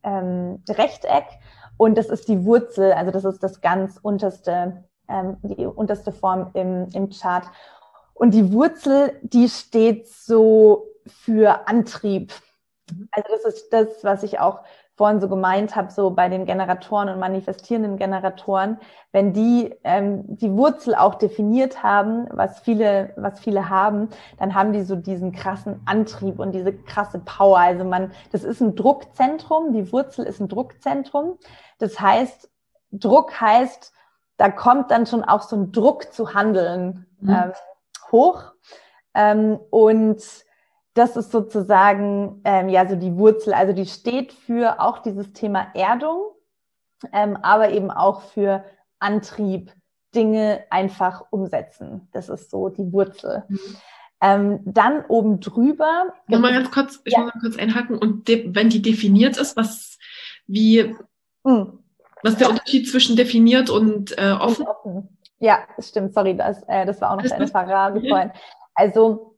ähm, 0.03 0.63
Rechteck 0.69 1.25
und 1.81 1.97
das 1.97 2.09
ist 2.09 2.27
die 2.27 2.45
Wurzel, 2.45 2.93
also 2.93 3.09
das 3.09 3.25
ist 3.25 3.41
das 3.41 3.59
ganz 3.59 3.97
unterste, 3.99 4.83
ähm, 5.07 5.37
die 5.41 5.65
unterste 5.65 6.11
Form 6.11 6.51
im, 6.53 6.87
im 6.93 7.09
Chart. 7.09 7.45
Und 8.13 8.35
die 8.35 8.53
Wurzel, 8.53 9.17
die 9.23 9.49
steht 9.49 10.07
so 10.07 10.85
für 11.07 11.67
Antrieb. 11.67 12.31
Also 13.11 13.29
das 13.31 13.45
ist 13.45 13.73
das, 13.73 14.03
was 14.03 14.23
ich 14.23 14.39
auch 14.39 14.61
vorhin 14.95 15.19
so 15.19 15.29
gemeint 15.29 15.75
habe, 15.75 15.91
so 15.91 16.11
bei 16.11 16.29
den 16.29 16.45
Generatoren 16.45 17.09
und 17.09 17.19
manifestierenden 17.19 17.97
Generatoren, 17.97 18.77
wenn 19.11 19.33
die 19.33 19.73
ähm, 19.83 20.23
die 20.27 20.51
Wurzel 20.51 20.93
auch 20.93 21.15
definiert 21.15 21.81
haben, 21.81 22.27
was 22.29 22.59
viele, 22.59 23.13
was 23.15 23.39
viele 23.39 23.69
haben, 23.69 24.09
dann 24.37 24.53
haben 24.53 24.73
die 24.73 24.83
so 24.83 24.95
diesen 24.95 25.31
krassen 25.31 25.81
Antrieb 25.85 26.39
und 26.39 26.51
diese 26.51 26.73
krasse 26.73 27.19
Power. 27.19 27.57
Also 27.57 27.83
man, 27.83 28.11
das 28.31 28.43
ist 28.43 28.61
ein 28.61 28.75
Druckzentrum, 28.75 29.73
die 29.73 29.91
Wurzel 29.91 30.25
ist 30.25 30.39
ein 30.39 30.49
Druckzentrum. 30.49 31.39
Das 31.79 31.99
heißt, 31.99 32.49
Druck 32.91 33.39
heißt, 33.39 33.93
da 34.37 34.49
kommt 34.49 34.91
dann 34.91 35.05
schon 35.05 35.23
auch 35.23 35.41
so 35.41 35.55
ein 35.55 35.71
Druck 35.71 36.13
zu 36.13 36.33
handeln 36.33 37.07
mhm. 37.21 37.29
ähm, 37.29 37.51
hoch. 38.11 38.43
Ähm, 39.13 39.59
und 39.69 40.21
das 40.93 41.15
ist 41.15 41.31
sozusagen 41.31 42.41
ähm, 42.43 42.69
ja 42.69 42.87
so 42.87 42.95
die 42.95 43.15
Wurzel. 43.15 43.53
Also 43.53 43.73
die 43.73 43.85
steht 43.85 44.33
für 44.33 44.81
auch 44.81 44.99
dieses 44.99 45.31
Thema 45.33 45.67
Erdung, 45.73 46.31
ähm, 47.13 47.37
aber 47.41 47.71
eben 47.71 47.91
auch 47.91 48.21
für 48.21 48.63
Antrieb, 48.99 49.71
Dinge 50.13 50.65
einfach 50.69 51.23
umsetzen. 51.29 52.09
Das 52.11 52.27
ist 52.29 52.51
so 52.51 52.69
die 52.69 52.91
Wurzel. 52.91 53.43
Mhm. 53.47 53.59
Ähm, 54.23 54.59
dann 54.65 55.05
oben 55.05 55.39
drüber. 55.39 56.13
Nochmal 56.27 56.53
ganz 56.53 56.69
kurz, 56.69 56.99
ich 57.05 57.13
ja. 57.13 57.19
muss 57.19 57.33
mal 57.33 57.39
kurz 57.41 57.57
einhaken. 57.57 57.97
Und 57.97 58.27
wenn 58.27 58.69
die 58.69 58.81
definiert 58.81 59.37
ist, 59.37 59.55
was, 59.55 59.97
wie, 60.45 60.95
mhm. 61.43 61.79
was 62.21 62.35
der 62.35 62.49
Unterschied 62.49 62.89
zwischen 62.89 63.15
definiert 63.15 63.69
und 63.69 64.15
äh, 64.17 64.31
offen? 64.33 64.67
Offen? 64.67 65.17
Ja, 65.39 65.59
stimmt. 65.79 66.13
Sorry, 66.13 66.35
das, 66.35 66.61
äh, 66.67 66.85
das 66.85 67.01
war 67.01 67.11
auch 67.11 67.23
noch 67.23 67.31
eine 67.31 67.47
Frage 67.47 68.01
vorhin. 68.07 68.31
Also 68.75 69.30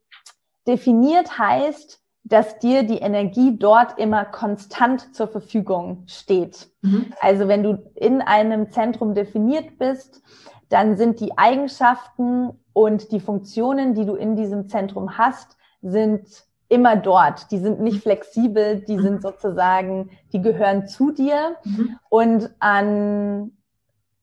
Definiert 0.67 1.37
heißt, 1.37 1.99
dass 2.23 2.57
dir 2.59 2.83
die 2.83 2.99
Energie 2.99 3.57
dort 3.57 3.99
immer 3.99 4.23
konstant 4.23 5.13
zur 5.13 5.27
Verfügung 5.27 6.03
steht. 6.07 6.69
Mhm. 6.81 7.13
Also 7.19 7.47
wenn 7.47 7.63
du 7.63 7.91
in 7.95 8.21
einem 8.21 8.71
Zentrum 8.71 9.13
definiert 9.13 9.77
bist, 9.77 10.21
dann 10.69 10.95
sind 10.95 11.19
die 11.19 11.37
Eigenschaften 11.37 12.51
und 12.71 13.11
die 13.11 13.19
Funktionen, 13.19 13.93
die 13.93 14.05
du 14.05 14.15
in 14.15 14.35
diesem 14.35 14.69
Zentrum 14.69 15.17
hast, 15.17 15.57
sind 15.81 16.27
immer 16.69 16.95
dort. 16.95 17.51
Die 17.51 17.59
sind 17.59 17.81
nicht 17.81 18.01
flexibel, 18.01 18.81
die 18.81 18.97
sind 18.99 19.21
sozusagen, 19.21 20.09
die 20.31 20.41
gehören 20.41 20.87
zu 20.87 21.11
dir 21.11 21.57
mhm. 21.65 21.99
und 22.09 22.49
an 22.59 23.51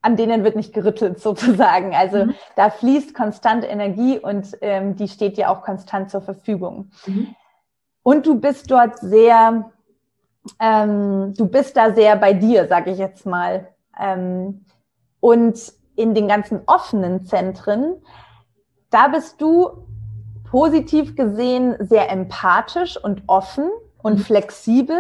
an 0.03 0.17
denen 0.17 0.45
wird 0.45 0.57
nicht 0.57 0.73
gerüttelt 0.73 1.21
sozusagen. 1.21 1.95
Also 1.95 2.27
mhm. 2.27 2.35
da 2.57 2.71
fließt 2.71 3.15
konstant 3.15 3.65
Energie 3.65 4.19
und 4.19 4.57
ähm, 4.61 4.97
die 4.97 5.09
steht 5.09 5.37
dir 5.37 5.51
auch 5.51 5.63
konstant 5.63 6.11
zur 6.11 6.23
Verfügung. 6.23 6.91
Mhm. 7.07 7.35
Und 8.03 8.27
du 8.27 8.41
bist 8.41 8.71
dort 8.71 8.99
sehr, 8.99 9.71
ähm, 10.59 11.35
du 11.37 11.47
bist 11.47 11.77
da 11.77 11.93
sehr 11.93 12.17
bei 12.17 12.33
dir, 12.33 12.67
sage 12.67 12.91
ich 12.91 12.99
jetzt 12.99 13.27
mal. 13.27 13.69
Ähm, 13.99 14.65
und 15.21 15.73
in 15.97 16.15
den 16.15 16.29
ganzen 16.29 16.63
offenen 16.67 17.27
Zentren, 17.27 17.97
da 18.91 19.09
bist 19.09 19.41
du 19.41 19.87
positiv 20.51 21.15
gesehen 21.15 21.77
sehr 21.79 22.11
empathisch 22.11 22.97
und 22.97 23.23
offen 23.27 23.71
und 24.03 24.15
mhm. 24.15 24.23
flexibel 24.23 24.99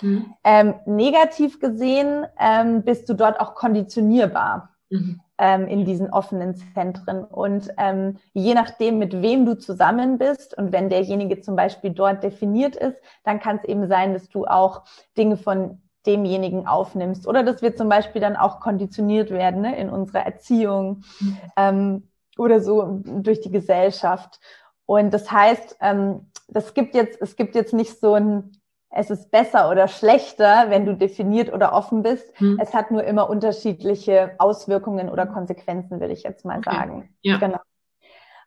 Mhm. 0.00 0.34
Ähm, 0.44 0.74
negativ 0.86 1.60
gesehen 1.60 2.26
ähm, 2.38 2.82
bist 2.82 3.08
du 3.08 3.14
dort 3.14 3.40
auch 3.40 3.54
konditionierbar 3.54 4.70
mhm. 4.90 5.20
ähm, 5.38 5.66
in 5.66 5.84
diesen 5.84 6.10
offenen 6.10 6.54
Zentren. 6.54 7.24
Und 7.24 7.70
ähm, 7.78 8.18
je 8.32 8.54
nachdem, 8.54 8.98
mit 8.98 9.20
wem 9.22 9.44
du 9.44 9.58
zusammen 9.58 10.18
bist 10.18 10.56
und 10.56 10.72
wenn 10.72 10.88
derjenige 10.88 11.40
zum 11.40 11.56
Beispiel 11.56 11.90
dort 11.90 12.22
definiert 12.22 12.76
ist, 12.76 12.96
dann 13.24 13.40
kann 13.40 13.56
es 13.56 13.64
eben 13.64 13.88
sein, 13.88 14.12
dass 14.12 14.28
du 14.28 14.46
auch 14.46 14.82
Dinge 15.16 15.36
von 15.36 15.82
demjenigen 16.06 16.66
aufnimmst 16.66 17.26
oder 17.28 17.42
dass 17.42 17.62
wir 17.62 17.76
zum 17.76 17.88
Beispiel 17.88 18.20
dann 18.20 18.36
auch 18.36 18.60
konditioniert 18.60 19.30
werden 19.30 19.62
ne, 19.62 19.76
in 19.76 19.88
unserer 19.88 20.24
Erziehung 20.26 21.04
mhm. 21.20 21.38
ähm, 21.56 22.08
oder 22.38 22.60
so 22.60 23.02
durch 23.04 23.40
die 23.40 23.50
Gesellschaft. 23.52 24.40
Und 24.86 25.14
das 25.14 25.30
heißt, 25.30 25.76
ähm, 25.80 26.26
das 26.48 26.74
gibt 26.74 26.94
jetzt, 26.94 27.20
es 27.20 27.36
gibt 27.36 27.54
jetzt 27.54 27.72
nicht 27.72 28.00
so 28.00 28.14
ein, 28.14 28.52
es 28.94 29.10
ist 29.10 29.30
besser 29.30 29.70
oder 29.70 29.88
schlechter, 29.88 30.66
wenn 30.68 30.84
du 30.84 30.94
definiert 30.94 31.52
oder 31.52 31.72
offen 31.72 32.02
bist. 32.02 32.30
Hm. 32.38 32.58
Es 32.60 32.74
hat 32.74 32.90
nur 32.90 33.02
immer 33.04 33.28
unterschiedliche 33.30 34.34
Auswirkungen 34.38 35.08
oder 35.08 35.26
Konsequenzen, 35.26 35.98
will 35.98 36.10
ich 36.10 36.22
jetzt 36.22 36.44
mal 36.44 36.58
okay. 36.58 36.70
sagen. 36.70 37.08
Ja. 37.22 37.38
Genau. 37.38 37.58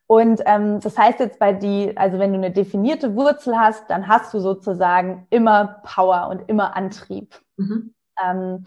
Und 0.08 0.42
ähm, 0.46 0.80
das 0.82 0.98
heißt 1.00 1.20
jetzt 1.20 1.40
bei 1.40 1.52
die, 1.52 1.98
also 1.98 2.20
wenn 2.20 2.32
du 2.32 2.38
eine 2.38 2.52
definierte 2.52 3.16
Wurzel 3.16 3.58
hast, 3.58 3.90
dann 3.90 4.08
hast 4.08 4.34
du 4.36 4.40
sozusagen 4.40 5.26
immer 5.32 5.82
Power 5.84 6.28
und 6.30 6.48
immer 6.48 6.76
Antrieb. 6.76 7.42
Mhm. 7.58 7.96
Ähm, 8.24 8.66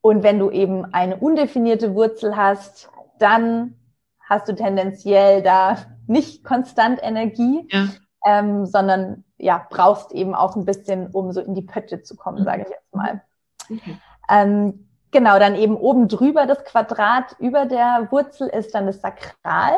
und 0.00 0.22
wenn 0.22 0.38
du 0.38 0.50
eben 0.50 0.84
eine 0.94 1.16
undefinierte 1.16 1.96
Wurzel 1.96 2.36
hast, 2.36 2.88
dann 3.18 3.74
hast 4.20 4.48
du 4.48 4.54
tendenziell 4.54 5.42
da 5.42 5.76
nicht 6.06 6.44
konstant 6.44 7.00
Energie, 7.02 7.66
ja. 7.72 7.88
ähm, 8.24 8.64
sondern 8.64 9.24
ja, 9.38 9.66
brauchst 9.70 10.12
eben 10.12 10.34
auch 10.34 10.56
ein 10.56 10.64
bisschen, 10.64 11.08
um 11.08 11.32
so 11.32 11.40
in 11.40 11.54
die 11.54 11.62
Pötte 11.62 12.02
zu 12.02 12.16
kommen, 12.16 12.40
mhm. 12.40 12.44
sage 12.44 12.62
ich 12.62 12.68
jetzt 12.68 12.94
mal. 12.94 13.22
Okay. 13.64 13.98
Ähm, 14.28 14.88
genau, 15.10 15.38
dann 15.38 15.54
eben 15.54 15.76
oben 15.76 16.08
drüber 16.08 16.46
das 16.46 16.64
Quadrat 16.64 17.36
über 17.38 17.66
der 17.66 18.08
Wurzel 18.10 18.48
ist 18.48 18.74
dann 18.74 18.86
das 18.86 19.00
Sakral. 19.00 19.74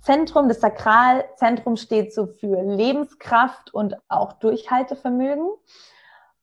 Zentrum, 0.00 0.48
das 0.48 0.60
Sakralzentrum 0.60 1.76
steht 1.76 2.14
so 2.14 2.26
für 2.26 2.62
Lebenskraft 2.62 3.74
und 3.74 3.96
auch 4.08 4.34
Durchhaltevermögen. 4.34 5.48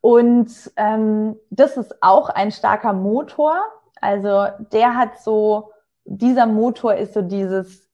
Und 0.02 0.52
ähm, 0.76 1.36
das 1.50 1.78
ist 1.78 1.96
auch 2.04 2.30
ein 2.30 2.52
starker 2.52 2.94
Motor. 2.94 3.60
Also 4.02 4.48
der 4.72 4.96
hat 4.96 5.20
so, 5.20 5.72
dieser 6.04 6.46
Motor 6.46 6.94
ist 6.96 7.16
so 7.16 7.24
dieses, 7.24 7.85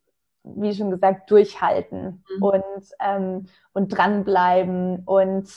wie 0.43 0.73
schon 0.73 0.91
gesagt, 0.91 1.29
durchhalten 1.29 2.23
mhm. 2.37 2.43
und, 2.43 2.63
ähm, 2.99 3.45
und 3.73 3.89
dranbleiben 3.89 5.03
und, 5.05 5.49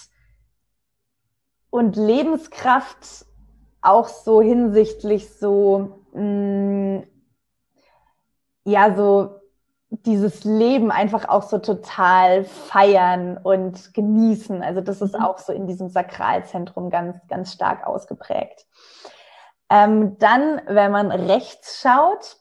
und 1.71 1.97
Lebenskraft 1.97 3.27
auch 3.81 4.09
so 4.09 4.41
hinsichtlich 4.41 5.31
so, 5.35 6.05
mh, 6.13 6.23
mm, 6.23 7.07
ja, 8.67 8.95
so 8.95 9.41
dieses 9.91 10.45
Leben 10.45 10.91
einfach 10.91 11.29
auch 11.29 11.43
so 11.43 11.59
total 11.59 12.45
feiern 12.45 13.39
und 13.39 13.95
genießen. 13.95 14.63
Also 14.63 14.81
das 14.81 15.01
ist 15.01 15.15
mhm. 15.15 15.23
auch 15.23 15.39
so 15.39 15.53
in 15.53 15.67
diesem 15.67 15.89
Sakralzentrum 15.89 16.91
ganz, 16.91 17.17
ganz 17.29 17.53
stark 17.53 17.87
ausgeprägt. 17.87 18.67
Ähm, 19.71 20.19
dann, 20.19 20.61
wenn 20.67 20.91
man 20.91 21.11
rechts 21.11 21.81
schaut, 21.81 22.39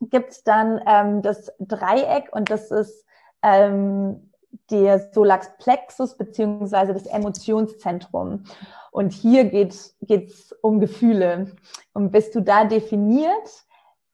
gibt 0.00 0.30
es 0.30 0.44
dann 0.44 0.80
ähm, 0.86 1.22
das 1.22 1.52
Dreieck 1.58 2.28
und 2.32 2.50
das 2.50 2.70
ist 2.70 3.04
ähm, 3.42 4.30
der 4.70 5.10
Solax 5.12 5.50
Plexus 5.58 6.16
beziehungsweise 6.16 6.92
das 6.92 7.06
Emotionszentrum. 7.06 8.44
Und 8.90 9.12
hier 9.12 9.44
geht 9.44 9.72
es 10.10 10.52
um 10.62 10.80
Gefühle. 10.80 11.52
Und 11.92 12.10
bist 12.10 12.34
du 12.34 12.40
da 12.40 12.64
definiert, 12.64 13.64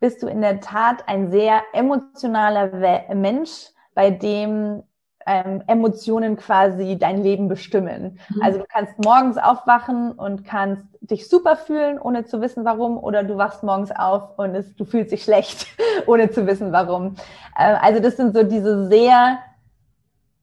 bist 0.00 0.22
du 0.22 0.26
in 0.26 0.40
der 0.40 0.60
Tat 0.60 1.08
ein 1.08 1.30
sehr 1.30 1.62
emotionaler 1.72 3.14
Mensch, 3.14 3.68
bei 3.94 4.10
dem 4.10 4.82
ähm, 5.26 5.62
Emotionen 5.66 6.36
quasi 6.36 6.98
dein 6.98 7.22
Leben 7.22 7.48
bestimmen. 7.48 8.18
Mhm. 8.28 8.42
Also 8.42 8.58
du 8.58 8.64
kannst 8.68 8.98
morgens 9.04 9.38
aufwachen 9.38 10.12
und 10.12 10.44
kannst 10.44 10.84
dich 11.00 11.28
super 11.28 11.56
fühlen, 11.56 11.98
ohne 11.98 12.24
zu 12.24 12.40
wissen 12.40 12.64
warum, 12.64 12.98
oder 12.98 13.24
du 13.24 13.36
wachst 13.36 13.62
morgens 13.62 13.90
auf 13.90 14.38
und 14.38 14.54
es, 14.54 14.74
du 14.76 14.84
fühlst 14.84 15.12
dich 15.12 15.24
schlecht, 15.24 15.66
ohne 16.06 16.30
zu 16.30 16.46
wissen 16.46 16.72
warum. 16.72 17.16
Äh, 17.56 17.74
also 17.80 18.00
das 18.00 18.16
sind 18.16 18.34
so 18.34 18.42
diese 18.42 18.88
sehr 18.88 19.38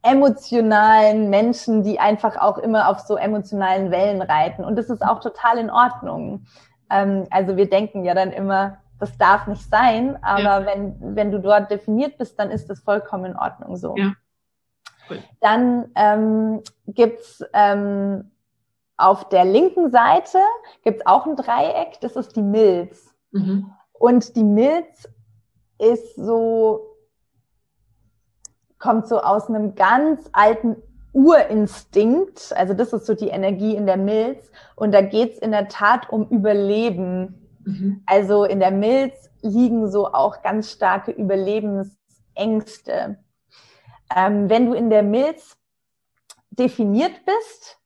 emotionalen 0.01 1.29
Menschen, 1.29 1.83
die 1.83 1.99
einfach 1.99 2.37
auch 2.37 2.57
immer 2.57 2.89
auf 2.89 2.99
so 2.99 3.17
emotionalen 3.17 3.91
Wellen 3.91 4.21
reiten. 4.21 4.63
Und 4.63 4.77
das 4.77 4.89
ist 4.89 5.01
auch 5.01 5.19
total 5.19 5.57
in 5.57 5.69
Ordnung. 5.69 6.45
Ähm, 6.89 7.27
also 7.31 7.57
wir 7.57 7.69
denken 7.69 8.05
ja 8.05 8.13
dann 8.13 8.31
immer, 8.31 8.77
das 8.99 9.17
darf 9.17 9.47
nicht 9.47 9.69
sein, 9.69 10.17
aber 10.21 10.41
ja. 10.41 10.65
wenn, 10.65 11.15
wenn 11.15 11.31
du 11.31 11.39
dort 11.39 11.71
definiert 11.71 12.17
bist, 12.17 12.37
dann 12.37 12.51
ist 12.51 12.69
das 12.69 12.81
vollkommen 12.81 13.25
in 13.25 13.35
Ordnung 13.37 13.77
so. 13.77 13.95
Ja. 13.97 14.13
Cool. 15.09 15.19
Dann 15.41 15.91
ähm, 15.95 16.61
gibt's 16.87 17.43
ähm, 17.53 18.31
auf 18.99 19.29
der 19.29 19.45
linken 19.45 19.91
Seite 19.91 20.39
gibt's 20.83 21.05
auch 21.05 21.25
ein 21.25 21.37
Dreieck, 21.37 21.99
das 22.01 22.15
ist 22.15 22.35
die 22.35 22.41
Milz. 22.41 23.15
Mhm. 23.31 23.71
Und 23.93 24.35
die 24.35 24.43
Milz 24.43 25.07
ist 25.77 26.15
so, 26.15 26.97
kommt 28.77 29.07
so 29.07 29.21
aus 29.21 29.47
einem 29.47 29.75
ganz 29.75 30.29
alten 30.33 30.75
Urinstinkt, 31.13 32.53
also 32.55 32.73
das 32.73 32.93
ist 32.93 33.05
so 33.05 33.15
die 33.15 33.29
Energie 33.29 33.75
in 33.75 33.85
der 33.85 33.97
Milz. 33.97 34.51
Und 34.75 34.93
da 34.93 35.01
geht's 35.01 35.39
in 35.39 35.51
der 35.51 35.69
Tat 35.69 36.09
um 36.09 36.27
Überleben. 36.29 37.47
Mhm. 37.65 38.03
Also 38.05 38.43
in 38.43 38.59
der 38.59 38.71
Milz 38.71 39.29
liegen 39.41 39.89
so 39.89 40.13
auch 40.13 40.43
ganz 40.43 40.71
starke 40.71 41.11
Überlebensängste. 41.11 43.17
Ähm, 44.15 44.49
wenn 44.49 44.65
du 44.65 44.73
in 44.73 44.89
der 44.89 45.03
Milz 45.03 45.57
definiert 46.51 47.25
bist, 47.25 47.79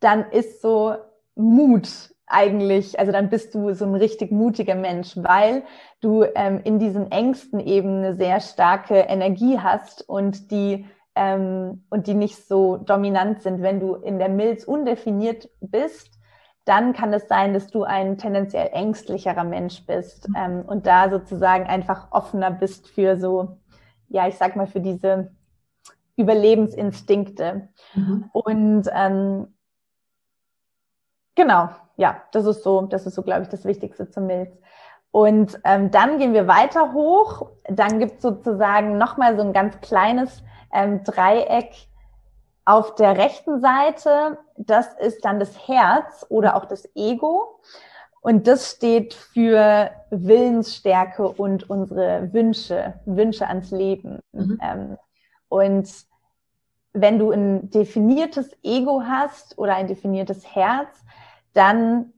dann 0.00 0.30
ist 0.30 0.62
so 0.62 0.94
Mut 1.34 1.88
eigentlich, 2.26 2.98
also 2.98 3.12
dann 3.12 3.28
bist 3.28 3.54
du 3.54 3.74
so 3.74 3.84
ein 3.84 3.94
richtig 3.94 4.30
mutiger 4.30 4.76
Mensch, 4.76 5.16
weil 5.16 5.64
du 6.00 6.24
ähm, 6.34 6.60
in 6.62 6.78
diesen 6.78 7.10
Ängsten 7.10 7.60
eben 7.60 7.98
eine 7.98 8.14
sehr 8.14 8.40
starke 8.40 8.94
Energie 8.94 9.58
hast 9.58 10.08
und 10.08 10.50
die 10.50 10.86
ähm, 11.16 11.84
und 11.90 12.06
die 12.06 12.14
nicht 12.14 12.46
so 12.46 12.76
dominant 12.76 13.42
sind. 13.42 13.62
Wenn 13.62 13.80
du 13.80 13.94
in 13.94 14.18
der 14.18 14.28
Milz 14.28 14.64
undefiniert 14.64 15.50
bist, 15.60 16.20
dann 16.64 16.92
kann 16.92 17.12
es 17.12 17.26
sein, 17.26 17.52
dass 17.52 17.66
du 17.66 17.82
ein 17.82 18.16
tendenziell 18.16 18.70
ängstlicherer 18.72 19.44
Mensch 19.44 19.84
bist 19.86 20.28
ähm, 20.36 20.62
und 20.66 20.86
da 20.86 21.10
sozusagen 21.10 21.64
einfach 21.64 22.12
offener 22.12 22.52
bist 22.52 22.88
für 22.88 23.18
so, 23.18 23.58
ja, 24.08 24.28
ich 24.28 24.36
sag 24.36 24.54
mal, 24.54 24.68
für 24.68 24.80
diese 24.80 25.32
Überlebensinstinkte. 26.20 27.68
Mhm. 27.94 28.30
Und 28.32 28.88
ähm, 28.92 29.54
genau, 31.34 31.70
ja, 31.96 32.22
das 32.32 32.46
ist 32.46 32.62
so, 32.62 32.82
das 32.82 33.06
ist 33.06 33.14
so, 33.14 33.22
glaube 33.22 33.42
ich, 33.42 33.48
das 33.48 33.64
Wichtigste 33.64 34.10
zum 34.10 34.26
Milz. 34.26 34.56
Und 35.10 35.58
ähm, 35.64 35.90
dann 35.90 36.18
gehen 36.18 36.34
wir 36.34 36.46
weiter 36.46 36.92
hoch. 36.92 37.50
Dann 37.68 37.98
gibt 37.98 38.16
es 38.16 38.22
sozusagen 38.22 38.96
nochmal 38.96 39.36
so 39.36 39.42
ein 39.42 39.52
ganz 39.52 39.80
kleines 39.80 40.42
ähm, 40.72 41.02
Dreieck 41.02 41.90
auf 42.64 42.94
der 42.94 43.16
rechten 43.16 43.60
Seite, 43.60 44.38
das 44.56 44.94
ist 44.94 45.24
dann 45.24 45.40
das 45.40 45.66
Herz 45.66 46.24
oder 46.28 46.56
auch 46.56 46.66
das 46.66 46.88
Ego. 46.94 47.60
Und 48.20 48.46
das 48.46 48.70
steht 48.70 49.14
für 49.14 49.90
Willensstärke 50.10 51.26
und 51.26 51.68
unsere 51.70 52.32
Wünsche, 52.32 52.94
Wünsche 53.06 53.48
ans 53.48 53.70
Leben. 53.70 54.20
Mhm. 54.32 54.60
Ähm, 54.62 54.98
und 55.48 55.88
wenn 56.92 57.18
du 57.18 57.30
ein 57.30 57.70
definiertes 57.70 58.50
Ego 58.62 59.02
hast 59.06 59.58
oder 59.58 59.74
ein 59.74 59.86
definiertes 59.86 60.54
Herz, 60.54 60.88
dann 61.52 62.12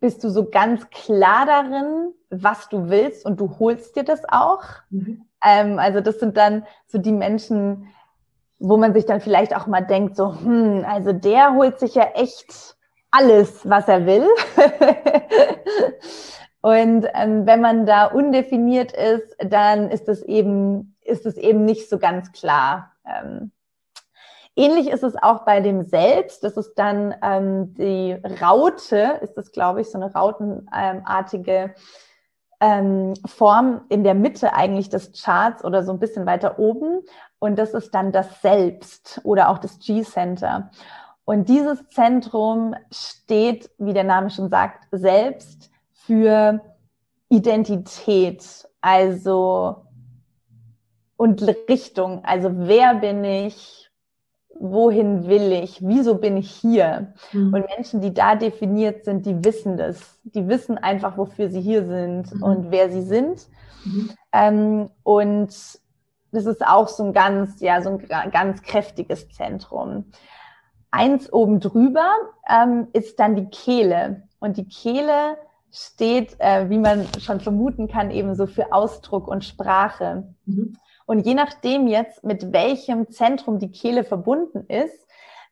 bist 0.00 0.24
du 0.24 0.30
so 0.30 0.48
ganz 0.48 0.88
klar 0.90 1.46
darin, 1.46 2.14
was 2.30 2.68
du 2.68 2.88
willst 2.88 3.26
und 3.26 3.38
du 3.40 3.58
holst 3.58 3.96
dir 3.96 4.04
das 4.04 4.22
auch. 4.28 4.62
Mhm. 4.90 5.26
Ähm, 5.44 5.78
also 5.78 6.00
das 6.00 6.20
sind 6.20 6.36
dann 6.36 6.64
so 6.86 6.98
die 6.98 7.12
Menschen, 7.12 7.88
wo 8.58 8.76
man 8.76 8.94
sich 8.94 9.06
dann 9.06 9.20
vielleicht 9.20 9.54
auch 9.54 9.66
mal 9.66 9.82
denkt, 9.82 10.16
so, 10.16 10.34
hm, 10.34 10.84
also 10.86 11.12
der 11.12 11.54
holt 11.54 11.78
sich 11.78 11.94
ja 11.94 12.10
echt 12.14 12.76
alles, 13.10 13.68
was 13.68 13.88
er 13.88 14.06
will. 14.06 14.26
Und 16.62 17.06
ähm, 17.14 17.46
wenn 17.46 17.60
man 17.60 17.86
da 17.86 18.04
undefiniert 18.04 18.92
ist, 18.92 19.34
dann 19.38 19.90
ist 19.90 20.08
es 20.08 20.22
eben, 20.22 20.94
ist 21.00 21.24
es 21.24 21.36
eben 21.36 21.64
nicht 21.64 21.88
so 21.88 21.98
ganz 21.98 22.32
klar. 22.32 22.92
Ähm, 23.06 23.50
ähnlich 24.56 24.88
ist 24.88 25.02
es 25.02 25.14
auch 25.20 25.44
bei 25.44 25.60
dem 25.60 25.84
Selbst. 25.84 26.44
Das 26.44 26.56
ist 26.56 26.74
dann 26.74 27.14
ähm, 27.22 27.74
die 27.74 28.16
Raute, 28.40 29.18
ist 29.22 29.34
das, 29.34 29.52
glaube 29.52 29.80
ich, 29.80 29.90
so 29.90 29.98
eine 29.98 30.12
rautenartige 30.12 31.74
ähm, 32.60 33.14
Form 33.26 33.82
in 33.88 34.04
der 34.04 34.14
Mitte 34.14 34.52
eigentlich 34.52 34.88
des 34.88 35.12
Charts 35.12 35.64
oder 35.64 35.82
so 35.82 35.92
ein 35.92 35.98
bisschen 35.98 36.26
weiter 36.26 36.58
oben. 36.58 37.00
Und 37.38 37.58
das 37.58 37.72
ist 37.72 37.94
dann 37.94 38.12
das 38.12 38.42
Selbst 38.42 39.20
oder 39.24 39.48
auch 39.48 39.58
das 39.58 39.78
G-Center. 39.78 40.70
Und 41.24 41.48
dieses 41.48 41.88
Zentrum 41.88 42.74
steht, 42.92 43.70
wie 43.78 43.92
der 43.92 44.04
Name 44.04 44.30
schon 44.30 44.50
sagt, 44.50 44.88
selbst 44.90 45.70
für 45.92 46.60
Identität, 47.28 48.68
also 48.80 49.84
und 51.16 51.42
Richtung. 51.68 52.24
Also 52.24 52.50
wer 52.52 52.94
bin 52.94 53.22
ich? 53.24 53.89
Wohin 54.60 55.26
will 55.26 55.52
ich, 55.52 55.80
wieso 55.80 56.16
bin 56.16 56.36
ich 56.36 56.50
hier? 56.50 57.14
Mhm. 57.32 57.54
Und 57.54 57.66
Menschen, 57.74 58.00
die 58.02 58.12
da 58.12 58.36
definiert 58.36 59.04
sind, 59.04 59.24
die 59.24 59.42
wissen 59.42 59.78
das. 59.78 60.20
Die 60.22 60.46
wissen 60.48 60.76
einfach, 60.76 61.16
wofür 61.16 61.48
sie 61.48 61.62
hier 61.62 61.86
sind 61.86 62.34
mhm. 62.34 62.42
und 62.42 62.70
wer 62.70 62.90
sie 62.90 63.02
sind. 63.02 63.48
Mhm. 63.84 64.10
Ähm, 64.32 64.90
und 65.02 65.48
das 66.32 66.46
ist 66.46 66.64
auch 66.64 66.88
so 66.88 67.04
ein 67.04 67.12
ganz, 67.14 67.60
ja, 67.60 67.80
so 67.80 67.98
ein 68.08 68.30
ganz 68.30 68.62
kräftiges 68.62 69.30
Zentrum. 69.30 70.04
Eins 70.90 71.32
oben 71.32 71.60
drüber 71.60 72.10
ähm, 72.48 72.88
ist 72.92 73.18
dann 73.18 73.36
die 73.36 73.46
Kehle. 73.46 74.24
Und 74.40 74.58
die 74.58 74.68
Kehle 74.68 75.38
steht, 75.72 76.36
äh, 76.38 76.68
wie 76.68 76.78
man 76.78 77.06
schon 77.18 77.40
vermuten 77.40 77.88
kann, 77.88 78.10
eben 78.10 78.34
so 78.34 78.46
für 78.46 78.72
Ausdruck 78.72 79.26
und 79.26 79.44
Sprache. 79.44 80.34
Mhm. 80.44 80.76
Und 81.06 81.26
je 81.26 81.34
nachdem 81.34 81.86
jetzt, 81.86 82.24
mit 82.24 82.52
welchem 82.52 83.10
Zentrum 83.10 83.58
die 83.58 83.70
Kehle 83.70 84.04
verbunden 84.04 84.64
ist, 84.68 85.06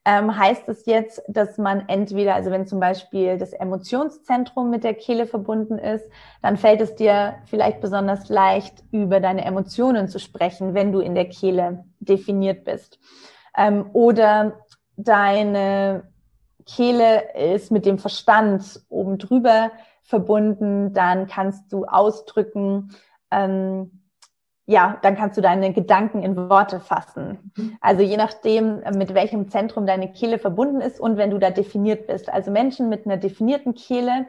ähm, 0.04 0.38
heißt 0.38 0.68
es 0.68 0.86
jetzt, 0.86 1.22
dass 1.28 1.58
man 1.58 1.86
entweder, 1.88 2.34
also 2.34 2.50
wenn 2.50 2.66
zum 2.66 2.80
Beispiel 2.80 3.36
das 3.36 3.52
Emotionszentrum 3.52 4.70
mit 4.70 4.82
der 4.82 4.94
Kehle 4.94 5.26
verbunden 5.26 5.76
ist, 5.78 6.06
dann 6.40 6.56
fällt 6.56 6.80
es 6.80 6.94
dir 6.94 7.34
vielleicht 7.46 7.80
besonders 7.80 8.28
leicht, 8.30 8.82
über 8.90 9.20
deine 9.20 9.44
Emotionen 9.44 10.08
zu 10.08 10.18
sprechen, 10.18 10.72
wenn 10.72 10.92
du 10.92 11.00
in 11.00 11.14
der 11.14 11.28
Kehle 11.28 11.84
definiert 12.00 12.64
bist. 12.64 12.98
Ähm, 13.54 13.90
oder 13.92 14.60
deine 14.96 16.04
Kehle 16.64 17.34
ist 17.34 17.70
mit 17.70 17.84
dem 17.84 17.98
Verstand 17.98 18.80
oben 18.88 19.18
drüber 19.18 19.72
verbunden, 20.02 20.94
dann 20.94 21.26
kannst 21.26 21.70
du 21.72 21.84
ausdrücken, 21.84 22.94
ähm, 23.30 23.97
ja, 24.68 24.98
dann 25.00 25.16
kannst 25.16 25.38
du 25.38 25.40
deine 25.40 25.72
Gedanken 25.72 26.22
in 26.22 26.36
Worte 26.36 26.78
fassen. 26.78 27.52
Mhm. 27.56 27.78
Also 27.80 28.02
je 28.02 28.18
nachdem, 28.18 28.82
mit 28.96 29.14
welchem 29.14 29.48
Zentrum 29.48 29.86
deine 29.86 30.12
Kehle 30.12 30.38
verbunden 30.38 30.82
ist 30.82 31.00
und 31.00 31.16
wenn 31.16 31.30
du 31.30 31.38
da 31.38 31.50
definiert 31.50 32.06
bist. 32.06 32.30
Also 32.30 32.50
Menschen 32.50 32.90
mit 32.90 33.06
einer 33.06 33.16
definierten 33.16 33.72
Kehle, 33.74 34.26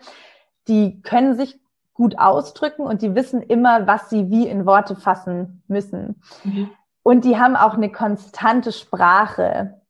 die 0.70 1.02
können 1.02 1.36
sich 1.36 1.60
gut 1.94 2.18
ausdrücken 2.18 2.84
und 2.84 3.02
die 3.02 3.16
wissen 3.16 3.42
immer, 3.42 3.86
was 3.86 4.10
sie 4.10 4.30
wie 4.30 4.48
in 4.48 4.66
Worte 4.66 4.96
fassen 4.96 5.62
müssen. 5.68 6.22
Mhm. 6.46 6.70
Und 7.04 7.26
die 7.26 7.38
haben 7.38 7.58
auch 7.58 7.74
eine 7.74 7.92
konstante 7.92 8.72
Sprache. 8.72 9.82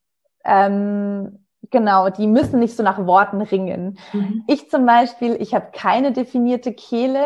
Ähm, 0.44 1.46
genau, 1.70 2.10
die 2.10 2.26
müssen 2.26 2.60
nicht 2.60 2.76
so 2.76 2.82
nach 2.82 3.06
Worten 3.06 3.42
ringen. 3.42 4.00
Mhm. 4.14 4.46
Ich 4.48 4.68
zum 4.72 4.88
Beispiel, 4.88 5.38
ich 5.40 5.54
habe 5.54 5.68
keine 5.74 6.12
definierte 6.12 6.74
Kehle. 6.74 7.24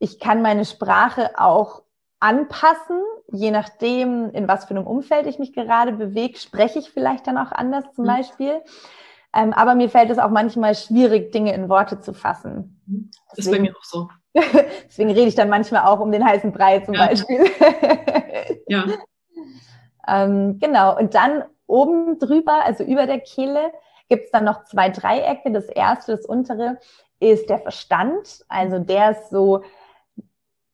Ich 0.00 0.18
kann 0.18 0.42
meine 0.42 0.64
Sprache 0.64 1.30
auch 1.38 1.85
anpassen, 2.20 3.02
je 3.30 3.50
nachdem, 3.50 4.30
in 4.30 4.48
was 4.48 4.64
für 4.64 4.70
einem 4.70 4.86
Umfeld 4.86 5.26
ich 5.26 5.38
mich 5.38 5.52
gerade 5.52 5.92
bewege, 5.92 6.38
spreche 6.38 6.78
ich 6.78 6.90
vielleicht 6.90 7.26
dann 7.26 7.38
auch 7.38 7.52
anders 7.52 7.84
zum 7.94 8.04
mhm. 8.04 8.08
Beispiel. 8.08 8.62
Ähm, 9.34 9.52
aber 9.52 9.74
mir 9.74 9.90
fällt 9.90 10.10
es 10.10 10.18
auch 10.18 10.30
manchmal 10.30 10.74
schwierig, 10.74 11.32
Dinge 11.32 11.54
in 11.54 11.68
Worte 11.68 12.00
zu 12.00 12.14
fassen. 12.14 12.80
Mhm. 12.86 13.10
Das 13.28 13.44
deswegen, 13.44 13.66
ist 13.66 13.72
bei 13.72 13.72
mir 13.72 13.76
auch 13.76 13.84
so. 13.84 14.08
deswegen 14.86 15.10
rede 15.10 15.28
ich 15.28 15.34
dann 15.34 15.50
manchmal 15.50 15.84
auch 15.86 16.00
um 16.00 16.10
den 16.10 16.24
heißen 16.24 16.52
Brei 16.52 16.80
zum 16.80 16.94
ja. 16.94 17.06
Beispiel. 17.06 17.44
ja. 18.68 18.84
Ähm, 20.08 20.58
genau. 20.58 20.96
Und 20.96 21.14
dann 21.14 21.44
oben 21.66 22.18
drüber, 22.18 22.64
also 22.64 22.84
über 22.84 23.06
der 23.06 23.20
Kehle, 23.20 23.72
gibt 24.08 24.26
es 24.26 24.30
dann 24.30 24.44
noch 24.44 24.64
zwei 24.64 24.88
Dreiecke. 24.88 25.50
Das 25.52 25.66
erste, 25.66 26.16
das 26.16 26.24
untere, 26.24 26.78
ist 27.20 27.50
der 27.50 27.58
Verstand. 27.58 28.44
Also 28.48 28.78
der 28.78 29.12
ist 29.12 29.30
so 29.30 29.62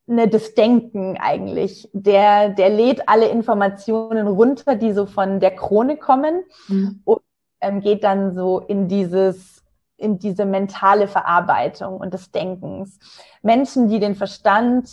ne, 0.07 0.29
das 0.29 0.55
Denken 0.55 1.17
eigentlich. 1.21 1.89
Der, 1.93 2.51
der 2.51 2.71
lädt 2.71 3.09
alle 3.09 3.29
Informationen 3.29 4.27
runter, 4.27 4.77
die 4.77 4.93
so 4.93 5.07
von 5.07 5.41
der 5.41 5.53
Krone 5.53 5.97
kommen 5.97 6.45
mhm. 6.69 7.01
und 7.05 7.23
ähm, 7.61 7.81
geht 7.81 8.05
dann 8.05 8.35
so 8.35 8.61
in 8.61 8.89
dieses, 8.89 9.63
in 9.97 10.19
diese 10.19 10.45
mentale 10.45 11.09
Verarbeitung 11.09 11.99
und 11.99 12.13
des 12.13 12.31
Denkens. 12.31 12.99
Menschen, 13.43 13.89
die 13.89 14.01
den 14.01 14.15
Verstand 14.15 14.89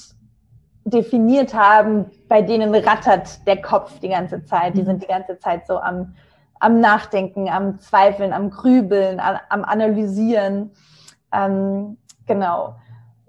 definiert 0.86 1.54
haben, 1.54 2.06
bei 2.28 2.42
denen 2.42 2.74
rattert 2.74 3.46
der 3.48 3.62
Kopf 3.62 4.00
die 4.00 4.10
ganze 4.10 4.44
Zeit. 4.46 4.76
Die 4.76 4.82
mhm. 4.82 4.86
sind 4.86 5.04
die 5.04 5.08
ganze 5.08 5.38
Zeit 5.40 5.68
so 5.68 5.78
am, 5.78 6.16
am 6.60 6.80
Nachdenken, 6.80 7.50
am 7.50 7.80
Zweifeln, 7.80 8.34
am 8.34 8.50
Grübeln, 8.50 9.20
am, 9.20 9.38
am 9.50 9.64
Analysieren. 9.64 10.72
Ähm, 11.32 11.98
genau. 12.26 12.76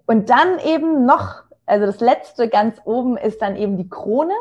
Und 0.07 0.31
dann 0.31 0.59
eben 0.59 1.07
noch 1.07 1.45
also 1.71 1.87
das 1.87 2.01
letzte 2.01 2.49
ganz 2.49 2.81
oben 2.85 3.17
ist 3.17 3.41
dann 3.41 3.57
eben 3.57 3.77
die 3.77 3.89
Krone. 3.89 4.35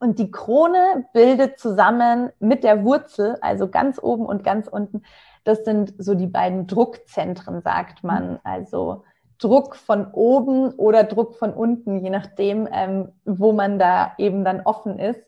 Und 0.00 0.18
die 0.18 0.30
Krone 0.30 1.06
bildet 1.12 1.60
zusammen 1.60 2.30
mit 2.40 2.64
der 2.64 2.84
Wurzel, 2.84 3.38
also 3.40 3.68
ganz 3.68 4.02
oben 4.02 4.26
und 4.26 4.42
ganz 4.42 4.66
unten, 4.66 5.02
das 5.44 5.64
sind 5.64 5.94
so 5.98 6.14
die 6.14 6.26
beiden 6.26 6.66
Druckzentren, 6.66 7.62
sagt 7.62 8.02
man. 8.02 8.40
Also 8.42 9.04
Druck 9.38 9.76
von 9.76 10.10
oben 10.12 10.72
oder 10.74 11.04
Druck 11.04 11.36
von 11.36 11.52
unten, 11.52 11.98
je 11.98 12.10
nachdem, 12.10 12.68
ähm, 12.72 13.12
wo 13.24 13.52
man 13.52 13.78
da 13.78 14.14
eben 14.18 14.44
dann 14.44 14.62
offen 14.62 14.98
ist, 14.98 15.20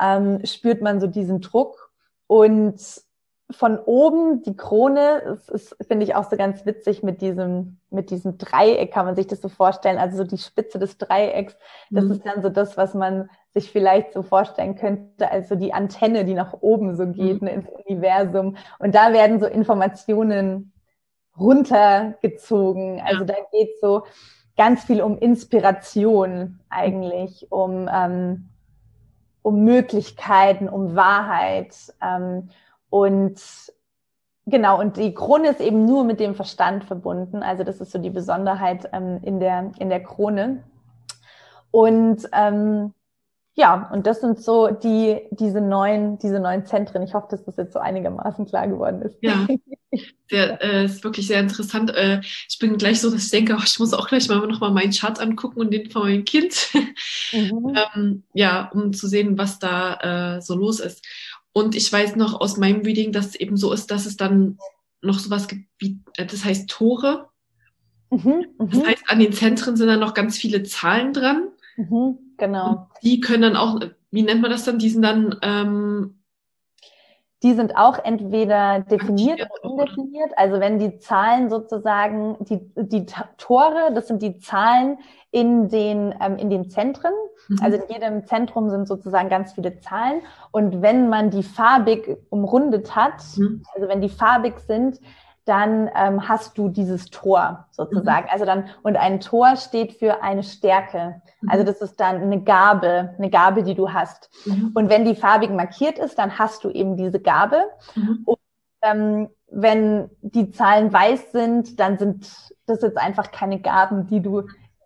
ähm, 0.00 0.44
spürt 0.44 0.80
man 0.82 1.00
so 1.00 1.06
diesen 1.06 1.40
Druck. 1.40 1.92
Und 2.26 2.80
von 3.50 3.78
oben 3.78 4.42
die 4.42 4.56
Krone, 4.56 5.22
das 5.24 5.48
ist, 5.48 5.76
finde 5.86 6.04
ich 6.04 6.14
auch 6.14 6.28
so 6.28 6.36
ganz 6.36 6.66
witzig 6.66 7.02
mit 7.02 7.22
diesem, 7.22 7.78
mit 7.90 8.10
diesem 8.10 8.36
Dreieck, 8.36 8.92
kann 8.92 9.06
man 9.06 9.16
sich 9.16 9.26
das 9.26 9.40
so 9.40 9.48
vorstellen. 9.48 9.96
Also 9.96 10.18
so 10.18 10.24
die 10.24 10.36
Spitze 10.36 10.78
des 10.78 10.98
Dreiecks, 10.98 11.56
das 11.90 12.04
mhm. 12.04 12.12
ist 12.12 12.26
dann 12.26 12.42
so 12.42 12.50
das, 12.50 12.76
was 12.76 12.92
man 12.92 13.30
sich 13.54 13.70
vielleicht 13.70 14.12
so 14.12 14.22
vorstellen 14.22 14.74
könnte, 14.76 15.30
also 15.30 15.54
die 15.54 15.72
Antenne, 15.72 16.26
die 16.26 16.34
nach 16.34 16.54
oben 16.60 16.94
so 16.94 17.06
geht, 17.06 17.40
mhm. 17.40 17.48
ne, 17.48 17.54
ins 17.54 17.68
Universum. 17.86 18.56
Und 18.78 18.94
da 18.94 19.14
werden 19.14 19.40
so 19.40 19.46
Informationen 19.46 20.72
runtergezogen. 21.38 23.00
Also 23.00 23.20
ja. 23.20 23.24
da 23.24 23.34
geht 23.52 23.80
so 23.80 24.02
ganz 24.58 24.84
viel 24.84 25.00
um 25.00 25.16
Inspiration 25.16 26.60
eigentlich, 26.68 27.46
um, 27.50 27.88
ähm, 27.90 28.50
um 29.40 29.64
Möglichkeiten, 29.64 30.68
um 30.68 30.96
Wahrheit. 30.96 31.74
Ähm, 32.02 32.50
und 32.90 33.40
genau, 34.46 34.80
und 34.80 34.96
die 34.96 35.14
Krone 35.14 35.48
ist 35.48 35.60
eben 35.60 35.84
nur 35.84 36.04
mit 36.04 36.20
dem 36.20 36.34
Verstand 36.34 36.84
verbunden. 36.84 37.42
Also 37.42 37.64
das 37.64 37.80
ist 37.80 37.92
so 37.92 37.98
die 37.98 38.10
Besonderheit 38.10 38.88
ähm, 38.92 39.20
in, 39.22 39.40
der, 39.40 39.72
in 39.78 39.88
der 39.88 40.02
Krone. 40.02 40.64
Und 41.70 42.28
ähm, 42.32 42.94
ja, 43.58 43.90
und 43.92 44.06
das 44.06 44.20
sind 44.20 44.40
so 44.40 44.68
die, 44.68 45.18
diese 45.32 45.60
neuen, 45.60 46.16
diese 46.20 46.38
neuen 46.38 46.64
Zentren. 46.64 47.02
Ich 47.02 47.12
hoffe, 47.12 47.26
dass 47.32 47.44
das 47.44 47.56
jetzt 47.56 47.72
so 47.72 47.80
einigermaßen 47.80 48.46
klar 48.46 48.68
geworden 48.68 49.02
ist. 49.02 49.16
Ja, 49.20 49.48
der 50.30 50.62
äh, 50.62 50.84
ist 50.84 51.02
wirklich 51.02 51.26
sehr 51.26 51.40
interessant. 51.40 51.92
Äh, 51.92 52.20
ich 52.48 52.60
bin 52.60 52.76
gleich 52.76 53.00
so, 53.00 53.10
dass 53.10 53.24
ich 53.24 53.30
denke, 53.32 53.56
oh, 53.58 53.62
ich 53.64 53.80
muss 53.80 53.94
auch 53.94 54.06
gleich 54.06 54.28
mal 54.28 54.46
nochmal 54.46 54.70
meinen 54.70 54.92
Chart 54.92 55.18
angucken 55.18 55.58
und 55.58 55.72
den 55.72 55.90
von 55.90 56.02
meinem 56.02 56.24
Kind. 56.24 56.68
Mhm. 57.32 57.76
ähm, 57.96 58.22
ja, 58.32 58.70
um 58.72 58.92
zu 58.92 59.08
sehen, 59.08 59.36
was 59.36 59.58
da 59.58 60.36
äh, 60.36 60.40
so 60.40 60.54
los 60.54 60.78
ist. 60.78 61.04
Und 61.58 61.74
ich 61.74 61.92
weiß 61.92 62.14
noch 62.14 62.40
aus 62.40 62.56
meinem 62.56 62.82
Reading, 62.82 63.10
dass 63.10 63.26
es 63.26 63.34
eben 63.34 63.56
so 63.56 63.72
ist, 63.72 63.90
dass 63.90 64.06
es 64.06 64.16
dann 64.16 64.58
noch 65.02 65.18
sowas 65.18 65.48
gibt 65.48 65.64
wie, 65.78 65.98
äh, 66.16 66.24
das 66.24 66.44
heißt 66.44 66.70
Tore. 66.70 67.30
Mhm, 68.10 68.46
das 68.58 68.78
mhm. 68.78 68.86
heißt, 68.86 69.02
an 69.08 69.18
den 69.18 69.32
Zentren 69.32 69.76
sind 69.76 69.88
dann 69.88 69.98
noch 69.98 70.14
ganz 70.14 70.38
viele 70.38 70.62
Zahlen 70.62 71.12
dran. 71.12 71.48
Mhm, 71.76 72.18
genau. 72.36 72.70
Und 72.70 72.80
die 73.02 73.18
können 73.18 73.42
dann 73.42 73.56
auch, 73.56 73.80
wie 74.12 74.22
nennt 74.22 74.40
man 74.40 74.52
das 74.52 74.64
dann? 74.64 74.78
Die 74.78 74.88
sind 74.88 75.02
dann 75.02 75.36
ähm, 75.42 76.17
die 77.42 77.54
sind 77.54 77.76
auch 77.76 77.98
entweder 78.04 78.80
definiert 78.80 79.40
oder 79.40 79.70
undefiniert. 79.70 80.32
Also 80.36 80.58
wenn 80.58 80.78
die 80.78 80.98
Zahlen 80.98 81.50
sozusagen, 81.50 82.36
die, 82.40 82.60
die 82.74 83.06
Tore, 83.36 83.92
das 83.94 84.08
sind 84.08 84.22
die 84.22 84.38
Zahlen 84.38 84.98
in 85.30 85.68
den, 85.68 86.14
ähm, 86.20 86.36
in 86.36 86.50
den 86.50 86.68
Zentren. 86.68 87.12
Mhm. 87.48 87.58
Also 87.62 87.78
in 87.78 87.94
jedem 87.94 88.26
Zentrum 88.26 88.70
sind 88.70 88.88
sozusagen 88.88 89.28
ganz 89.28 89.52
viele 89.52 89.78
Zahlen. 89.78 90.22
Und 90.50 90.82
wenn 90.82 91.08
man 91.08 91.30
die 91.30 91.44
farbig 91.44 92.18
umrundet 92.30 92.96
hat, 92.96 93.22
mhm. 93.36 93.62
also 93.72 93.88
wenn 93.88 94.00
die 94.00 94.08
farbig 94.08 94.58
sind, 94.66 94.98
dann 95.48 95.90
ähm, 95.96 96.28
hast 96.28 96.58
du 96.58 96.68
dieses 96.68 97.10
Tor 97.10 97.66
sozusagen. 97.70 98.26
Mhm. 98.26 98.32
Also 98.32 98.44
dann, 98.44 98.68
und 98.82 98.96
ein 98.96 99.20
Tor 99.20 99.56
steht 99.56 99.94
für 99.94 100.22
eine 100.22 100.42
Stärke. 100.42 101.22
Mhm. 101.40 101.48
Also 101.48 101.64
das 101.64 101.80
ist 101.80 101.98
dann 101.98 102.20
eine 102.22 102.42
Gabe, 102.42 103.14
eine 103.16 103.30
Gabe, 103.30 103.62
die 103.62 103.74
du 103.74 103.92
hast. 103.92 104.30
Mhm. 104.44 104.72
Und 104.74 104.90
wenn 104.90 105.04
die 105.04 105.14
farbig 105.14 105.50
markiert 105.50 105.98
ist, 105.98 106.18
dann 106.18 106.38
hast 106.38 106.64
du 106.64 106.70
eben 106.70 106.96
diese 106.96 107.20
Gabe. 107.20 107.62
Mhm. 107.94 108.22
Und 108.24 108.38
ähm, 108.82 109.28
wenn 109.50 110.10
die 110.20 110.50
Zahlen 110.50 110.92
weiß 110.92 111.32
sind, 111.32 111.80
dann 111.80 111.98
sind 111.98 112.30
das 112.66 112.82
jetzt 112.82 112.98
einfach 112.98 113.32
keine 113.32 113.60
Gaben, 113.60 114.06
die 114.06 114.20
du 114.20 114.40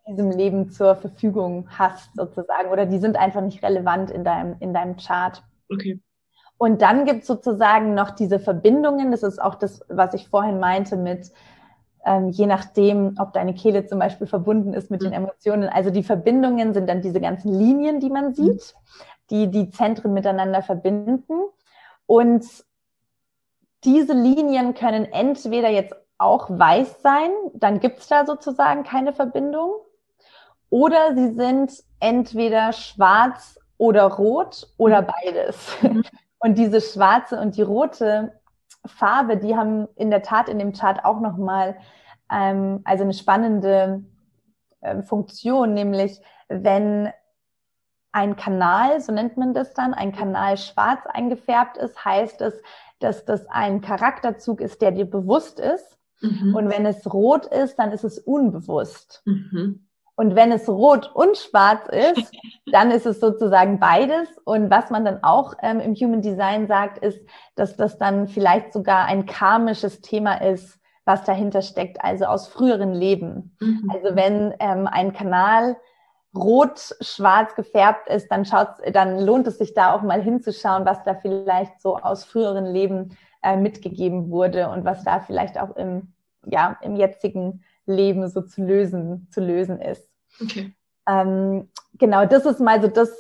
in 0.05 0.17
diesem 0.17 0.31
Leben 0.31 0.71
zur 0.71 0.95
Verfügung 0.97 1.69
hast, 1.71 2.15
sozusagen. 2.15 2.71
Oder 2.71 2.87
die 2.87 2.99
sind 2.99 3.17
einfach 3.17 3.41
nicht 3.41 3.63
relevant 3.63 4.11
in 4.11 4.25
deinem, 4.25 4.57
in 4.61 4.73
deinem 4.73 4.97
Chart. 4.97 5.43
Okay. 5.71 6.01
Und 6.63 6.81
dann 6.81 7.07
gibt 7.07 7.23
es 7.23 7.27
sozusagen 7.27 7.95
noch 7.95 8.13
diese 8.13 8.39
Verbindungen. 8.39 9.11
Das 9.11 9.25
ist 9.25 9.43
auch 9.43 9.57
das, 9.57 9.85
was 9.89 10.15
ich 10.15 10.29
vorhin 10.29 10.61
meinte 10.61 10.97
mit, 10.97 11.33
ähm, 12.07 12.29
je 12.29 12.47
nachdem, 12.47 13.17
ob 13.19 13.33
deine 13.33 13.53
Kehle 13.53 13.85
zum 13.87 13.99
Beispiel 13.99 14.29
verbunden 14.29 14.73
ist 14.73 14.89
mit 14.89 15.03
den 15.03 15.09
mhm. 15.09 15.17
Emotionen. 15.17 15.69
Also 15.69 15.91
die 15.91 16.05
Verbindungen 16.05 16.73
sind 16.73 16.89
dann 16.89 17.03
diese 17.03 17.21
ganzen 17.21 17.53
Linien, 17.53 17.99
die 17.99 18.11
man 18.11 18.33
sieht, 18.33 18.77
die 19.31 19.51
die 19.51 19.71
Zentren 19.71 20.15
miteinander 20.15 20.63
verbinden. 20.63 21.33
Und 22.07 22.45
diese 23.83 24.13
Linien 24.13 24.75
können 24.75 25.07
entweder 25.07 25.69
jetzt 25.69 25.97
auch 26.17 26.49
weiß 26.49 27.03
sein, 27.03 27.33
dann 27.55 27.81
gibt 27.81 27.99
es 27.99 28.07
da 28.07 28.25
sozusagen 28.25 28.85
keine 28.85 29.13
Verbindung, 29.13 29.73
oder 30.71 31.17
sie 31.17 31.35
sind 31.35 31.73
entweder 31.99 32.73
schwarz 32.73 33.59
oder 33.79 34.05
rot 34.05 34.69
oder 34.77 35.03
mhm. 35.03 35.07
beides. 35.07 35.77
Mhm. 35.83 36.05
Und 36.43 36.59
diese 36.59 36.81
schwarze 36.81 37.41
und 37.41 37.57
die 37.57 37.63
rote 37.63 38.33
Farbe, 38.85 39.37
die 39.37 39.57
haben 39.57 39.87
in 39.95 40.11
der 40.11 40.23
Tat 40.23 40.49
in 40.49 40.59
dem 40.59 40.73
Chart 40.73 41.05
auch 41.05 41.21
nochmal 41.21 41.77
ähm, 42.31 42.81
also 42.85 43.05
eine 43.05 43.15
spannende 43.15 44.03
äh, 44.81 45.03
Funktion, 45.03 45.73
nämlich 45.73 46.21
wenn 46.49 47.13
ein 48.11 48.35
Kanal, 48.35 49.01
so 49.01 49.13
nennt 49.13 49.37
man 49.37 49.55
das 49.55 49.73
dann, 49.73 49.95
ein 49.95 50.13
Kanal 50.13 50.59
schwarz 50.59 51.07
eingefärbt 51.07 51.77
ist, 51.77 52.05
heißt 52.05 52.41
es, 52.43 52.61
dass 52.99 53.25
das 53.25 53.47
ein 53.47 53.81
Charakterzug 53.81 54.61
ist, 54.61 54.83
der 54.83 54.91
dir 54.91 55.09
bewusst 55.09 55.61
ist. 55.61 55.97
Mhm. 56.21 56.57
Und 56.57 56.69
wenn 56.71 56.85
es 56.87 57.11
rot 57.13 57.47
ist, 57.47 57.79
dann 57.79 57.93
ist 57.93 58.05
es 58.05 58.19
unbewusst. 58.19 59.23
Mhm. 59.25 59.87
Und 60.15 60.37
wenn 60.37 60.53
es 60.53 60.69
rot 60.69 61.11
und 61.15 61.37
schwarz 61.37 61.87
ist, 61.89 62.33
dann 62.67 62.91
ist 62.91 63.07
es 63.07 63.21
sozusagen 63.21 63.81
beides. 63.81 64.29
Und 64.45 64.71
was 64.71 64.91
man 64.91 65.05
dann 65.05 65.23
auch 65.23 65.55
ähm, 65.63 65.81
im 65.81 65.95
Human 65.95 66.23
Design 66.23 66.67
sagt, 66.67 66.99
ist, 66.99 67.21
dass 67.55 67.77
das 67.77 67.99
dann 67.99 68.29
vielleicht 68.29 68.73
sogar 68.73 69.07
ein 69.07 69.27
karmisches 69.27 70.01
Thema 70.01 70.41
ist, 70.43 70.79
was 71.05 71.25
dahinter 71.25 71.63
steckt, 71.63 72.03
also 72.05 72.27
aus 72.27 72.47
früheren 72.47 72.93
Leben. 72.93 73.57
Mhm. 73.61 73.91
Also 73.93 74.15
wenn 74.15 74.55
ähm, 74.61 74.87
ein 74.87 75.13
Kanal 75.13 75.77
rot-schwarz 76.35 77.55
gefärbt 77.55 78.09
ist, 78.09 78.31
dann 78.31 78.45
schaut's, 78.45 78.81
dann 78.93 79.21
lohnt 79.21 79.47
es 79.47 79.59
sich 79.59 79.75
da 79.75 79.95
auch 79.95 80.03
mal 80.03 80.23
hinzuschauen, 80.23 80.87
was 80.87 81.03
da 81.05 81.15
vielleicht 81.15 81.81
so 81.81 81.97
aus 81.99 82.25
früheren 82.25 82.67
Leben 82.67 83.17
äh, 83.43 83.57
mitgegeben 83.57 84.31
wurde 84.31 84.69
und 84.69 84.85
was 84.85 85.05
da 85.05 85.21
vielleicht 85.21 85.59
auch 85.59 85.77
im, 85.77 86.15
ja, 86.47 86.79
im 86.81 86.97
jetzigen 86.97 87.65
Leben 87.87 88.29
so 88.29 88.43
zu 88.43 88.63
lösen, 88.63 89.29
zu 89.31 89.41
lösen 89.41 89.81
ist. 89.81 90.09
Okay. 90.41 90.75
Ähm, 91.09 91.69
genau, 91.99 92.27
das 92.27 92.45
ist 92.47 92.61
mal 92.61 92.81
so 92.81 92.89
das, 92.89 93.11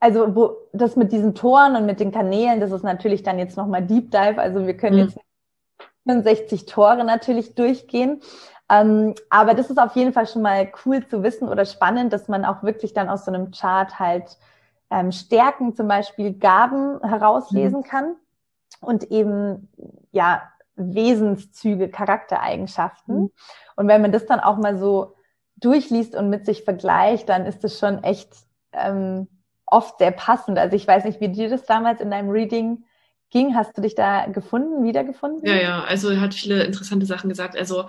also 0.00 0.34
wo 0.34 0.56
das 0.72 0.96
mit 0.96 1.12
diesen 1.12 1.34
Toren 1.34 1.76
und 1.76 1.86
mit 1.86 2.00
den 2.00 2.12
Kanälen, 2.12 2.60
das 2.60 2.72
ist 2.72 2.82
natürlich 2.82 3.22
dann 3.22 3.38
jetzt 3.38 3.56
nochmal 3.56 3.82
Deep 3.82 4.10
Dive. 4.10 4.40
Also 4.40 4.66
wir 4.66 4.76
können 4.76 4.96
mhm. 4.96 5.02
jetzt 5.02 5.18
65 6.06 6.66
Tore 6.66 7.04
natürlich 7.04 7.54
durchgehen. 7.54 8.20
Ähm, 8.68 9.14
aber 9.30 9.54
das 9.54 9.70
ist 9.70 9.78
auf 9.78 9.94
jeden 9.94 10.12
Fall 10.12 10.26
schon 10.26 10.42
mal 10.42 10.70
cool 10.84 11.06
zu 11.06 11.22
wissen 11.22 11.48
oder 11.48 11.64
spannend, 11.64 12.12
dass 12.12 12.28
man 12.28 12.44
auch 12.44 12.62
wirklich 12.62 12.94
dann 12.94 13.08
aus 13.08 13.24
so 13.24 13.32
einem 13.32 13.52
Chart 13.52 13.98
halt 13.98 14.38
ähm, 14.90 15.12
Stärken, 15.12 15.76
zum 15.76 15.86
Beispiel 15.88 16.34
Gaben 16.34 17.00
herauslesen 17.02 17.80
mhm. 17.80 17.84
kann 17.84 18.16
und 18.80 19.04
eben 19.10 19.68
ja 20.10 20.42
Wesenszüge, 20.76 21.88
Charaktereigenschaften. 21.88 23.16
Mhm. 23.16 23.30
Und 23.76 23.88
wenn 23.88 24.02
man 24.02 24.12
das 24.12 24.26
dann 24.26 24.40
auch 24.40 24.58
mal 24.58 24.78
so 24.78 25.14
durchliest 25.56 26.14
und 26.14 26.30
mit 26.30 26.46
sich 26.46 26.64
vergleicht, 26.64 27.28
dann 27.28 27.46
ist 27.46 27.64
es 27.64 27.78
schon 27.78 28.02
echt 28.04 28.30
ähm, 28.72 29.26
oft 29.64 29.98
sehr 29.98 30.10
passend. 30.10 30.58
Also 30.58 30.76
ich 30.76 30.86
weiß 30.86 31.04
nicht, 31.04 31.20
wie 31.20 31.28
dir 31.28 31.48
das 31.48 31.64
damals 31.64 32.00
in 32.00 32.10
deinem 32.10 32.30
Reading 32.30 32.84
ging. 33.30 33.54
Hast 33.54 33.76
du 33.76 33.82
dich 33.82 33.94
da 33.94 34.26
gefunden, 34.26 34.84
wiedergefunden? 34.84 35.46
Ja, 35.46 35.56
ja, 35.56 35.84
also 35.84 36.10
er 36.10 36.20
hat 36.20 36.34
viele 36.34 36.62
interessante 36.64 37.06
Sachen 37.06 37.28
gesagt. 37.28 37.56
Also 37.56 37.88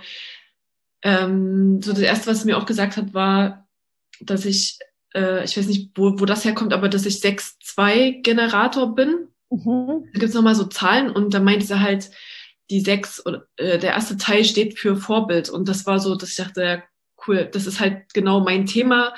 ähm, 1.03 1.81
so 1.81 1.91
das 1.91 2.01
erste, 2.01 2.27
was 2.27 2.39
er 2.41 2.45
mir 2.47 2.57
auch 2.57 2.65
gesagt 2.65 2.97
hat, 2.97 3.13
war, 3.13 3.67
dass 4.21 4.45
ich, 4.45 4.79
äh, 5.13 5.43
ich 5.43 5.57
weiß 5.57 5.67
nicht, 5.67 5.91
wo, 5.95 6.19
wo 6.19 6.25
das 6.25 6.43
herkommt, 6.45 6.73
aber 6.73 6.89
dass 6.89 7.05
ich 7.05 7.15
6-2-Generator 7.17 8.95
bin. 8.95 9.27
Mhm. 9.49 10.09
Da 10.13 10.19
gibt 10.19 10.29
es 10.29 10.33
nochmal 10.33 10.55
so 10.55 10.65
Zahlen 10.65 11.11
und 11.11 11.33
da 11.33 11.39
meinte 11.39 11.71
er 11.71 11.81
halt, 11.81 12.09
die 12.69 12.81
sechs 12.81 13.19
äh, 13.57 13.79
der 13.79 13.91
erste 13.91 14.17
Teil 14.17 14.43
steht 14.45 14.77
für 14.77 14.95
Vorbild. 14.95 15.49
Und 15.49 15.67
das 15.67 15.85
war 15.85 15.99
so, 15.99 16.15
dass 16.15 16.29
ich 16.29 16.35
dachte, 16.37 16.63
ja, 16.63 16.83
cool, 17.27 17.49
das 17.51 17.67
ist 17.67 17.79
halt 17.79 18.13
genau 18.13 18.41
mein 18.41 18.65
Thema, 18.65 19.13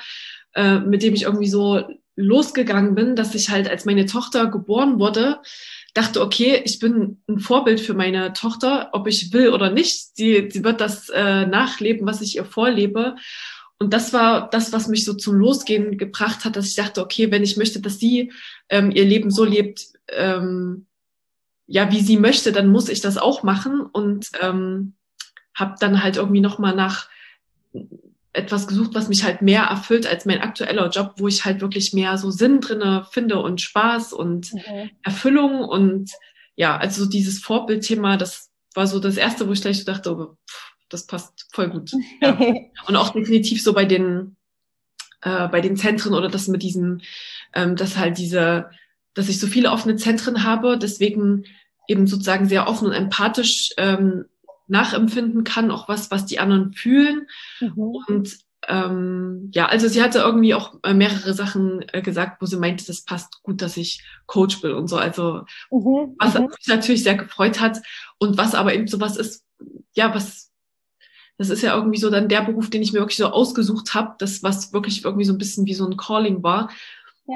äh, 0.54 0.78
mit 0.78 1.02
dem 1.02 1.14
ich 1.14 1.22
irgendwie 1.22 1.48
so 1.48 1.82
losgegangen 2.16 2.94
bin, 2.94 3.16
dass 3.16 3.34
ich 3.34 3.50
halt, 3.50 3.68
als 3.68 3.84
meine 3.84 4.06
Tochter 4.06 4.46
geboren 4.46 4.98
wurde, 4.98 5.40
dachte, 5.94 6.20
okay, 6.20 6.60
ich 6.64 6.78
bin 6.78 7.22
ein 7.28 7.38
Vorbild 7.38 7.80
für 7.80 7.94
meine 7.94 8.32
Tochter, 8.32 8.90
ob 8.92 9.06
ich 9.06 9.32
will 9.32 9.48
oder 9.48 9.70
nicht. 9.70 10.16
Sie, 10.16 10.48
sie 10.50 10.62
wird 10.62 10.80
das 10.80 11.08
äh, 11.08 11.46
nachleben, 11.46 12.06
was 12.06 12.20
ich 12.20 12.36
ihr 12.36 12.44
vorlebe. 12.44 13.16
Und 13.78 13.94
das 13.94 14.12
war 14.12 14.50
das, 14.50 14.72
was 14.72 14.88
mich 14.88 15.04
so 15.04 15.14
zum 15.14 15.36
Losgehen 15.36 15.96
gebracht 15.96 16.44
hat, 16.44 16.54
dass 16.56 16.66
ich 16.66 16.74
dachte, 16.74 17.02
okay, 17.02 17.30
wenn 17.30 17.42
ich 17.42 17.56
möchte, 17.56 17.80
dass 17.80 17.98
sie 17.98 18.30
ähm, 18.68 18.90
ihr 18.90 19.04
Leben 19.04 19.30
so 19.30 19.44
lebt, 19.44 19.86
ähm, 20.08 20.86
ja, 21.72 21.92
wie 21.92 22.00
sie 22.00 22.16
möchte, 22.16 22.50
dann 22.50 22.66
muss 22.66 22.88
ich 22.88 23.00
das 23.00 23.16
auch 23.16 23.44
machen 23.44 23.80
und 23.82 24.28
ähm, 24.42 24.94
habe 25.54 25.76
dann 25.78 26.02
halt 26.02 26.16
irgendwie 26.16 26.40
noch 26.40 26.58
mal 26.58 26.74
nach 26.74 27.08
etwas 28.32 28.66
gesucht, 28.66 28.90
was 28.94 29.08
mich 29.08 29.22
halt 29.22 29.40
mehr 29.40 29.62
erfüllt 29.62 30.04
als 30.04 30.26
mein 30.26 30.40
aktueller 30.40 30.88
Job, 30.88 31.14
wo 31.18 31.28
ich 31.28 31.44
halt 31.44 31.60
wirklich 31.60 31.92
mehr 31.92 32.18
so 32.18 32.32
Sinn 32.32 32.60
drinne 32.60 33.06
finde 33.12 33.40
und 33.40 33.60
Spaß 33.60 34.12
und 34.12 34.50
okay. 34.52 34.90
Erfüllung 35.04 35.60
und 35.60 36.10
ja, 36.56 36.76
also 36.76 37.04
so 37.04 37.08
dieses 37.10 37.38
Vorbildthema, 37.38 38.16
das 38.16 38.50
war 38.74 38.88
so 38.88 38.98
das 38.98 39.16
erste, 39.16 39.46
wo 39.46 39.52
ich 39.52 39.62
gleich 39.62 39.84
dachte, 39.84 40.16
oh, 40.16 40.36
pff, 40.50 40.72
das 40.88 41.06
passt 41.06 41.46
voll 41.52 41.70
gut. 41.70 41.92
Ja. 42.20 42.36
und 42.88 42.96
auch 42.96 43.10
definitiv 43.10 43.62
so 43.62 43.74
bei 43.74 43.84
den 43.84 44.36
äh, 45.22 45.46
bei 45.46 45.60
den 45.60 45.76
Zentren 45.76 46.14
oder 46.14 46.28
das 46.28 46.48
mit 46.48 46.64
diesem, 46.64 47.00
ähm, 47.54 47.76
dass 47.76 47.96
halt 47.96 48.18
diese, 48.18 48.70
dass 49.14 49.28
ich 49.28 49.40
so 49.40 49.46
viele 49.46 49.70
offene 49.70 49.96
Zentren 49.96 50.44
habe, 50.44 50.78
deswegen 50.78 51.44
eben 51.88 52.06
sozusagen 52.06 52.46
sehr 52.46 52.68
offen 52.68 52.86
und 52.86 52.92
empathisch 52.92 53.70
ähm, 53.76 54.26
nachempfinden 54.68 55.44
kann, 55.44 55.70
auch 55.70 55.88
was, 55.88 56.10
was 56.10 56.26
die 56.26 56.38
anderen 56.38 56.72
fühlen. 56.72 57.26
Mhm. 57.60 57.96
Und 58.06 58.38
ähm, 58.68 59.50
ja, 59.52 59.66
also 59.66 59.88
sie 59.88 60.02
hatte 60.02 60.18
irgendwie 60.18 60.54
auch 60.54 60.74
äh, 60.84 60.94
mehrere 60.94 61.34
Sachen 61.34 61.84
äh, 61.92 62.02
gesagt, 62.02 62.40
wo 62.40 62.46
sie 62.46 62.58
meinte, 62.58 62.86
das 62.86 63.02
passt 63.02 63.42
gut, 63.42 63.62
dass 63.62 63.76
ich 63.76 64.04
Coach 64.26 64.60
bin 64.60 64.72
und 64.72 64.86
so. 64.86 64.96
Also 64.96 65.42
mhm. 65.70 66.14
was 66.18 66.34
mhm. 66.34 66.42
mich 66.44 66.66
natürlich 66.66 67.02
sehr 67.02 67.16
gefreut 67.16 67.60
hat 67.60 67.80
und 68.18 68.38
was 68.38 68.54
aber 68.54 68.74
eben 68.74 68.86
sowas 68.86 69.16
ist, 69.16 69.44
ja, 69.94 70.14
was 70.14 70.50
das 71.38 71.48
ist 71.48 71.62
ja 71.62 71.74
irgendwie 71.74 71.98
so 71.98 72.10
dann 72.10 72.28
der 72.28 72.42
Beruf, 72.42 72.68
den 72.68 72.82
ich 72.82 72.92
mir 72.92 72.98
wirklich 72.98 73.16
so 73.16 73.26
ausgesucht 73.26 73.94
habe, 73.94 74.14
das 74.18 74.42
was 74.42 74.74
wirklich 74.74 75.06
irgendwie 75.06 75.24
so 75.24 75.32
ein 75.32 75.38
bisschen 75.38 75.64
wie 75.64 75.72
so 75.72 75.86
ein 75.86 75.96
Calling 75.96 76.42
war 76.42 76.68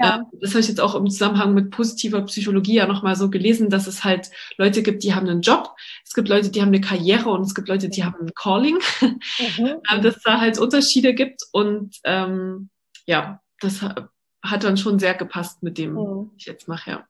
ja. 0.00 0.16
Ähm, 0.16 0.26
das 0.40 0.50
habe 0.50 0.60
ich 0.60 0.68
jetzt 0.68 0.80
auch 0.80 0.94
im 0.94 1.08
Zusammenhang 1.08 1.54
mit 1.54 1.70
positiver 1.70 2.22
Psychologie 2.22 2.74
ja 2.74 2.86
nochmal 2.86 3.16
so 3.16 3.30
gelesen, 3.30 3.70
dass 3.70 3.86
es 3.86 4.04
halt 4.04 4.30
Leute 4.56 4.82
gibt, 4.82 5.02
die 5.02 5.14
haben 5.14 5.28
einen 5.28 5.42
Job, 5.42 5.74
es 6.04 6.14
gibt 6.14 6.28
Leute, 6.28 6.50
die 6.50 6.60
haben 6.60 6.68
eine 6.68 6.80
Karriere 6.80 7.30
und 7.30 7.42
es 7.42 7.54
gibt 7.54 7.68
Leute, 7.68 7.88
die 7.88 8.04
haben 8.04 8.18
ein 8.20 8.34
Calling, 8.34 8.78
mhm. 9.00 9.10
Ähm, 9.92 10.02
dass 10.02 10.20
da 10.22 10.40
halt 10.40 10.58
Unterschiede 10.58 11.14
gibt 11.14 11.42
und 11.52 11.96
ähm, 12.04 12.70
ja, 13.06 13.40
das 13.60 13.82
hat 13.82 14.64
dann 14.64 14.76
schon 14.76 14.98
sehr 14.98 15.14
gepasst 15.14 15.62
mit 15.62 15.78
dem, 15.78 15.92
mhm. 15.94 16.30
was 16.32 16.36
ich 16.38 16.46
jetzt 16.46 16.68
mache, 16.68 16.90
ja. 16.90 17.04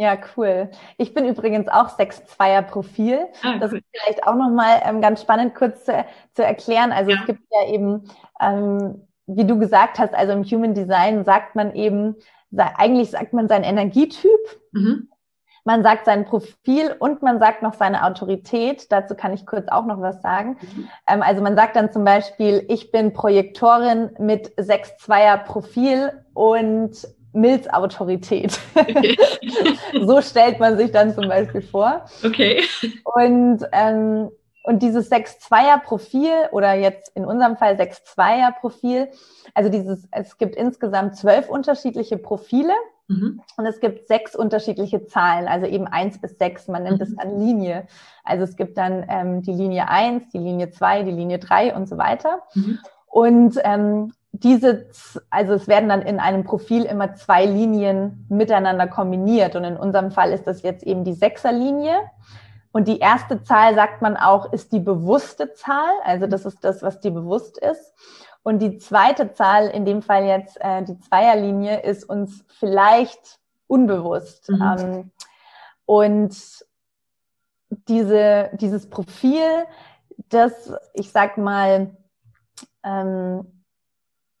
Ja, 0.00 0.18
cool. 0.34 0.70
Ich 0.96 1.12
bin 1.12 1.26
übrigens 1.26 1.68
auch 1.68 1.98
6-2er 1.98 2.62
Profil. 2.62 3.26
Ah, 3.42 3.58
das 3.58 3.70
ist 3.74 3.84
vielleicht 3.92 4.26
auch 4.26 4.34
nochmal 4.34 4.80
ähm, 4.82 5.02
ganz 5.02 5.20
spannend 5.20 5.54
kurz 5.54 5.84
zu, 5.84 6.06
zu 6.32 6.42
erklären. 6.42 6.90
Also 6.90 7.10
ja. 7.10 7.18
es 7.20 7.26
gibt 7.26 7.42
ja 7.50 7.68
eben 7.68 8.10
ähm, 8.40 9.06
wie 9.36 9.44
du 9.44 9.58
gesagt 9.58 9.98
hast, 9.98 10.14
also 10.14 10.32
im 10.32 10.44
Human 10.44 10.74
Design 10.74 11.24
sagt 11.24 11.54
man 11.54 11.74
eben, 11.74 12.16
eigentlich 12.56 13.10
sagt 13.10 13.32
man 13.32 13.48
seinen 13.48 13.64
Energietyp, 13.64 14.30
mhm. 14.72 15.08
man 15.64 15.82
sagt 15.82 16.04
sein 16.06 16.24
Profil 16.24 16.94
und 16.98 17.22
man 17.22 17.38
sagt 17.38 17.62
noch 17.62 17.74
seine 17.74 18.04
Autorität. 18.04 18.90
Dazu 18.90 19.14
kann 19.14 19.32
ich 19.32 19.46
kurz 19.46 19.68
auch 19.68 19.86
noch 19.86 20.00
was 20.00 20.20
sagen. 20.20 20.56
Mhm. 20.60 20.88
Ähm, 21.08 21.22
also 21.22 21.42
man 21.42 21.54
sagt 21.54 21.76
dann 21.76 21.92
zum 21.92 22.04
Beispiel, 22.04 22.64
ich 22.68 22.90
bin 22.90 23.12
Projektorin 23.12 24.10
mit 24.18 24.52
6-2er 24.56 25.44
Profil 25.44 26.12
und 26.34 26.96
Milz 27.32 27.68
Autorität. 27.68 28.58
Okay. 28.74 29.16
so 30.00 30.20
stellt 30.20 30.58
man 30.58 30.76
sich 30.76 30.90
dann 30.90 31.14
zum 31.14 31.28
Beispiel 31.28 31.62
vor. 31.62 32.04
Okay. 32.24 32.64
Und 33.04 33.64
ähm, 33.70 34.30
und 34.62 34.82
dieses 34.82 35.10
6-2er-Profil 35.10 36.48
oder 36.52 36.74
jetzt 36.74 37.16
in 37.16 37.24
unserem 37.24 37.56
Fall 37.56 37.76
6-2er-Profil, 37.76 39.08
also 39.54 39.70
dieses, 39.70 40.06
es 40.10 40.36
gibt 40.38 40.54
insgesamt 40.54 41.16
zwölf 41.16 41.48
unterschiedliche 41.48 42.18
Profile 42.18 42.74
mhm. 43.08 43.40
und 43.56 43.66
es 43.66 43.80
gibt 43.80 44.06
sechs 44.06 44.36
unterschiedliche 44.36 45.06
Zahlen, 45.06 45.48
also 45.48 45.66
eben 45.66 45.86
eins 45.86 46.20
bis 46.20 46.36
sechs, 46.38 46.68
man 46.68 46.82
nennt 46.82 47.00
es 47.00 47.10
mhm. 47.10 47.16
dann 47.16 47.40
Linie. 47.40 47.86
Also 48.22 48.44
es 48.44 48.56
gibt 48.56 48.76
dann 48.76 49.04
ähm, 49.08 49.42
die 49.42 49.52
Linie 49.52 49.88
eins, 49.88 50.28
die 50.28 50.38
Linie 50.38 50.70
zwei, 50.70 51.02
die 51.02 51.10
Linie 51.10 51.38
drei 51.38 51.74
und 51.74 51.88
so 51.88 51.96
weiter. 51.96 52.42
Mhm. 52.54 52.78
Und 53.06 53.58
ähm, 53.64 54.12
diese, 54.32 54.86
also 55.30 55.54
es 55.54 55.66
werden 55.68 55.88
dann 55.88 56.02
in 56.02 56.20
einem 56.20 56.44
Profil 56.44 56.84
immer 56.84 57.14
zwei 57.14 57.46
Linien 57.46 58.26
miteinander 58.28 58.86
kombiniert. 58.86 59.56
Und 59.56 59.64
in 59.64 59.76
unserem 59.76 60.12
Fall 60.12 60.32
ist 60.32 60.46
das 60.46 60.62
jetzt 60.62 60.84
eben 60.84 61.04
die 61.04 61.14
Sechserlinie. 61.14 61.94
Und 62.72 62.86
die 62.86 62.98
erste 62.98 63.42
Zahl, 63.42 63.74
sagt 63.74 64.00
man 64.00 64.16
auch, 64.16 64.52
ist 64.52 64.72
die 64.72 64.80
bewusste 64.80 65.54
Zahl. 65.54 65.92
Also 66.04 66.26
das 66.26 66.44
ist 66.44 66.64
das, 66.64 66.82
was 66.82 67.00
dir 67.00 67.10
bewusst 67.10 67.58
ist. 67.58 67.94
Und 68.42 68.60
die 68.60 68.78
zweite 68.78 69.32
Zahl, 69.32 69.68
in 69.68 69.84
dem 69.84 70.02
Fall 70.02 70.24
jetzt 70.24 70.56
äh, 70.60 70.82
die 70.82 70.98
Zweierlinie, 70.98 71.80
ist 71.82 72.08
uns 72.08 72.44
vielleicht 72.48 73.38
unbewusst. 73.66 74.48
Mhm. 74.48 74.62
Ähm, 74.62 75.10
und 75.84 76.36
diese, 77.88 78.50
dieses 78.54 78.88
Profil, 78.88 79.66
das, 80.28 80.72
ich 80.94 81.10
sag 81.10 81.38
mal, 81.38 81.96
ähm, 82.84 83.62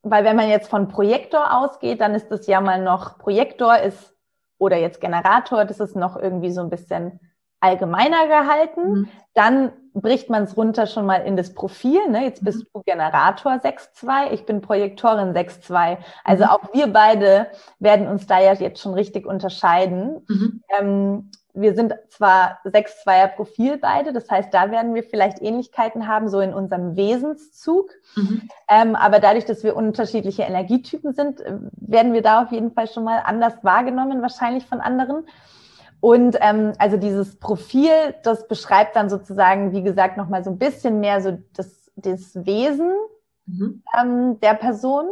weil 0.02 0.24
wenn 0.24 0.36
man 0.36 0.48
jetzt 0.48 0.70
von 0.70 0.88
Projektor 0.88 1.58
ausgeht, 1.58 2.00
dann 2.00 2.14
ist 2.14 2.28
das 2.30 2.46
ja 2.46 2.60
mal 2.60 2.82
noch, 2.82 3.18
Projektor 3.18 3.78
ist, 3.78 4.16
oder 4.58 4.76
jetzt 4.76 5.00
Generator, 5.00 5.64
das 5.64 5.80
ist 5.80 5.96
noch 5.96 6.16
irgendwie 6.16 6.50
so 6.50 6.60
ein 6.60 6.70
bisschen 6.70 7.20
allgemeiner 7.60 8.26
gehalten. 8.26 8.92
Mhm. 8.92 9.08
Dann 9.34 9.72
bricht 9.94 10.30
man 10.30 10.44
es 10.44 10.56
runter 10.56 10.86
schon 10.86 11.06
mal 11.06 11.22
in 11.22 11.36
das 11.36 11.54
Profil. 11.54 12.08
Ne? 12.08 12.24
Jetzt 12.24 12.44
bist 12.44 12.60
mhm. 12.60 12.66
du 12.74 12.82
Generator 12.84 13.52
6.2, 13.52 14.32
ich 14.32 14.46
bin 14.46 14.60
Projektorin 14.60 15.34
6.2. 15.34 15.98
Also 16.24 16.44
mhm. 16.44 16.50
auch 16.50 16.74
wir 16.74 16.86
beide 16.88 17.48
werden 17.78 18.08
uns 18.08 18.26
da 18.26 18.40
ja 18.40 18.54
jetzt 18.54 18.80
schon 18.80 18.94
richtig 18.94 19.26
unterscheiden. 19.26 20.24
Mhm. 20.28 20.62
Ähm, 20.78 21.30
wir 21.52 21.74
sind 21.74 21.94
zwar 22.08 22.60
6-2er 22.64 23.28
Profil 23.28 23.76
beide, 23.76 24.12
das 24.12 24.30
heißt, 24.30 24.54
da 24.54 24.70
werden 24.70 24.94
wir 24.94 25.02
vielleicht 25.02 25.42
Ähnlichkeiten 25.42 26.06
haben, 26.06 26.28
so 26.28 26.40
in 26.40 26.54
unserem 26.54 26.96
Wesenszug. 26.96 27.90
Mhm. 28.14 28.48
Ähm, 28.68 28.94
aber 28.94 29.18
dadurch, 29.18 29.46
dass 29.46 29.64
wir 29.64 29.74
unterschiedliche 29.76 30.42
Energietypen 30.42 31.12
sind, 31.12 31.40
äh, 31.40 31.58
werden 31.76 32.12
wir 32.12 32.22
da 32.22 32.42
auf 32.42 32.52
jeden 32.52 32.72
Fall 32.72 32.88
schon 32.88 33.04
mal 33.04 33.22
anders 33.24 33.54
wahrgenommen, 33.62 34.22
wahrscheinlich 34.22 34.66
von 34.66 34.80
anderen. 34.80 35.24
Und 36.00 36.36
ähm, 36.40 36.72
also 36.78 36.96
dieses 36.96 37.38
Profil, 37.38 38.14
das 38.22 38.48
beschreibt 38.48 38.96
dann 38.96 39.10
sozusagen, 39.10 39.72
wie 39.72 39.82
gesagt, 39.82 40.16
nochmal 40.16 40.42
so 40.42 40.50
ein 40.50 40.58
bisschen 40.58 41.00
mehr 41.00 41.20
so 41.20 41.38
das, 41.54 41.90
das 41.94 42.34
Wesen 42.46 42.92
mhm. 43.46 43.82
ähm, 43.98 44.40
der 44.40 44.54
Person. 44.54 45.06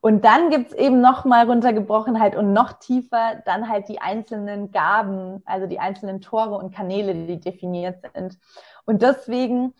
Und 0.00 0.24
dann 0.24 0.50
gibt's 0.50 0.74
eben 0.74 1.00
nochmal 1.00 1.46
runtergebrochen 1.46 2.20
halt 2.20 2.36
und 2.36 2.52
noch 2.52 2.74
tiefer 2.74 3.42
dann 3.46 3.70
halt 3.70 3.88
die 3.88 4.02
einzelnen 4.02 4.70
Gaben, 4.70 5.42
also 5.46 5.66
die 5.66 5.78
einzelnen 5.78 6.20
Tore 6.20 6.56
und 6.56 6.74
Kanäle, 6.74 7.14
die 7.14 7.40
definiert 7.40 8.02
sind. 8.14 8.38
Und 8.84 9.00
deswegen 9.00 9.72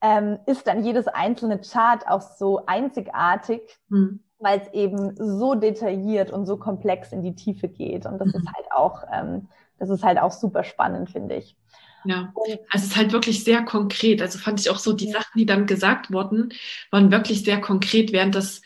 ähm, 0.00 0.38
ist 0.46 0.66
dann 0.68 0.84
jedes 0.84 1.08
einzelne 1.08 1.60
Chart 1.60 2.06
auch 2.06 2.20
so 2.20 2.66
einzigartig, 2.66 3.62
mhm. 3.88 4.20
weil 4.38 4.60
es 4.60 4.72
eben 4.72 5.16
so 5.16 5.54
detailliert 5.56 6.30
und 6.30 6.46
so 6.46 6.56
komplex 6.56 7.12
in 7.12 7.22
die 7.22 7.34
Tiefe 7.34 7.68
geht. 7.68 8.06
Und 8.06 8.18
das 8.18 8.28
mhm. 8.28 8.40
ist 8.40 8.46
halt 8.54 8.70
auch 8.70 9.02
ähm, 9.12 9.48
das 9.78 9.90
ist 9.90 10.02
halt 10.02 10.18
auch 10.18 10.32
super 10.32 10.64
spannend, 10.64 11.10
finde 11.10 11.36
ich. 11.36 11.56
Ja, 12.04 12.32
also 12.36 12.58
es 12.72 12.84
ist 12.84 12.96
halt 12.96 13.12
wirklich 13.12 13.44
sehr 13.44 13.62
konkret. 13.62 14.22
Also 14.22 14.38
fand 14.38 14.60
ich 14.60 14.70
auch 14.70 14.78
so, 14.78 14.92
die 14.92 15.10
Sachen, 15.10 15.36
die 15.36 15.46
dann 15.46 15.66
gesagt 15.66 16.12
wurden, 16.12 16.52
waren 16.90 17.10
wirklich 17.10 17.44
sehr 17.44 17.60
konkret, 17.60 18.12
während 18.12 18.34
das 18.34 18.62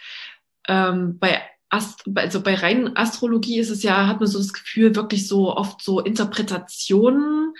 ähm, 0.69 1.19
bei 1.19 1.43
Ast 1.69 2.05
also 2.15 2.43
bei 2.43 2.55
reinen 2.55 2.97
Astrologie 2.99 3.59
ist 3.59 3.71
es 3.71 3.83
ja, 3.83 4.07
hat 4.07 4.21
man 4.21 4.29
so 4.29 4.39
das 4.39 4.53
Gefühl, 4.53 4.95
wirklich 4.95 5.27
so 5.27 5.57
oft 5.57 5.83
so 5.83 6.01
Interpretationen 6.01 7.55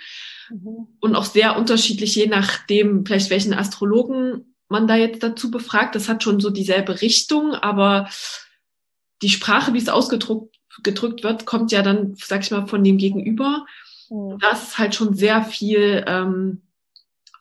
mhm. 0.51 0.87
und 0.99 1.15
auch 1.15 1.25
sehr 1.25 1.57
unterschiedlich, 1.57 2.15
je 2.15 2.27
nachdem, 2.27 3.05
vielleicht 3.05 3.31
welchen 3.31 3.55
Astrologen 3.55 4.55
man 4.69 4.87
da 4.87 4.95
jetzt 4.95 5.23
dazu 5.23 5.49
befragt. 5.49 5.95
Das 5.95 6.09
hat 6.09 6.21
schon 6.21 6.39
so 6.39 6.51
dieselbe 6.51 7.01
Richtung, 7.01 7.55
aber 7.55 8.07
die 9.23 9.29
Sprache, 9.29 9.73
wie 9.73 9.79
es 9.79 9.89
ausgedruckt 9.89 10.55
gedrückt 10.81 11.23
wird, 11.23 11.45
kommt 11.45 11.71
ja 11.71 11.81
dann, 11.81 12.15
sag 12.15 12.41
ich 12.41 12.51
mal, 12.51 12.67
von 12.67 12.83
dem 12.83 12.97
Gegenüber. 12.97 13.65
Mhm. 14.09 14.39
Das 14.39 14.63
ist 14.63 14.77
halt 14.77 14.95
schon 14.95 15.13
sehr 15.13 15.43
viel 15.43 16.03
ähm, 16.07 16.61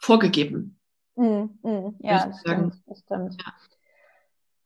vorgegeben. 0.01 0.79
Mhm. 1.17 1.59
Mhm. 1.63 1.95
Ja, 2.01 2.27
das 2.27 2.41
stimmt. 2.41 2.75
Das 2.87 2.99
stimmt. 3.01 3.37
Ja. 3.41 3.53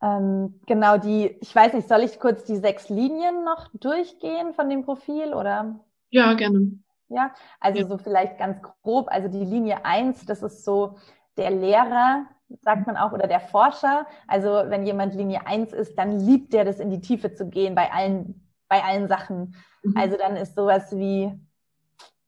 Ähm, 0.02 0.60
genau, 0.66 0.98
die, 0.98 1.36
ich 1.40 1.54
weiß 1.54 1.72
nicht, 1.72 1.88
soll 1.88 2.02
ich 2.02 2.20
kurz 2.20 2.44
die 2.44 2.56
sechs 2.56 2.88
Linien 2.88 3.44
noch 3.44 3.68
durchgehen 3.74 4.52
von 4.54 4.68
dem 4.68 4.84
Profil 4.84 5.32
oder? 5.32 5.80
Ja, 6.10 6.34
gerne. 6.34 6.78
Ja, 7.08 7.32
also 7.60 7.80
ja. 7.80 7.86
so 7.86 7.98
vielleicht 7.98 8.38
ganz 8.38 8.60
grob, 8.82 9.08
also 9.10 9.28
die 9.28 9.44
Linie 9.44 9.84
eins, 9.84 10.26
das 10.26 10.42
ist 10.42 10.64
so 10.64 10.98
der 11.36 11.50
Lehrer, 11.50 12.26
sagt 12.62 12.86
man 12.86 12.96
auch, 12.96 13.12
oder 13.12 13.26
der 13.26 13.40
Forscher. 13.40 14.06
Also 14.26 14.48
wenn 14.66 14.84
jemand 14.84 15.14
Linie 15.14 15.46
eins 15.46 15.72
ist, 15.72 15.96
dann 15.96 16.20
liebt 16.20 16.52
der 16.52 16.64
das 16.64 16.80
in 16.80 16.90
die 16.90 17.00
Tiefe 17.00 17.32
zu 17.32 17.48
gehen 17.48 17.74
bei 17.74 17.92
allen 17.92 18.45
bei 18.68 18.82
allen 18.82 19.08
Sachen. 19.08 19.54
Mhm. 19.82 19.96
Also 19.96 20.16
dann 20.16 20.36
ist 20.36 20.54
sowas 20.54 20.96
wie 20.96 21.32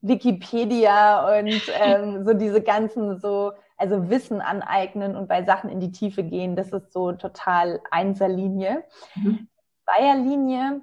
Wikipedia 0.01 1.39
und 1.39 1.63
ähm, 1.81 2.25
so 2.25 2.35
diese 2.35 2.63
ganzen 2.63 3.19
so, 3.19 3.53
also 3.77 4.09
Wissen 4.11 4.41
aneignen 4.41 5.17
und 5.17 5.29
bei 5.29 5.45
Sachen 5.45 5.71
in 5.71 5.81
die 5.81 5.93
Tiefe 5.93 6.23
gehen, 6.23 6.57
das 6.57 6.73
ist 6.73 6.93
so 6.93 7.13
total 7.13 7.81
Einserlinie. 7.91 8.85
Mhm. 9.15 9.49
Zweierlinie 9.85 10.83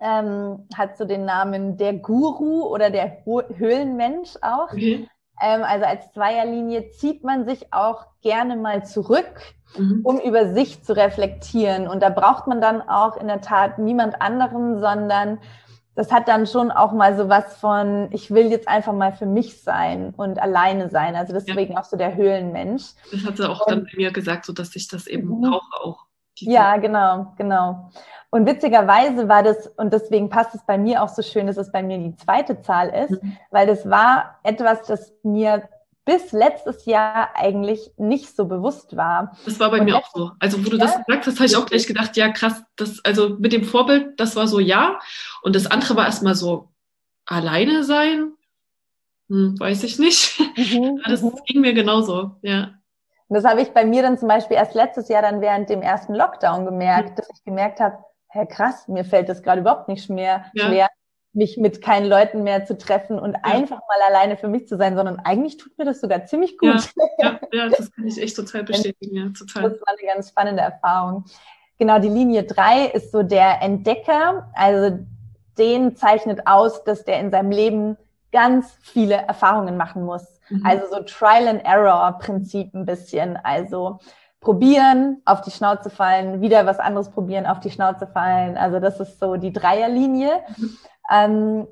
ähm, 0.00 0.68
hat 0.74 0.96
so 0.96 1.04
den 1.04 1.24
Namen 1.24 1.76
der 1.76 1.94
Guru 1.94 2.66
oder 2.66 2.90
der 2.90 3.24
Höhlenmensch 3.24 4.36
auch. 4.42 4.72
Mhm. 4.72 5.08
Ähm, 5.40 5.62
also 5.64 5.86
als 5.86 6.12
Zweierlinie 6.12 6.90
zieht 6.90 7.24
man 7.24 7.46
sich 7.46 7.72
auch 7.72 8.06
gerne 8.20 8.56
mal 8.56 8.84
zurück, 8.84 9.54
mhm. 9.76 10.00
um 10.02 10.20
über 10.20 10.52
sich 10.52 10.82
zu 10.82 10.96
reflektieren. 10.96 11.88
Und 11.88 12.02
da 12.02 12.10
braucht 12.10 12.46
man 12.46 12.60
dann 12.60 12.82
auch 12.82 13.16
in 13.16 13.28
der 13.28 13.40
Tat 13.40 13.78
niemand 13.78 14.20
anderen, 14.20 14.80
sondern 14.80 15.38
das 15.94 16.12
hat 16.12 16.28
dann 16.28 16.46
schon 16.46 16.70
auch 16.70 16.92
mal 16.92 17.16
so 17.16 17.28
was 17.28 17.56
von, 17.56 18.08
ich 18.12 18.30
will 18.30 18.46
jetzt 18.46 18.68
einfach 18.68 18.92
mal 18.92 19.12
für 19.12 19.26
mich 19.26 19.62
sein 19.62 20.14
und 20.16 20.40
alleine 20.40 20.88
sein. 20.88 21.14
Also 21.16 21.32
deswegen 21.32 21.74
ja. 21.74 21.80
auch 21.80 21.84
so 21.84 21.96
der 21.96 22.14
Höhlenmensch. 22.14 22.84
Das 23.12 23.24
hat 23.24 23.36
sie 23.36 23.48
auch 23.48 23.66
und, 23.66 23.70
dann 23.70 23.84
bei 23.84 23.96
mir 23.96 24.12
gesagt, 24.12 24.46
so 24.46 24.52
dass 24.52 24.74
ich 24.76 24.88
das 24.88 25.06
eben 25.06 25.28
mhm. 25.28 25.42
brauche 25.42 25.82
auch. 25.82 26.06
Ja, 26.38 26.76
genau, 26.78 27.34
genau. 27.36 27.90
Und 28.30 28.46
witzigerweise 28.46 29.28
war 29.28 29.42
das, 29.42 29.66
und 29.76 29.92
deswegen 29.92 30.30
passt 30.30 30.54
es 30.54 30.64
bei 30.64 30.78
mir 30.78 31.02
auch 31.02 31.08
so 31.08 31.20
schön, 31.20 31.48
dass 31.48 31.56
es 31.56 31.72
bei 31.72 31.82
mir 31.82 31.98
die 31.98 32.16
zweite 32.16 32.62
Zahl 32.62 32.88
ist, 32.88 33.22
mhm. 33.22 33.36
weil 33.50 33.66
das 33.66 33.88
war 33.90 34.38
etwas, 34.44 34.82
das 34.86 35.12
mir 35.22 35.68
bis 36.04 36.32
letztes 36.32 36.86
Jahr 36.86 37.30
eigentlich 37.34 37.92
nicht 37.96 38.34
so 38.34 38.46
bewusst 38.46 38.96
war. 38.96 39.36
Das 39.44 39.60
war 39.60 39.70
bei 39.70 39.80
und 39.80 39.84
mir 39.84 39.96
auch 39.96 40.10
so. 40.12 40.32
Also, 40.38 40.64
wo 40.64 40.70
du 40.70 40.76
ja, 40.76 40.84
das 40.86 40.96
gesagt 41.04 41.26
hast, 41.26 41.36
habe 41.36 41.46
ich 41.46 41.56
auch 41.56 41.66
gleich 41.66 41.86
gedacht, 41.86 42.16
ja, 42.16 42.30
krass, 42.30 42.62
das, 42.76 43.04
also 43.04 43.36
mit 43.38 43.52
dem 43.52 43.64
Vorbild, 43.64 44.18
das 44.18 44.36
war 44.36 44.48
so 44.48 44.58
ja. 44.58 44.98
Und 45.42 45.54
das 45.54 45.66
andere 45.66 45.96
war 45.96 46.06
erstmal 46.06 46.34
so 46.34 46.70
alleine 47.26 47.84
sein. 47.84 48.32
Hm, 49.28 49.58
weiß 49.58 49.84
ich 49.84 49.98
nicht. 49.98 50.40
Mhm, 50.56 51.00
das 51.06 51.22
mhm. 51.22 51.34
ging 51.46 51.60
mir 51.60 51.74
genauso, 51.74 52.32
ja. 52.42 52.74
Und 53.28 53.36
das 53.36 53.44
habe 53.44 53.62
ich 53.62 53.70
bei 53.70 53.84
mir 53.84 54.02
dann 54.02 54.18
zum 54.18 54.26
Beispiel 54.26 54.56
erst 54.56 54.74
letztes 54.74 55.08
Jahr 55.08 55.22
dann 55.22 55.40
während 55.40 55.70
dem 55.70 55.82
ersten 55.82 56.14
Lockdown 56.14 56.64
gemerkt, 56.64 57.10
mhm. 57.10 57.14
dass 57.14 57.28
ich 57.32 57.44
gemerkt 57.44 57.78
habe, 57.78 57.98
hä, 58.28 58.46
krass, 58.46 58.88
mir 58.88 59.04
fällt 59.04 59.28
das 59.28 59.42
gerade 59.42 59.60
überhaupt 59.60 59.88
nicht 59.88 60.10
mehr 60.10 60.46
ja. 60.54 60.66
schwer, 60.66 60.88
mich 61.32 61.56
mit 61.56 61.80
keinen 61.80 62.08
Leuten 62.08 62.42
mehr 62.42 62.64
zu 62.64 62.76
treffen 62.76 63.18
und 63.18 63.34
ja. 63.34 63.40
einfach 63.42 63.80
mal 63.88 64.08
alleine 64.08 64.36
für 64.36 64.48
mich 64.48 64.66
zu 64.66 64.76
sein, 64.76 64.96
sondern 64.96 65.20
eigentlich 65.20 65.56
tut 65.56 65.76
mir 65.78 65.84
das 65.84 66.00
sogar 66.00 66.24
ziemlich 66.26 66.58
gut. 66.58 66.90
Ja, 67.18 67.18
ja, 67.18 67.40
ja 67.52 67.68
das 67.68 67.92
kann 67.92 68.06
ich 68.06 68.20
echt 68.20 68.36
total 68.36 68.64
bestätigen, 68.64 69.16
ja, 69.16 69.28
total. 69.36 69.70
Das 69.70 69.80
war 69.80 69.88
eine 69.88 70.12
ganz 70.12 70.30
spannende 70.30 70.62
Erfahrung. 70.62 71.24
Genau, 71.78 71.98
die 71.98 72.08
Linie 72.08 72.42
drei 72.42 72.86
ist 72.86 73.12
so 73.12 73.22
der 73.22 73.62
Entdecker, 73.62 74.50
also 74.54 74.98
den 75.56 75.96
zeichnet 75.96 76.46
aus, 76.46 76.84
dass 76.84 77.04
der 77.04 77.20
in 77.20 77.30
seinem 77.30 77.50
Leben 77.50 77.96
ganz 78.32 78.76
viele 78.80 79.14
Erfahrungen 79.14 79.76
machen 79.76 80.04
muss. 80.04 80.40
Mhm. 80.48 80.64
Also 80.64 80.86
so 80.90 81.02
Trial 81.02 81.48
and 81.48 81.64
Error 81.64 82.18
Prinzip 82.18 82.74
ein 82.74 82.86
bisschen. 82.86 83.36
Also 83.36 83.98
probieren, 84.40 85.20
auf 85.26 85.42
die 85.42 85.50
Schnauze 85.50 85.90
fallen, 85.90 86.40
wieder 86.40 86.64
was 86.66 86.78
anderes 86.78 87.10
probieren, 87.10 87.46
auf 87.46 87.60
die 87.60 87.70
Schnauze 87.70 88.06
fallen. 88.06 88.56
Also 88.56 88.80
das 88.80 88.98
ist 88.98 89.20
so 89.20 89.36
die 89.36 89.52
Dreierlinie. 89.52 90.42
Ähm, 91.12 91.66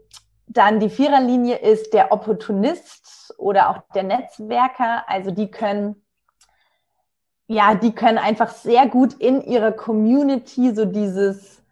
dann 0.47 0.81
die 0.81 0.91
Viererlinie 0.91 1.57
ist 1.57 1.93
der 1.93 2.13
Opportunist 2.13 3.35
oder 3.39 3.71
auch 3.71 3.83
der 3.95 4.03
Netzwerker. 4.03 5.09
Also 5.09 5.31
die 5.31 5.51
können, 5.51 6.05
ja, 7.47 7.75
die 7.75 7.95
können 7.95 8.19
einfach 8.19 8.51
sehr 8.51 8.87
gut 8.87 9.15
in 9.15 9.43
ihrer 9.43 9.73
Community 9.73 10.75
so 10.75 10.85
dieses 10.85 11.63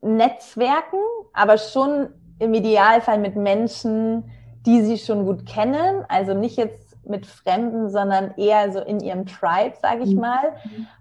Netzwerken, 0.00 1.00
aber 1.34 1.58
schon 1.58 2.08
im 2.38 2.54
Idealfall 2.54 3.18
mit 3.18 3.36
Menschen, 3.36 4.30
die 4.66 4.82
sie 4.82 4.98
schon 4.98 5.26
gut 5.26 5.46
kennen. 5.46 6.04
Also 6.08 6.34
nicht 6.34 6.56
jetzt 6.56 6.79
mit 7.04 7.26
Fremden, 7.26 7.90
sondern 7.90 8.32
eher 8.36 8.72
so 8.72 8.80
in 8.80 9.00
ihrem 9.00 9.26
Tribe, 9.26 9.74
sage 9.80 10.02
ich 10.04 10.14
mhm. 10.14 10.20
mal. 10.20 10.52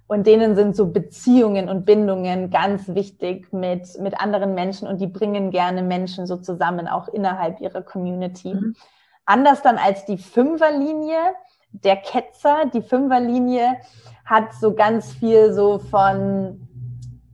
Und 0.08 0.26
denen 0.26 0.56
sind 0.56 0.76
so 0.76 0.88
Beziehungen 0.88 1.70
und 1.70 1.86
Bindungen 1.86 2.50
ganz 2.50 2.88
wichtig 2.88 3.52
mit, 3.54 4.00
mit 4.00 4.20
anderen 4.20 4.56
Menschen 4.56 4.88
und 4.88 5.00
die 5.00 5.08
bringen 5.08 5.52
gerne 5.52 5.84
Menschen 5.84 6.26
so 6.26 6.38
zusammen, 6.38 6.88
auch 6.88 7.08
innerhalb 7.10 7.62
ihrer 7.62 7.82
Community. 7.82 8.54
Mhm. 8.54 8.76
Anders 9.26 9.62
dann 9.62 9.78
als 9.78 10.06
die 10.06 10.18
Fünferlinie, 10.18 11.36
der 11.72 11.98
Ketzer, 11.98 12.66
die 12.74 12.82
Fünferlinie 12.82 13.78
hat 14.26 14.54
so 14.54 14.74
ganz 14.74 15.14
viel 15.14 15.54
so 15.54 15.78
von, 15.78 16.68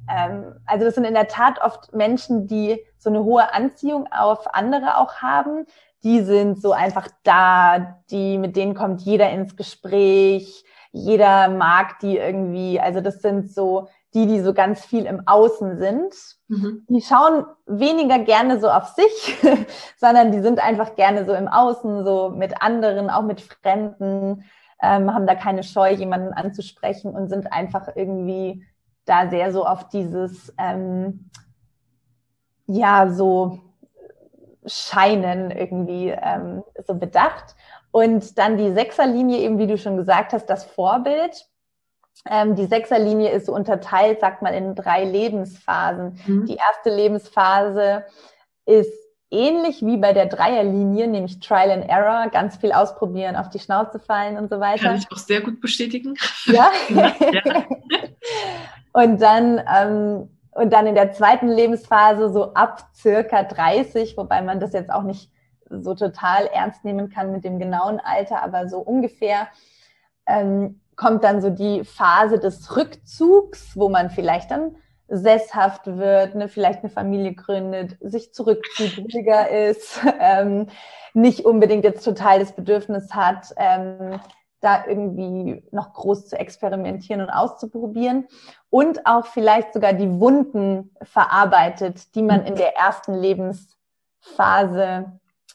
ähm, 0.10 0.56
also 0.66 0.86
das 0.86 0.96
sind 0.96 1.06
in 1.06 1.14
der 1.14 1.28
Tat 1.28 1.62
oft 1.62 1.94
Menschen, 1.94 2.48
die 2.48 2.82
so 2.98 3.10
eine 3.10 3.24
hohe 3.24 3.54
Anziehung 3.54 4.08
auf 4.12 4.54
andere 4.54 4.98
auch 4.98 5.16
haben, 5.22 5.66
die 6.06 6.22
sind 6.22 6.62
so 6.62 6.72
einfach 6.72 7.10
da, 7.24 8.00
die, 8.12 8.38
mit 8.38 8.56
denen 8.56 8.76
kommt 8.76 9.02
jeder 9.02 9.32
ins 9.32 9.58
Gespräch, 9.58 10.64
jeder 10.92 11.50
mag 11.50 12.00
die 12.00 12.18
irgendwie, 12.18 12.80
also 12.80 13.02
das 13.02 13.22
sind 13.22 13.52
so 13.52 13.90
die, 14.14 14.28
die 14.28 14.40
so 14.40 14.54
ganz 14.54 14.86
viel 14.86 15.06
im 15.06 15.28
Außen 15.28 15.78
sind. 15.78 16.16
Mhm. 16.48 16.86
Die 16.88 17.02
schauen 17.02 17.46
weniger 17.66 18.20
gerne 18.20 18.62
so 18.62 18.70
auf 18.70 18.88
sich, 18.90 19.36
sondern 19.98 20.32
die 20.32 20.40
sind 20.40 20.64
einfach 20.64 20.96
gerne 20.96 21.26
so 21.26 21.34
im 21.34 21.50
Außen, 21.50 22.06
so 22.06 22.30
mit 22.30 22.62
anderen, 22.62 23.10
auch 23.10 23.24
mit 23.24 23.42
Fremden, 23.42 24.46
ähm, 24.82 25.14
haben 25.14 25.28
da 25.28 25.36
keine 25.36 25.64
Scheu, 25.64 25.92
jemanden 25.92 26.32
anzusprechen 26.32 27.14
und 27.14 27.28
sind 27.28 27.52
einfach 27.52 27.90
irgendwie 27.96 28.64
da 29.06 29.30
sehr 29.30 29.52
so 29.52 29.66
auf 29.66 29.90
dieses, 29.90 30.54
ähm, 30.58 31.30
ja, 32.68 33.10
so 33.10 33.60
Scheinen 34.68 35.52
irgendwie 35.52 36.10
ähm, 36.10 36.64
so 36.86 36.96
bedacht. 36.96 37.56
Und 37.92 38.38
dann 38.38 38.58
die 38.58 38.74
Sechserlinie, 38.74 39.40
eben 39.40 39.58
wie 39.58 39.68
du 39.68 39.78
schon 39.78 39.98
gesagt 39.98 40.34
hast, 40.34 40.48
das 40.48 40.66
Vorbild. 40.66 41.46
Ähm, 42.30 42.56
die 42.56 42.66
Sechserlinie 42.66 43.30
ist 43.30 43.46
so 43.46 43.54
unterteilt, 43.54 44.20
sagt 44.20 44.42
man, 44.42 44.54
in 44.54 44.76
drei 44.76 45.04
Lebensphasen. 45.04 46.20
Mhm. 46.26 46.46
Die 46.46 46.56
erste 46.56 46.90
Lebensphase 46.90 48.06
ist 48.66 48.92
ähnlich 49.32 49.86
wie 49.86 49.98
bei 49.98 50.14
der 50.14 50.28
Dreierlinie, 50.28 51.08
nämlich 51.08 51.40
Trial 51.40 51.72
and 51.72 51.90
Error, 51.90 52.30
ganz 52.30 52.58
viel 52.58 52.72
ausprobieren, 52.72 53.36
auf 53.36 53.50
die 53.50 53.60
Schnauze 53.60 54.00
fallen 54.00 54.38
und 54.38 54.50
so 54.50 54.60
weiter. 54.60 54.84
Kann 54.84 54.98
ich 54.98 55.12
auch 55.12 55.18
sehr 55.18 55.42
gut 55.42 55.62
bestätigen. 55.62 56.16
Ja. 56.46 56.72
ja. 56.90 57.14
und 58.94 59.22
dann 59.22 59.62
ähm, 59.74 60.30
und 60.56 60.72
dann 60.72 60.88
in 60.88 60.96
der 60.96 61.12
zweiten 61.12 61.50
Lebensphase 61.50 62.32
so 62.32 62.54
ab 62.54 62.90
circa 62.96 63.44
30, 63.44 64.16
wobei 64.18 64.42
man 64.42 64.60
das 64.60 64.72
jetzt 64.72 64.92
auch 64.92 65.04
nicht 65.04 65.30
so 65.70 65.94
total 65.96 66.48
ernst 66.48 66.86
nehmen 66.86 67.10
kann 67.10 67.32
mit 67.32 67.44
dem 67.44 67.60
genauen 67.60 68.00
Alter, 68.00 68.42
aber 68.42 68.70
so 68.70 68.80
ungefähr 68.80 69.48
ähm, 70.26 70.80
kommt 70.96 71.26
dann 71.26 71.42
so 71.42 71.50
die 71.50 71.84
Phase 71.84 72.40
des 72.40 72.74
Rückzugs, 72.76 73.76
wo 73.76 73.90
man 73.90 74.10
vielleicht 74.10 74.50
dann 74.50 74.78
sesshaft 75.10 75.88
wird, 75.88 76.36
ne, 76.36 76.48
vielleicht 76.48 76.80
eine 76.80 76.90
Familie 76.90 77.34
gründet, 77.34 77.98
sich 78.00 78.34
zurückzieht, 78.34 78.98
ruhiger 78.98 79.50
ist, 79.50 80.00
ähm, 80.22 80.68
nicht 81.14 81.44
unbedingt 81.44 81.84
jetzt 81.84 82.06
total 82.06 82.40
das 82.40 82.54
Bedürfnis 82.54 83.14
hat, 83.14 83.54
ähm, 83.58 84.22
da 84.66 84.86
irgendwie 84.88 85.64
noch 85.72 85.94
groß 85.94 86.28
zu 86.28 86.40
experimentieren 86.40 87.22
und 87.22 87.30
auszuprobieren 87.30 88.28
und 88.70 89.06
auch 89.06 89.28
vielleicht 89.28 89.74
sogar 89.74 89.94
die 89.94 90.20
Wunden 90.20 90.96
verarbeitet, 91.04 92.16
die 92.16 92.24
man 92.24 92.46
in 92.46 92.56
der 92.56 92.76
ersten 92.76 93.14
Lebensphase, 93.14 95.12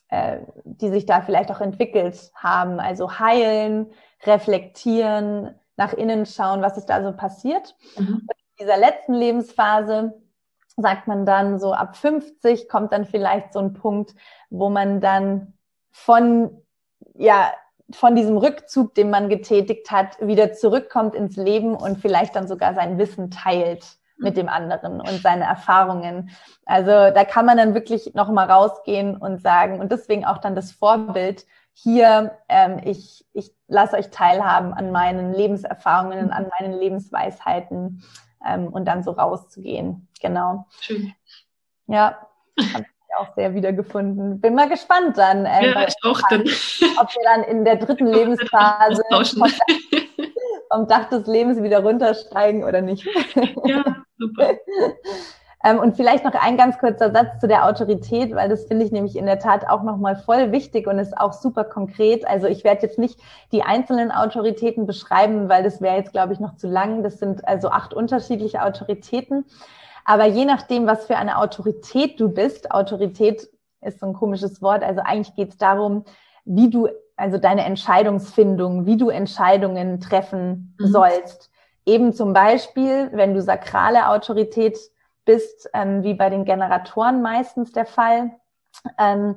äh, 0.08 0.38
die 0.64 0.90
sich 0.90 1.06
da 1.06 1.20
vielleicht 1.20 1.50
auch 1.50 1.60
entwickelt 1.60 2.30
haben. 2.34 2.78
Also 2.78 3.18
heilen, 3.18 3.92
reflektieren, 4.24 5.54
nach 5.76 5.92
innen 5.92 6.26
schauen, 6.26 6.62
was 6.62 6.76
ist 6.76 6.86
da 6.86 7.02
so 7.02 7.12
passiert. 7.12 7.74
Mhm. 7.96 8.14
Und 8.14 8.30
in 8.30 8.66
dieser 8.66 8.76
letzten 8.76 9.14
Lebensphase 9.14 10.14
sagt 10.76 11.08
man 11.08 11.26
dann 11.26 11.58
so 11.58 11.72
ab 11.72 11.96
50 11.96 12.68
kommt 12.68 12.92
dann 12.92 13.06
vielleicht 13.06 13.52
so 13.52 13.58
ein 13.58 13.72
Punkt, 13.72 14.14
wo 14.50 14.68
man 14.70 15.00
dann 15.00 15.54
von 15.90 16.62
ja 17.14 17.52
von 17.92 18.14
diesem 18.14 18.36
Rückzug, 18.36 18.94
den 18.94 19.10
man 19.10 19.28
getätigt 19.28 19.90
hat, 19.90 20.20
wieder 20.20 20.52
zurückkommt 20.52 21.14
ins 21.14 21.36
Leben 21.36 21.74
und 21.74 21.98
vielleicht 21.98 22.36
dann 22.36 22.48
sogar 22.48 22.74
sein 22.74 22.98
Wissen 22.98 23.30
teilt 23.30 23.84
mit 24.18 24.36
dem 24.36 24.48
anderen 24.48 25.00
und 25.00 25.22
seine 25.22 25.44
Erfahrungen. 25.44 26.30
Also 26.66 26.90
da 26.90 27.24
kann 27.24 27.46
man 27.46 27.56
dann 27.56 27.74
wirklich 27.74 28.14
noch 28.14 28.30
mal 28.30 28.50
rausgehen 28.50 29.16
und 29.16 29.40
sagen 29.40 29.80
und 29.80 29.90
deswegen 29.90 30.24
auch 30.24 30.38
dann 30.38 30.54
das 30.54 30.72
Vorbild 30.72 31.46
hier, 31.72 32.36
ähm, 32.48 32.80
ich, 32.84 33.24
ich 33.32 33.54
lasse 33.66 33.96
euch 33.96 34.10
teilhaben 34.10 34.74
an 34.74 34.92
meinen 34.92 35.32
Lebenserfahrungen, 35.32 36.30
an 36.30 36.50
meinen 36.58 36.78
Lebensweisheiten 36.78 38.02
ähm, 38.44 38.68
und 38.68 38.84
dann 38.84 39.02
so 39.02 39.12
rauszugehen. 39.12 40.08
Genau. 40.20 40.66
Schön. 40.80 41.14
Ja 41.86 42.18
auch 43.18 43.34
sehr 43.34 43.54
wiedergefunden. 43.54 44.40
Bin 44.40 44.54
mal 44.54 44.68
gespannt 44.68 45.18
dann. 45.18 45.46
Ähm, 45.46 45.72
ja, 45.74 45.86
ich 45.86 45.94
auch 46.04 46.20
dann. 46.30 46.40
Ob 46.40 47.14
wir 47.14 47.22
dann 47.24 47.42
in 47.44 47.64
der 47.64 47.76
dritten 47.84 48.06
Lebensphase 48.06 49.02
vom, 50.70 50.86
Dach 50.86 51.08
des 51.08 51.26
Lebens 51.26 51.62
wieder 51.62 51.80
runtersteigen 51.82 52.64
oder 52.64 52.80
nicht. 52.80 53.06
Ja, 53.64 53.84
super. 54.18 54.54
Ähm, 55.62 55.78
und 55.78 55.96
vielleicht 55.96 56.24
noch 56.24 56.32
ein 56.34 56.56
ganz 56.56 56.78
kurzer 56.78 57.12
Satz 57.12 57.38
zu 57.38 57.46
der 57.46 57.66
Autorität, 57.66 58.34
weil 58.34 58.48
das 58.48 58.64
finde 58.64 58.84
ich 58.86 58.92
nämlich 58.92 59.16
in 59.16 59.26
der 59.26 59.38
Tat 59.38 59.68
auch 59.68 59.82
nochmal 59.82 60.16
voll 60.16 60.52
wichtig 60.52 60.86
und 60.86 60.98
ist 60.98 61.16
auch 61.18 61.34
super 61.34 61.64
konkret. 61.64 62.26
Also 62.26 62.46
ich 62.46 62.64
werde 62.64 62.82
jetzt 62.82 62.98
nicht 62.98 63.20
die 63.52 63.62
einzelnen 63.62 64.10
Autoritäten 64.10 64.86
beschreiben, 64.86 65.50
weil 65.50 65.62
das 65.62 65.82
wäre 65.82 65.96
jetzt, 65.96 66.12
glaube 66.12 66.32
ich, 66.32 66.40
noch 66.40 66.56
zu 66.56 66.66
lang. 66.66 67.02
Das 67.02 67.18
sind 67.18 67.46
also 67.46 67.68
acht 67.68 67.92
unterschiedliche 67.92 68.62
Autoritäten. 68.62 69.44
Aber 70.10 70.24
je 70.24 70.44
nachdem, 70.44 70.88
was 70.88 71.06
für 71.06 71.16
eine 71.16 71.38
Autorität 71.38 72.18
du 72.18 72.30
bist, 72.30 72.72
Autorität 72.72 73.48
ist 73.80 74.00
so 74.00 74.06
ein 74.06 74.12
komisches 74.12 74.60
Wort, 74.60 74.82
also 74.82 75.02
eigentlich 75.04 75.36
geht 75.36 75.50
es 75.50 75.56
darum, 75.56 76.04
wie 76.44 76.68
du, 76.68 76.88
also 77.16 77.38
deine 77.38 77.64
Entscheidungsfindung, 77.64 78.86
wie 78.86 78.96
du 78.96 79.08
Entscheidungen 79.08 80.00
treffen 80.00 80.74
mhm. 80.80 80.86
sollst. 80.88 81.52
Eben 81.86 82.12
zum 82.12 82.32
Beispiel, 82.32 83.10
wenn 83.12 83.34
du 83.34 83.40
sakrale 83.40 84.08
Autorität 84.08 84.80
bist, 85.24 85.70
ähm, 85.74 86.02
wie 86.02 86.14
bei 86.14 86.28
den 86.28 86.44
Generatoren 86.44 87.22
meistens 87.22 87.70
der 87.70 87.86
Fall, 87.86 88.32
ähm, 88.98 89.36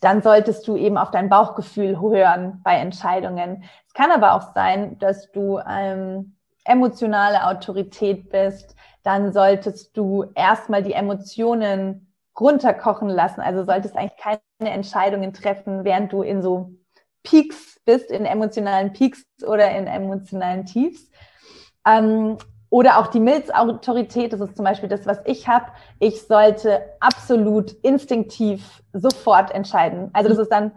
dann 0.00 0.22
solltest 0.22 0.66
du 0.66 0.78
eben 0.78 0.96
auf 0.96 1.10
dein 1.10 1.28
Bauchgefühl 1.28 2.00
hören 2.00 2.62
bei 2.64 2.76
Entscheidungen. 2.76 3.64
Es 3.86 3.92
kann 3.92 4.10
aber 4.10 4.32
auch 4.32 4.54
sein, 4.54 4.98
dass 5.00 5.30
du 5.32 5.58
ähm, 5.68 6.34
emotionale 6.64 7.46
Autorität 7.46 8.30
bist, 8.30 8.74
dann 9.04 9.32
solltest 9.32 9.96
du 9.96 10.24
erstmal 10.34 10.82
die 10.82 10.94
Emotionen 10.94 12.12
runterkochen 12.38 13.08
lassen. 13.08 13.40
Also 13.40 13.64
solltest 13.64 13.96
eigentlich 13.96 14.18
keine 14.18 14.40
Entscheidungen 14.58 15.32
treffen, 15.32 15.84
während 15.84 16.12
du 16.12 16.22
in 16.22 16.42
so 16.42 16.72
Peaks 17.22 17.80
bist, 17.84 18.10
in 18.10 18.24
emotionalen 18.24 18.92
Peaks 18.92 19.24
oder 19.46 19.70
in 19.70 19.86
emotionalen 19.86 20.64
Tiefs. 20.64 21.10
Ähm, 21.86 22.38
oder 22.70 22.98
auch 22.98 23.06
die 23.06 23.20
Milzautorität, 23.20 24.32
das 24.32 24.40
ist 24.40 24.56
zum 24.56 24.64
Beispiel 24.64 24.88
das, 24.88 25.06
was 25.06 25.18
ich 25.26 25.46
habe. 25.46 25.66
Ich 26.00 26.22
sollte 26.26 26.82
absolut 26.98 27.70
instinktiv 27.82 28.82
sofort 28.92 29.54
entscheiden. 29.54 30.10
Also 30.12 30.30
das 30.30 30.38
ist 30.38 30.50
dann 30.50 30.72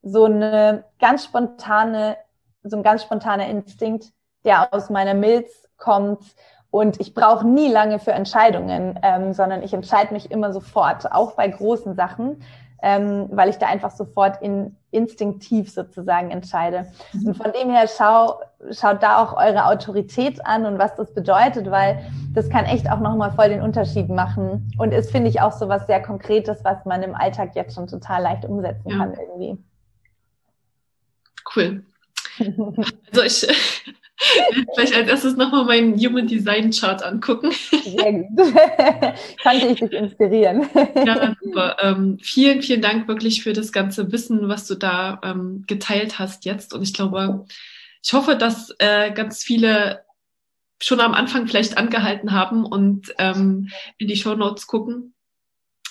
so 0.00 0.24
eine 0.24 0.84
ganz 1.00 1.24
spontane, 1.24 2.16
so 2.62 2.76
ein 2.76 2.82
ganz 2.82 3.02
spontaner 3.02 3.46
Instinkt, 3.48 4.06
der 4.44 4.72
aus 4.72 4.88
meiner 4.90 5.14
Milz 5.14 5.68
kommt 5.76 6.24
und 6.74 7.00
ich 7.00 7.14
brauche 7.14 7.46
nie 7.46 7.70
lange 7.70 8.00
für 8.00 8.10
Entscheidungen, 8.10 8.98
ähm, 9.04 9.32
sondern 9.32 9.62
ich 9.62 9.72
entscheide 9.72 10.12
mich 10.12 10.32
immer 10.32 10.52
sofort, 10.52 11.12
auch 11.12 11.36
bei 11.36 11.46
großen 11.46 11.94
Sachen, 11.94 12.42
ähm, 12.82 13.28
weil 13.30 13.48
ich 13.48 13.58
da 13.58 13.68
einfach 13.68 13.92
sofort 13.92 14.42
in, 14.42 14.74
instinktiv 14.90 15.70
sozusagen 15.70 16.32
entscheide. 16.32 16.90
Mhm. 17.12 17.28
Und 17.28 17.36
von 17.36 17.52
dem 17.52 17.70
her 17.70 17.86
schau, 17.86 18.40
schaut 18.72 19.04
da 19.04 19.22
auch 19.22 19.36
eure 19.36 19.66
Autorität 19.66 20.44
an 20.44 20.66
und 20.66 20.80
was 20.80 20.96
das 20.96 21.14
bedeutet, 21.14 21.70
weil 21.70 22.04
das 22.32 22.50
kann 22.50 22.64
echt 22.64 22.90
auch 22.90 22.98
nochmal 22.98 23.30
voll 23.30 23.50
den 23.50 23.62
Unterschied 23.62 24.08
machen. 24.08 24.68
Und 24.76 24.90
ist, 24.90 25.12
finde 25.12 25.30
ich, 25.30 25.40
auch 25.40 25.52
so 25.52 25.68
was 25.68 25.86
sehr 25.86 26.02
Konkretes, 26.02 26.64
was 26.64 26.84
man 26.86 27.04
im 27.04 27.14
Alltag 27.14 27.54
jetzt 27.54 27.76
schon 27.76 27.86
total 27.86 28.20
leicht 28.20 28.44
umsetzen 28.46 28.90
ja. 28.90 28.96
kann 28.96 29.14
irgendwie. 29.14 29.64
Cool. 31.54 31.84
Also 33.12 33.22
ich 33.22 33.46
Vielleicht 34.74 34.94
als 34.94 35.08
erstes 35.08 35.36
nochmal 35.36 35.64
meinen 35.64 35.98
Human 35.98 36.26
Design 36.26 36.70
Chart 36.70 37.02
angucken. 37.02 37.50
Sehr 37.52 38.12
gut. 38.12 38.36
Konnte 39.42 39.66
ich 39.66 39.80
dich 39.80 39.92
inspirieren. 39.92 40.68
Ja, 40.94 41.34
super. 41.42 41.76
Ähm, 41.80 42.18
vielen, 42.22 42.62
vielen 42.62 42.82
Dank 42.82 43.08
wirklich 43.08 43.42
für 43.42 43.52
das 43.52 43.72
ganze 43.72 44.12
Wissen, 44.12 44.48
was 44.48 44.66
du 44.66 44.76
da 44.76 45.20
ähm, 45.24 45.64
geteilt 45.66 46.18
hast 46.18 46.44
jetzt. 46.44 46.72
Und 46.74 46.82
ich 46.82 46.94
glaube, 46.94 47.44
ich 48.02 48.12
hoffe, 48.12 48.36
dass 48.36 48.74
äh, 48.78 49.10
ganz 49.12 49.42
viele 49.42 50.04
schon 50.80 51.00
am 51.00 51.14
Anfang 51.14 51.46
vielleicht 51.46 51.76
angehalten 51.76 52.32
haben 52.32 52.64
und 52.64 53.14
ähm, 53.18 53.70
in 53.98 54.08
die 54.08 54.16
Show 54.16 54.34
Notes 54.34 54.66
gucken 54.66 55.14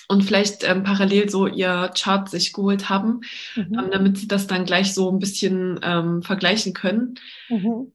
und 0.08 0.22
vielleicht 0.22 0.62
ähm, 0.68 0.82
parallel 0.82 1.28
so 1.28 1.46
ihr 1.46 1.90
Chart 1.98 2.28
sich 2.28 2.52
geholt 2.52 2.88
haben, 2.88 3.22
mhm. 3.56 3.78
ähm, 3.78 3.90
damit 3.90 4.18
sie 4.18 4.28
das 4.28 4.46
dann 4.46 4.66
gleich 4.66 4.94
so 4.94 5.10
ein 5.10 5.18
bisschen 5.18 5.80
ähm, 5.82 6.22
vergleichen 6.22 6.74
können. 6.74 7.18
Mhm 7.48 7.92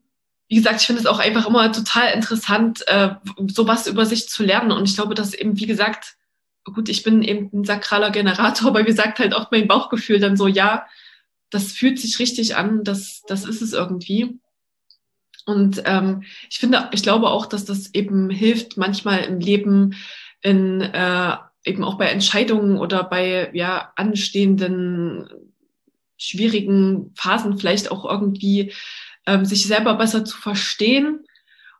wie 0.50 0.56
gesagt, 0.56 0.82
ich 0.82 0.88
finde 0.88 1.02
es 1.02 1.08
auch 1.08 1.20
einfach 1.20 1.48
immer 1.48 1.72
total 1.72 2.12
interessant, 2.14 2.84
äh, 2.88 3.12
sowas 3.48 3.86
über 3.88 4.06
sich 4.06 4.28
zu 4.28 4.44
lernen. 4.44 4.72
Und 4.72 4.90
ich 4.90 4.96
glaube, 4.96 5.14
dass 5.14 5.36
eben, 5.36 5.60
wie 5.60 5.68
gesagt, 5.68 6.16
gut, 6.64 6.90
ich 6.90 7.04
bin 7.04 7.22
eben 7.22 7.50
ein 7.54 7.64
sakraler 7.64 8.10
Generator, 8.10 8.70
aber 8.70 8.82
wie 8.82 8.86
gesagt 8.86 9.20
halt 9.20 9.34
auch 9.34 9.52
mein 9.52 9.68
Bauchgefühl 9.68 10.20
dann 10.20 10.38
so, 10.38 10.48
ja, 10.48 10.88
das 11.52 11.72
fühlt 11.72 12.00
sich 12.00 12.20
richtig 12.20 12.56
an, 12.56 12.84
das, 12.84 13.22
das 13.28 13.46
ist 13.46 13.62
es 13.62 13.74
irgendwie. 13.74 14.40
Und 15.46 15.84
ähm, 15.86 16.24
ich 16.50 16.60
finde, 16.60 16.90
ich 16.94 17.04
glaube 17.04 17.30
auch, 17.30 17.46
dass 17.46 17.66
das 17.66 17.94
eben 17.94 18.30
hilft, 18.30 18.76
manchmal 18.78 19.20
im 19.22 19.40
Leben 19.40 19.96
in 20.42 20.82
äh, 20.82 21.38
eben 21.64 21.84
auch 21.84 21.98
bei 21.98 22.08
Entscheidungen 22.08 22.78
oder 22.78 23.04
bei 23.04 23.52
ja 23.54 23.92
anstehenden 23.96 25.28
schwierigen 26.18 27.12
Phasen 27.16 27.58
vielleicht 27.58 27.92
auch 27.92 28.06
irgendwie 28.06 28.74
ähm, 29.30 29.46
sich 29.46 29.68
selber 29.68 29.96
besser 29.96 30.26
zu 30.26 30.38
verstehen. 30.38 31.26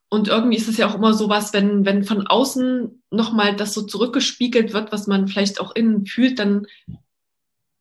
Und 0.10 0.28
irgendwie 0.28 0.58
ist 0.58 0.68
es 0.68 0.78
ja 0.78 0.88
auch 0.88 0.96
immer 0.96 1.14
so 1.14 1.30
was, 1.30 1.54
wenn, 1.54 1.86
wenn 1.86 2.04
von 2.04 2.26
außen 2.26 3.04
nochmal 3.12 3.56
das 3.56 3.74
so 3.74 3.82
zurückgespiegelt 3.82 4.74
wird, 4.74 4.92
was 4.92 5.08
man 5.08 5.28
vielleicht 5.28 5.60
auch 5.60 5.76
innen 5.76 6.06
fühlt, 6.06 6.40
dann 6.40 6.66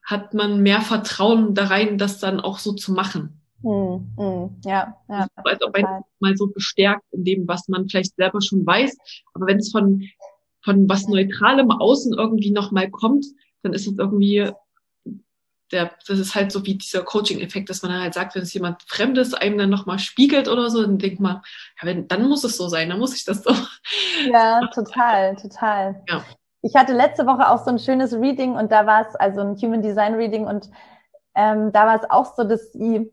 hat 0.04 0.34
man 0.34 0.62
mehr 0.62 0.80
Vertrauen 0.80 1.54
da 1.54 1.66
rein, 1.66 1.98
das 1.98 2.18
dann 2.18 2.40
auch 2.40 2.58
so 2.58 2.72
zu 2.72 2.92
machen. 2.92 3.42
Mm, 3.62 4.06
mm, 4.16 4.60
ja, 4.64 4.96
ja. 5.08 5.26
Also, 5.34 5.42
als 5.44 5.62
ob 5.62 5.78
man 5.78 6.02
mal 6.20 6.36
so 6.36 6.46
bestärkt 6.46 7.04
in 7.12 7.24
dem, 7.24 7.48
was 7.48 7.68
man 7.68 7.88
vielleicht 7.88 8.16
selber 8.16 8.40
schon 8.40 8.64
weiß. 8.64 8.96
Aber 9.34 9.46
wenn 9.46 9.58
es 9.58 9.70
von, 9.70 10.02
von 10.62 10.88
was 10.88 11.08
Neutralem 11.08 11.70
außen 11.70 12.14
irgendwie 12.14 12.52
nochmal 12.52 12.90
kommt, 12.90 13.26
dann 13.62 13.72
ist 13.72 13.86
es 13.86 13.98
irgendwie, 13.98 14.50
der, 15.72 15.90
das 16.06 16.18
ist 16.18 16.34
halt 16.34 16.52
so 16.52 16.64
wie 16.64 16.76
dieser 16.76 17.02
Coaching-Effekt, 17.02 17.68
dass 17.68 17.82
man 17.82 17.92
dann 17.92 18.02
halt 18.02 18.14
sagt, 18.14 18.34
wenn 18.34 18.42
es 18.42 18.54
jemand 18.54 18.82
Fremdes 18.82 19.34
einem 19.34 19.58
dann 19.58 19.70
nochmal 19.70 19.98
spiegelt 19.98 20.48
oder 20.48 20.70
so, 20.70 20.82
dann 20.82 20.98
denkt 20.98 21.20
man, 21.20 21.42
ja, 21.80 21.86
wenn, 21.86 22.08
dann 22.08 22.28
muss 22.28 22.44
es 22.44 22.56
so 22.56 22.68
sein, 22.68 22.88
dann 22.88 22.98
muss 22.98 23.14
ich 23.14 23.24
das 23.24 23.42
so. 23.42 23.54
Ja, 24.30 24.60
total, 24.74 25.36
total. 25.36 26.02
Ja. 26.08 26.24
Ich 26.62 26.74
hatte 26.74 26.92
letzte 26.92 27.26
Woche 27.26 27.48
auch 27.48 27.64
so 27.64 27.70
ein 27.70 27.78
schönes 27.78 28.12
Reading 28.14 28.54
und 28.54 28.72
da 28.72 28.86
war 28.86 29.06
es, 29.06 29.14
also 29.14 29.40
ein 29.40 29.56
Human 29.56 29.82
Design 29.82 30.14
Reading 30.14 30.46
und 30.46 30.68
ähm, 31.34 31.70
da 31.72 31.86
war 31.86 31.96
es 31.96 32.10
auch 32.10 32.34
so, 32.34 32.44
dass 32.44 32.72
sie 32.72 33.10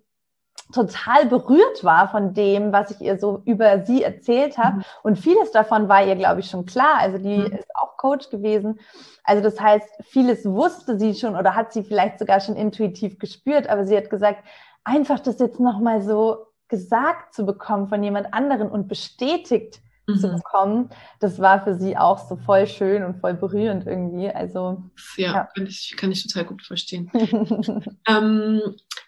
total 0.74 1.28
berührt 1.28 1.84
war 1.84 2.10
von 2.10 2.34
dem, 2.34 2.72
was 2.72 2.92
ich 2.92 3.02
ihr 3.02 3.20
so 3.20 3.42
über 3.46 3.86
sie 3.86 4.04
erzählt 4.04 4.58
habe. 4.58 4.78
Mhm. 4.78 4.84
Und 5.04 5.20
vieles 5.20 5.52
davon 5.52 5.88
war 5.88 6.06
ihr, 6.06 6.16
glaube 6.16 6.40
ich, 6.40 6.50
schon 6.50 6.66
klar. 6.66 6.98
Also 7.00 7.18
die 7.18 7.38
mhm. 7.38 7.58
ist 7.58 7.76
auch 7.76 7.98
Coach 7.98 8.30
gewesen. 8.30 8.80
Also 9.24 9.44
das 9.44 9.60
heißt, 9.60 9.88
vieles 10.04 10.46
wusste 10.46 11.00
sie 11.00 11.14
schon 11.14 11.36
oder 11.36 11.56
hat 11.56 11.72
sie 11.72 11.84
vielleicht 11.84 12.20
sogar 12.20 12.40
schon 12.40 12.56
intuitiv 12.56 13.20
gespürt. 13.20 13.68
Aber 13.68 13.86
sie 13.86 13.96
hat 13.96 14.10
gesagt, 14.10 14.44
einfach 14.84 15.20
das 15.20 15.40
jetzt 15.40 15.60
nochmal 15.60 16.02
so 16.02 16.48
gesagt 16.68 17.34
zu 17.34 17.46
bekommen 17.46 17.88
von 17.88 18.04
jemand 18.04 18.34
anderen 18.34 18.70
und 18.70 18.88
bestätigt 18.88 19.82
mhm. 20.08 20.18
zu 20.18 20.30
bekommen, 20.30 20.90
das 21.20 21.40
war 21.40 21.64
für 21.64 21.76
sie 21.76 21.98
auch 21.98 22.18
so 22.28 22.38
voll 22.38 22.68
schön 22.68 23.04
und 23.04 23.20
voll 23.20 23.34
berührend 23.34 23.86
irgendwie. 23.86 24.30
Also 24.30 24.84
ja, 25.18 25.34
ja. 25.34 25.50
Kann, 25.56 25.68
ich, 25.68 25.96
kann 25.98 26.12
ich 26.12 26.26
total 26.26 26.46
gut 26.46 26.64
verstehen. 26.64 27.12
ähm, 28.08 28.62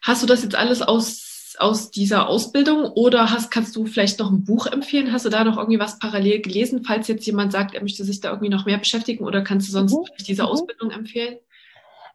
hast 0.03 0.23
du 0.23 0.27
das 0.27 0.43
jetzt 0.43 0.55
alles 0.55 0.81
aus 0.81 1.26
aus 1.59 1.91
dieser 1.91 2.27
Ausbildung 2.27 2.85
oder 2.85 3.31
hast, 3.31 3.51
kannst 3.51 3.75
du 3.75 3.85
vielleicht 3.85 4.19
noch 4.19 4.31
ein 4.31 4.43
Buch 4.43 4.67
empfehlen? 4.67 5.11
Hast 5.11 5.25
du 5.25 5.29
da 5.29 5.43
noch 5.43 5.57
irgendwie 5.57 5.79
was 5.79 5.99
parallel 5.99 6.41
gelesen, 6.41 6.83
falls 6.83 7.07
jetzt 7.07 7.25
jemand 7.25 7.51
sagt, 7.51 7.73
er 7.73 7.81
möchte 7.81 8.03
sich 8.03 8.21
da 8.21 8.29
irgendwie 8.29 8.49
noch 8.49 8.65
mehr 8.65 8.77
beschäftigen 8.77 9.25
oder 9.25 9.41
kannst 9.43 9.67
du 9.67 9.71
sonst 9.71 9.93
mhm. 9.93 10.05
diese 10.19 10.43
mhm. 10.43 10.49
Ausbildung 10.49 10.91
empfehlen? 10.91 11.37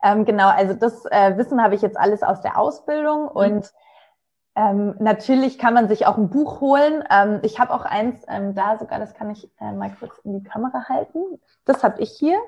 Ähm, 0.02 0.24
genau, 0.24 0.48
also 0.48 0.74
das 0.74 1.04
äh, 1.06 1.36
Wissen 1.36 1.62
habe 1.62 1.74
ich 1.74 1.82
jetzt 1.82 1.96
alles 1.96 2.22
aus 2.22 2.40
der 2.40 2.58
Ausbildung 2.58 3.22
mhm. 3.22 3.28
und 3.30 3.72
ähm, 4.54 4.94
natürlich 4.98 5.58
kann 5.58 5.74
man 5.74 5.88
sich 5.88 6.06
auch 6.06 6.18
ein 6.18 6.28
Buch 6.28 6.60
holen. 6.60 7.02
Ähm, 7.10 7.40
ich 7.42 7.58
habe 7.58 7.72
auch 7.72 7.84
eins 7.84 8.22
ähm, 8.28 8.54
da 8.54 8.78
sogar, 8.78 8.98
das 8.98 9.14
kann 9.14 9.30
ich 9.30 9.50
äh, 9.60 9.72
mal 9.72 9.94
kurz 9.98 10.18
in 10.24 10.34
die 10.38 10.42
Kamera 10.42 10.88
halten. 10.88 11.40
Das 11.64 11.82
habe 11.82 12.02
ich 12.02 12.10
hier. 12.10 12.38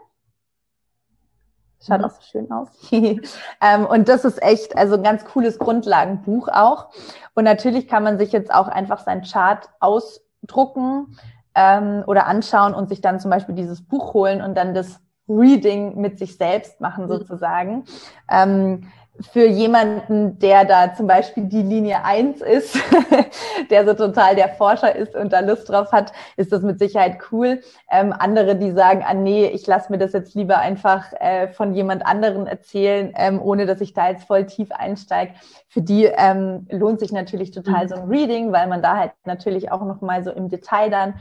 Schaut 1.87 1.99
mhm. 1.99 2.05
auch 2.05 2.11
so 2.11 2.23
schön 2.23 2.51
aus. 2.51 2.69
ähm, 2.91 3.87
und 3.87 4.09
das 4.09 4.25
ist 4.25 4.43
echt, 4.43 4.77
also 4.77 4.95
ein 4.95 5.03
ganz 5.03 5.25
cooles 5.25 5.59
Grundlagenbuch 5.59 6.49
auch. 6.49 6.89
Und 7.35 7.45
natürlich 7.45 7.89
kann 7.89 8.03
man 8.03 8.19
sich 8.19 8.33
jetzt 8.33 8.53
auch 8.53 8.69
einfach 8.69 9.01
sein 9.01 9.23
Chart 9.23 9.69
ausdrucken 9.81 11.17
ähm, 11.55 12.05
oder 12.07 12.27
anschauen 12.27 12.75
und 12.75 12.89
sich 12.89 13.01
dann 13.01 13.21
zum 13.21 13.31
Beispiel 13.31 13.55
dieses 13.55 13.87
Buch 13.87 14.15
holen 14.15 14.41
und 14.41 14.57
dann 14.57 14.75
das 14.75 15.01
Reading 15.29 16.01
mit 16.01 16.19
sich 16.19 16.37
selbst 16.37 16.81
machen 16.81 17.05
mhm. 17.05 17.09
sozusagen. 17.09 17.85
Ähm, 18.31 18.89
für 19.21 19.47
jemanden, 19.47 20.39
der 20.41 20.65
da 20.65 20.93
zum 20.93 21.07
Beispiel 21.07 21.45
die 21.45 21.63
Linie 21.63 22.05
eins 22.05 22.41
ist, 22.41 22.77
der 23.71 23.87
so 23.87 23.95
total 23.95 24.35
der 24.35 24.49
Forscher 24.49 24.95
ist 24.95 25.15
und 25.15 25.33
da 25.33 25.41
Lust 25.41 25.69
drauf 25.69 25.93
hat, 25.93 26.13
ist 26.37 26.51
das 26.51 26.63
mit 26.63 26.81
Sicherheit 26.81 27.19
cool. 27.31 27.61
Ähm, 27.91 28.13
andere, 28.13 28.57
die 28.57 28.73
sagen, 28.73 29.05
ah 29.07 29.15
nee, 29.15 29.47
ich 29.47 29.67
lasse 29.69 29.93
mir 29.93 29.99
das 29.99 30.13
jetzt 30.15 30.35
lieber 30.35 30.59
einfach 30.59 31.13
äh, 31.21 31.49
von 31.49 31.75
jemand 31.75 32.05
anderen 32.05 32.49
erzählen, 32.49 33.13
ähm, 33.17 33.41
ohne 33.41 33.67
dass 33.67 33.81
ich 33.81 33.95
da 33.95 34.11
jetzt 34.11 34.25
voll 34.25 34.47
tief 34.47 34.73
einsteige. 34.73 35.35
Für 35.69 35.81
die 35.81 36.07
ähm, 36.07 36.67
lohnt 36.71 36.99
sich 36.99 37.13
natürlich 37.13 37.53
total 37.53 37.85
mhm. 37.85 37.89
so 37.89 37.95
ein 37.95 38.09
Reading, 38.09 38.53
weil 38.53 38.67
man 38.67 38.83
da 38.83 38.97
halt 38.97 39.13
natürlich 39.25 39.71
auch 39.71 39.83
nochmal 39.83 40.25
so 40.25 40.33
im 40.33 40.49
Detail 40.49 40.91
dann 40.91 41.15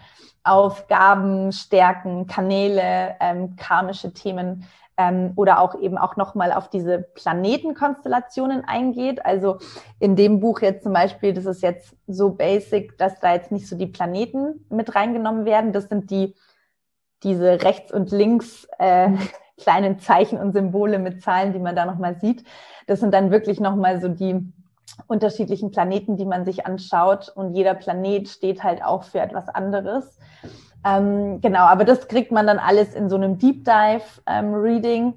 Aufgaben, 0.43 1.51
Stärken, 1.51 2.27
Kanäle, 2.27 3.15
ähm, 3.21 3.55
karmische 3.55 4.13
Themen 4.13 4.65
ähm, 4.97 5.33
oder 5.35 5.59
auch 5.59 5.79
eben 5.79 5.97
auch 5.97 6.15
nochmal 6.17 6.51
auf 6.51 6.69
diese 6.69 6.99
Planetenkonstellationen 6.99 8.63
eingeht. 8.65 9.25
Also 9.25 9.57
in 9.99 10.15
dem 10.15 10.39
Buch 10.39 10.61
jetzt 10.61 10.83
zum 10.83 10.93
Beispiel, 10.93 11.33
das 11.33 11.45
ist 11.45 11.63
jetzt 11.63 11.95
so 12.07 12.31
basic, 12.31 12.97
dass 12.97 13.19
da 13.19 13.33
jetzt 13.33 13.51
nicht 13.51 13.67
so 13.67 13.75
die 13.75 13.87
Planeten 13.87 14.65
mit 14.69 14.95
reingenommen 14.95 15.45
werden. 15.45 15.73
Das 15.73 15.89
sind 15.89 16.11
die, 16.11 16.35
diese 17.23 17.63
rechts 17.63 17.91
und 17.91 18.11
links 18.11 18.67
äh, 18.77 19.09
kleinen 19.57 19.99
Zeichen 19.99 20.39
und 20.39 20.53
Symbole 20.53 20.99
mit 20.99 21.21
Zahlen, 21.21 21.53
die 21.53 21.59
man 21.59 21.75
da 21.75 21.85
nochmal 21.85 22.19
sieht. 22.19 22.43
Das 22.87 22.99
sind 22.99 23.13
dann 23.13 23.31
wirklich 23.31 23.59
nochmal 23.59 24.01
so 24.01 24.09
die 24.09 24.53
unterschiedlichen 25.07 25.71
Planeten, 25.71 26.17
die 26.17 26.25
man 26.25 26.45
sich 26.45 26.65
anschaut. 26.65 27.29
Und 27.33 27.53
jeder 27.53 27.73
Planet 27.73 28.27
steht 28.27 28.63
halt 28.63 28.83
auch 28.83 29.03
für 29.03 29.19
etwas 29.19 29.47
anderes. 29.49 30.19
Ähm, 30.85 31.41
genau, 31.41 31.61
aber 31.61 31.85
das 31.85 32.07
kriegt 32.07 32.31
man 32.31 32.47
dann 32.47 32.59
alles 32.59 32.93
in 32.93 33.09
so 33.09 33.15
einem 33.15 33.37
Deep 33.37 33.63
Dive 33.65 34.03
ähm, 34.27 34.53
Reading. 34.53 35.13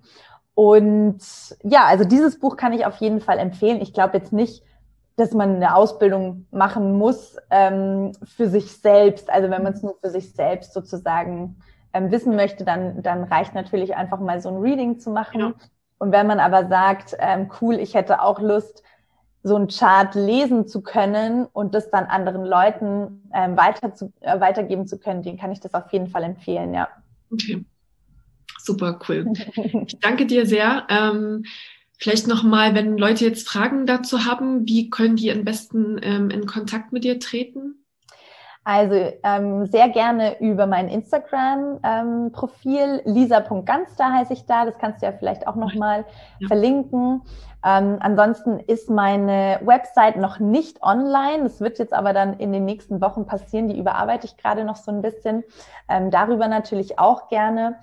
Und 0.54 1.18
ja, 1.62 1.84
also 1.84 2.04
dieses 2.04 2.38
Buch 2.38 2.56
kann 2.56 2.72
ich 2.72 2.86
auf 2.86 2.96
jeden 2.96 3.20
Fall 3.20 3.38
empfehlen. 3.38 3.80
Ich 3.80 3.92
glaube 3.92 4.16
jetzt 4.16 4.32
nicht, 4.32 4.62
dass 5.16 5.32
man 5.32 5.56
eine 5.56 5.74
Ausbildung 5.74 6.46
machen 6.50 6.96
muss 6.96 7.36
ähm, 7.50 8.12
für 8.24 8.48
sich 8.48 8.72
selbst. 8.72 9.30
Also 9.30 9.50
wenn 9.50 9.62
man 9.62 9.72
es 9.72 9.82
nur 9.82 9.96
für 10.00 10.10
sich 10.10 10.32
selbst 10.32 10.72
sozusagen 10.72 11.56
ähm, 11.92 12.10
wissen 12.10 12.36
möchte, 12.36 12.64
dann, 12.64 13.02
dann 13.02 13.24
reicht 13.24 13.54
natürlich 13.54 13.96
einfach 13.96 14.20
mal 14.20 14.40
so 14.40 14.50
ein 14.50 14.58
Reading 14.58 14.98
zu 14.98 15.10
machen. 15.10 15.40
Ja. 15.40 15.52
Und 15.98 16.12
wenn 16.12 16.26
man 16.26 16.40
aber 16.40 16.68
sagt, 16.68 17.16
ähm, 17.18 17.50
cool, 17.60 17.76
ich 17.76 17.94
hätte 17.94 18.22
auch 18.22 18.40
Lust, 18.40 18.82
so 19.46 19.54
ein 19.54 19.68
Chart 19.68 20.12
lesen 20.16 20.66
zu 20.66 20.82
können 20.82 21.46
und 21.46 21.72
das 21.74 21.88
dann 21.90 22.06
anderen 22.06 22.44
Leuten 22.44 23.30
ähm, 23.32 23.56
weiter 23.56 23.94
zu, 23.94 24.12
äh, 24.20 24.40
weitergeben 24.40 24.88
zu 24.88 24.98
können, 24.98 25.22
den 25.22 25.38
kann 25.38 25.52
ich 25.52 25.60
das 25.60 25.72
auf 25.72 25.92
jeden 25.92 26.08
Fall 26.08 26.24
empfehlen, 26.24 26.74
ja. 26.74 26.88
Okay. 27.30 27.64
Super 28.60 28.98
cool. 29.08 29.32
Ich 29.86 30.00
danke 30.00 30.26
dir 30.26 30.46
sehr. 30.46 30.86
Ähm, 30.88 31.44
vielleicht 31.96 32.26
nochmal, 32.26 32.74
wenn 32.74 32.98
Leute 32.98 33.24
jetzt 33.24 33.48
Fragen 33.48 33.86
dazu 33.86 34.24
haben, 34.24 34.66
wie 34.66 34.90
können 34.90 35.14
die 35.14 35.30
am 35.30 35.44
besten 35.44 36.00
ähm, 36.02 36.30
in 36.30 36.46
Kontakt 36.46 36.92
mit 36.92 37.04
dir 37.04 37.20
treten? 37.20 37.85
Also 38.68 39.12
ähm, 39.22 39.66
sehr 39.66 39.88
gerne 39.90 40.40
über 40.40 40.66
mein 40.66 40.88
Instagram-Profil, 40.88 43.02
ähm, 43.04 43.12
lisa.ganz, 43.14 43.94
da 43.94 44.10
heiße 44.10 44.32
ich 44.32 44.44
da. 44.46 44.64
Das 44.64 44.76
kannst 44.78 45.02
du 45.02 45.06
ja 45.06 45.12
vielleicht 45.12 45.46
auch 45.46 45.54
nochmal 45.54 46.04
ja. 46.40 46.48
verlinken. 46.48 47.22
Ähm, 47.64 47.98
ansonsten 48.00 48.58
ist 48.58 48.90
meine 48.90 49.60
Website 49.62 50.16
noch 50.16 50.40
nicht 50.40 50.82
online. 50.82 51.44
Das 51.44 51.60
wird 51.60 51.78
jetzt 51.78 51.94
aber 51.94 52.12
dann 52.12 52.40
in 52.40 52.52
den 52.52 52.64
nächsten 52.64 53.00
Wochen 53.00 53.24
passieren. 53.24 53.68
Die 53.68 53.78
überarbeite 53.78 54.26
ich 54.26 54.36
gerade 54.36 54.64
noch 54.64 54.74
so 54.74 54.90
ein 54.90 55.00
bisschen. 55.00 55.44
Ähm, 55.88 56.10
darüber 56.10 56.48
natürlich 56.48 56.98
auch 56.98 57.28
gerne. 57.28 57.76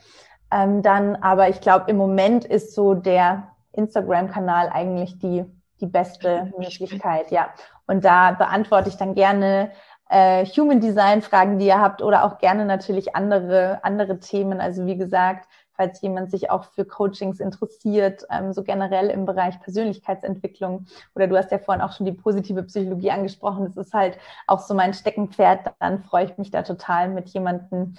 Ähm, 0.51 0.81
dann, 0.81 1.15
aber 1.15 1.47
ich 1.47 1.61
glaube, 1.61 1.89
im 1.89 1.95
Moment 1.95 2.43
ist 2.43 2.75
so 2.75 2.93
der 2.93 3.47
Instagram-Kanal 3.71 4.69
eigentlich 4.73 5.17
die, 5.17 5.45
die 5.79 5.87
beste 5.87 6.51
Möglichkeit, 6.57 7.31
ja. 7.31 7.47
Und 7.87 8.03
da 8.03 8.31
beantworte 8.31 8.89
ich 8.89 8.97
dann 8.97 9.15
gerne 9.15 9.71
äh, 10.13 10.45
Human 10.45 10.79
Design 10.79 11.23
Fragen, 11.23 11.57
die 11.57 11.65
ihr 11.65 11.81
habt 11.81 12.01
oder 12.03 12.23
auch 12.23 12.37
gerne 12.37 12.65
natürlich 12.65 13.15
andere, 13.15 13.83
andere 13.83 14.19
Themen. 14.19 14.61
Also 14.61 14.85
wie 14.85 14.95
gesagt, 14.95 15.49
falls 15.75 16.01
jemand 16.01 16.31
sich 16.31 16.49
auch 16.49 16.65
für 16.65 16.85
Coachings 16.85 17.39
interessiert, 17.39 18.25
ähm, 18.29 18.53
so 18.53 18.63
generell 18.63 19.09
im 19.09 19.25
Bereich 19.25 19.59
Persönlichkeitsentwicklung. 19.61 20.85
Oder 21.15 21.27
du 21.27 21.37
hast 21.37 21.51
ja 21.51 21.59
vorhin 21.59 21.81
auch 21.81 21.93
schon 21.93 22.05
die 22.05 22.11
positive 22.11 22.63
Psychologie 22.63 23.11
angesprochen. 23.11 23.65
Das 23.65 23.77
ist 23.77 23.93
halt 23.93 24.17
auch 24.47 24.59
so 24.59 24.73
mein 24.73 24.93
Steckenpferd. 24.93 25.73
Dann 25.79 26.03
freue 26.03 26.25
ich 26.25 26.37
mich 26.37 26.51
da 26.51 26.61
total, 26.61 27.09
mit 27.09 27.29
jemandem 27.29 27.95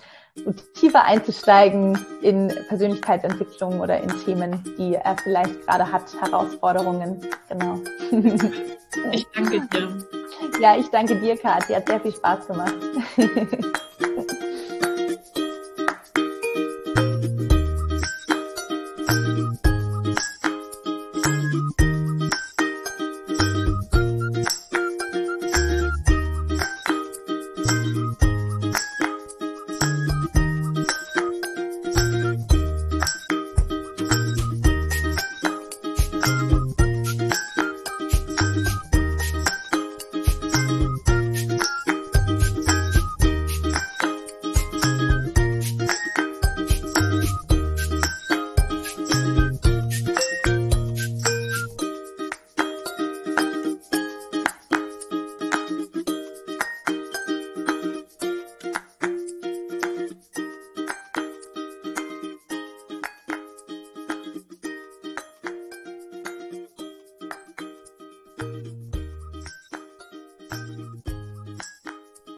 tiefer 0.74 1.04
einzusteigen 1.04 1.98
in 2.22 2.52
Persönlichkeitsentwicklung 2.68 3.80
oder 3.80 4.00
in 4.00 4.08
Themen, 4.24 4.64
die 4.78 4.94
er 4.94 5.16
vielleicht 5.16 5.66
gerade 5.66 5.90
hat, 5.90 6.12
Herausforderungen. 6.20 7.20
Genau. 7.48 7.78
Ich 9.12 9.26
danke 9.34 9.60
dir. 9.68 9.88
Ja, 10.60 10.76
ich 10.76 10.88
danke 10.90 11.16
dir, 11.16 11.36
Kathi. 11.36 11.74
Hat 11.74 11.86
sehr 11.86 12.00
viel 12.00 12.12
Spaß 12.12 12.46
gemacht. 12.46 12.74